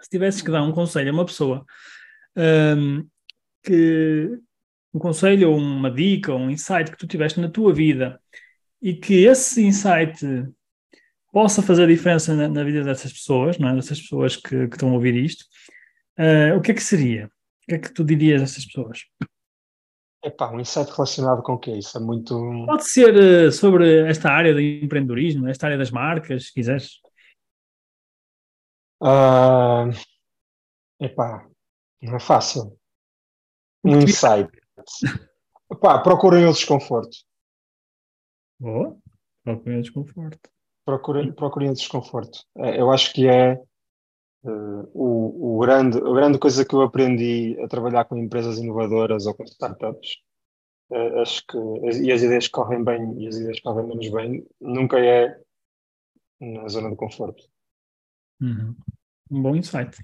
se 0.00 0.10
tivesses 0.10 0.42
que 0.42 0.50
dar 0.50 0.62
um 0.62 0.70
conselho 0.70 1.10
a 1.10 1.12
uma 1.12 1.24
pessoa 1.26 1.64
um, 2.36 3.04
que 3.64 4.30
um 4.94 4.98
conselho 4.98 5.50
ou 5.50 5.58
uma 5.58 5.90
dica 5.90 6.32
ou 6.32 6.38
um 6.38 6.50
insight 6.50 6.90
que 6.90 6.96
tu 6.96 7.06
tiveste 7.06 7.40
na 7.40 7.50
tua 7.50 7.74
vida 7.74 8.20
e 8.80 8.94
que 8.94 9.24
esse 9.24 9.64
insight 9.64 10.24
possa 11.32 11.60
fazer 11.60 11.88
diferença 11.88 12.32
na, 12.32 12.48
na, 12.48 12.62
vida 12.62 12.84
dessas 12.84 13.12
pessoas, 13.12 13.58
não 13.58 13.70
é? 13.70 13.74
dessas 13.74 14.00
pessoas 14.00 14.36
que, 14.36 14.68
que 14.68 14.76
estão 14.76 14.90
a 14.90 14.92
ouvir 14.92 15.16
isto, 15.16 15.44
uh, 16.16 16.56
o 16.56 16.60
que 16.60 16.70
é 16.70 16.74
que 16.74 16.82
seria? 16.82 17.26
O 17.26 17.66
que 17.66 17.74
é 17.74 17.78
que 17.78 17.92
tu 17.92 18.04
dirias 18.04 18.40
a 18.40 18.44
essas 18.44 18.64
pessoas? 18.64 19.00
Epá, 20.22 20.50
um 20.52 20.60
insight 20.60 20.90
relacionado 20.92 21.42
com 21.42 21.54
o 21.54 21.58
que 21.58 21.72
é 21.72 21.78
isso? 21.78 21.98
É 21.98 22.00
muito. 22.00 22.34
Pode 22.66 22.88
ser 22.88 23.14
uh, 23.16 23.50
sobre 23.50 24.08
esta 24.08 24.30
área 24.30 24.54
do 24.54 24.60
empreendedorismo, 24.60 25.48
esta 25.48 25.66
área 25.66 25.76
das 25.76 25.90
marcas, 25.90 26.46
se 26.46 26.54
quiseres. 26.54 27.00
Uh, 29.02 29.90
epá, 31.00 31.46
não 32.00 32.16
é 32.16 32.20
fácil. 32.20 32.78
Um 33.84 33.98
insight. 33.98 34.63
Epá, 35.72 35.98
procurem 36.00 36.46
o 36.46 36.52
desconforto. 36.52 37.16
Boa, 38.58 38.96
procurem 39.44 39.78
o 39.78 39.82
desconforto 39.82 40.54
procurem, 40.84 41.32
procurem 41.32 41.70
o 41.70 41.74
desconforto. 41.74 42.40
É, 42.58 42.80
eu 42.80 42.90
acho 42.90 43.12
que 43.12 43.26
é 43.26 43.54
uh, 44.44 44.90
o, 44.92 45.56
o 45.56 45.58
grande, 45.60 45.98
a 45.98 46.12
grande 46.12 46.38
coisa 46.38 46.64
que 46.64 46.74
eu 46.74 46.82
aprendi 46.82 47.58
a 47.62 47.68
trabalhar 47.68 48.04
com 48.04 48.16
empresas 48.16 48.58
inovadoras 48.58 49.26
ou 49.26 49.34
com 49.34 49.44
startups. 49.44 50.16
Uh, 50.90 51.20
acho 51.20 51.42
que 51.46 51.58
e 52.02 52.12
as 52.12 52.22
ideias 52.22 52.46
correm 52.48 52.84
bem 52.84 53.22
e 53.22 53.26
as 53.26 53.36
ideias 53.36 53.60
correm 53.60 53.86
menos 53.86 54.08
bem, 54.10 54.46
nunca 54.60 54.98
é 54.98 55.40
na 56.40 56.68
zona 56.68 56.90
de 56.90 56.96
conforto. 56.96 57.42
Uhum. 58.40 58.76
Um 59.30 59.42
bom 59.42 59.56
insight. 59.56 59.96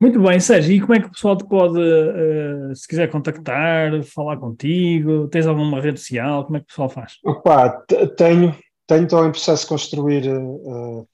Muito 0.00 0.20
bem, 0.22 0.38
Sérgio, 0.38 0.72
e 0.72 0.80
como 0.80 0.94
é 0.94 1.00
que 1.00 1.08
o 1.08 1.10
pessoal 1.10 1.36
te 1.36 1.44
pode, 1.44 1.76
uh, 1.76 2.74
se 2.74 2.86
quiser 2.86 3.10
contactar, 3.10 4.00
falar 4.04 4.36
contigo? 4.36 5.26
Tens 5.26 5.46
alguma 5.46 5.80
rede 5.80 5.98
social? 5.98 6.44
Como 6.44 6.56
é 6.56 6.60
que 6.60 6.66
o 6.66 6.68
pessoal 6.68 6.88
faz? 6.88 7.14
Opa, 7.24 7.70
tenho, 8.16 8.56
tenho, 8.86 9.04
estou 9.04 9.26
em 9.26 9.32
processo 9.32 9.62
de 9.64 9.68
construir 9.68 10.28
uh, 10.28 11.08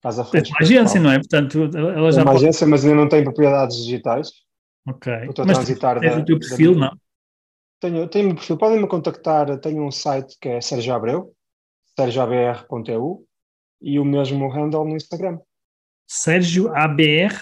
casa 0.00 0.24
frente. 0.24 0.50
É 0.50 0.54
uma 0.54 0.60
agência, 0.60 1.00
não 1.00 1.10
é? 1.10 1.18
Portanto, 1.18 1.70
ela 1.76 2.12
já 2.12 2.20
é 2.20 2.24
uma 2.24 2.32
pode... 2.32 2.44
agência, 2.44 2.66
mas 2.66 2.84
ainda 2.84 2.96
não 2.96 3.08
tem 3.08 3.24
propriedades 3.24 3.76
digitais. 3.78 4.30
Ok. 4.86 5.12
Estou 5.28 5.42
a 5.42 5.46
mas 5.46 5.58
transitar 5.58 5.98
tens 5.98 6.14
da, 6.14 6.20
o 6.20 6.24
teu 6.24 6.38
perfil, 6.38 6.74
da... 6.74 6.80
não? 6.80 6.98
Tenho, 7.80 8.08
tenho 8.08 8.30
um 8.30 8.34
perfil. 8.36 8.56
Podem-me 8.56 8.86
contactar. 8.86 9.58
Tenho 9.58 9.84
um 9.84 9.90
site 9.90 10.36
que 10.40 10.48
é 10.48 10.60
Sérgio 10.60 10.94
Abreu, 10.94 11.32
sergioabr.eu 11.98 13.24
e 13.82 13.98
o 13.98 14.04
mesmo 14.04 14.48
handle 14.48 14.84
no 14.84 14.96
Instagram. 14.96 15.38
sergioabr.eu 16.06 17.38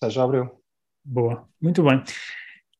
Sérgio 0.00 0.22
Abreu. 0.22 0.60
Boa, 1.04 1.46
muito 1.60 1.82
bem. 1.82 2.02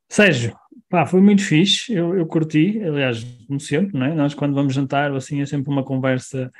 Sérgio, 0.08 0.56
pá, 0.88 1.04
foi 1.06 1.20
muito 1.20 1.42
fixe, 1.42 1.92
eu, 1.92 2.16
eu 2.16 2.26
curti, 2.26 2.80
aliás, 2.82 3.24
como 3.46 3.60
sempre, 3.60 3.98
não 3.98 4.06
é? 4.06 4.14
Nós 4.14 4.34
quando 4.34 4.54
vamos 4.54 4.74
jantar, 4.74 5.12
assim, 5.12 5.40
é 5.40 5.46
sempre 5.46 5.70
uma 5.70 5.84
conversa 5.84 6.52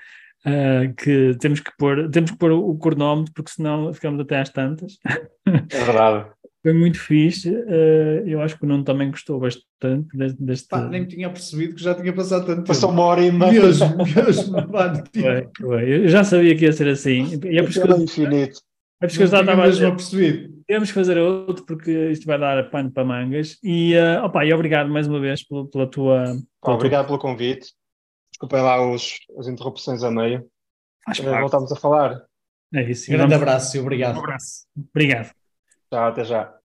uh, 0.44 0.94
que 0.94 1.36
temos 1.40 1.60
que 1.60 1.70
pôr, 1.78 2.10
temos 2.10 2.32
que 2.32 2.38
pôr 2.38 2.52
o 2.52 2.76
cronómetro, 2.76 3.32
porque 3.32 3.52
senão 3.52 3.92
ficamos 3.92 4.20
até 4.20 4.40
às 4.40 4.50
tantas. 4.50 4.98
É 5.46 5.84
verdade. 5.84 6.30
foi 6.64 6.72
muito 6.72 6.98
fixe, 6.98 7.50
uh, 7.50 8.26
eu 8.26 8.40
acho 8.40 8.56
que 8.56 8.64
o 8.64 8.66
Nuno 8.66 8.84
também 8.84 9.10
gostou 9.10 9.38
bastante 9.38 10.16
deste... 10.16 10.42
deste... 10.42 10.68
Pá, 10.68 10.88
nem 10.88 11.02
me 11.02 11.06
tinha 11.06 11.28
percebido 11.28 11.74
que 11.74 11.82
já 11.82 11.94
tinha 11.94 12.10
passado 12.10 12.46
tanto 12.46 12.66
Passou 12.66 12.90
uma 12.90 13.02
hora 13.02 13.20
e 13.22 13.30
meia. 13.30 13.52
Mesmo, 13.52 13.96
mesmo, 13.98 14.52
mano. 14.72 15.04
Foi, 15.12 15.48
foi. 15.60 16.04
Eu 16.04 16.08
já 16.08 16.24
sabia 16.24 16.56
que 16.56 16.64
ia 16.64 16.72
ser 16.72 16.88
assim. 16.88 17.38
E 17.44 17.58
é 17.58 17.62
por 17.62 17.68
isso 17.68 17.82
que 17.82 17.92
eu... 17.92 18.00
infinito. 18.00 18.60
É 19.02 19.06
por 19.06 19.08
isso 19.08 19.18
que 19.18 19.24
eu 19.24 19.26
já 19.26 19.40
estava 19.40 19.64
a 19.66 19.90
perceber 19.90 20.54
temos 20.66 20.88
que 20.88 20.94
fazer 20.94 21.18
outro 21.18 21.64
porque 21.64 22.10
isto 22.10 22.26
vai 22.26 22.38
dar 22.38 22.70
pano 22.70 22.90
para 22.90 23.04
mangas. 23.04 23.58
E, 23.62 23.94
uh, 23.96 24.24
opa, 24.24 24.44
e 24.44 24.52
obrigado 24.52 24.88
mais 24.88 25.06
uma 25.06 25.20
vez 25.20 25.46
pela, 25.46 25.68
pela 25.68 25.86
tua. 25.86 26.24
Pela 26.62 26.76
obrigado 26.76 27.06
tua... 27.06 27.18
pelo 27.18 27.18
convite. 27.18 27.72
Desculpem 28.32 28.62
lá 28.62 28.90
os, 28.90 29.18
as 29.38 29.46
interrupções 29.46 30.02
a 30.02 30.10
meio. 30.10 30.48
Voltamos 31.40 31.70
a 31.70 31.76
falar. 31.76 32.24
É 32.72 32.82
isso. 32.90 33.10
Um 33.12 33.16
grande 33.16 33.34
abraço 33.34 33.76
e 33.76 33.80
obrigado. 33.80 34.16
Um 34.16 34.20
abraço. 34.20 34.66
Obrigado. 34.90 35.43
Tchau, 35.94 36.08
até 36.08 36.24
já. 36.24 36.60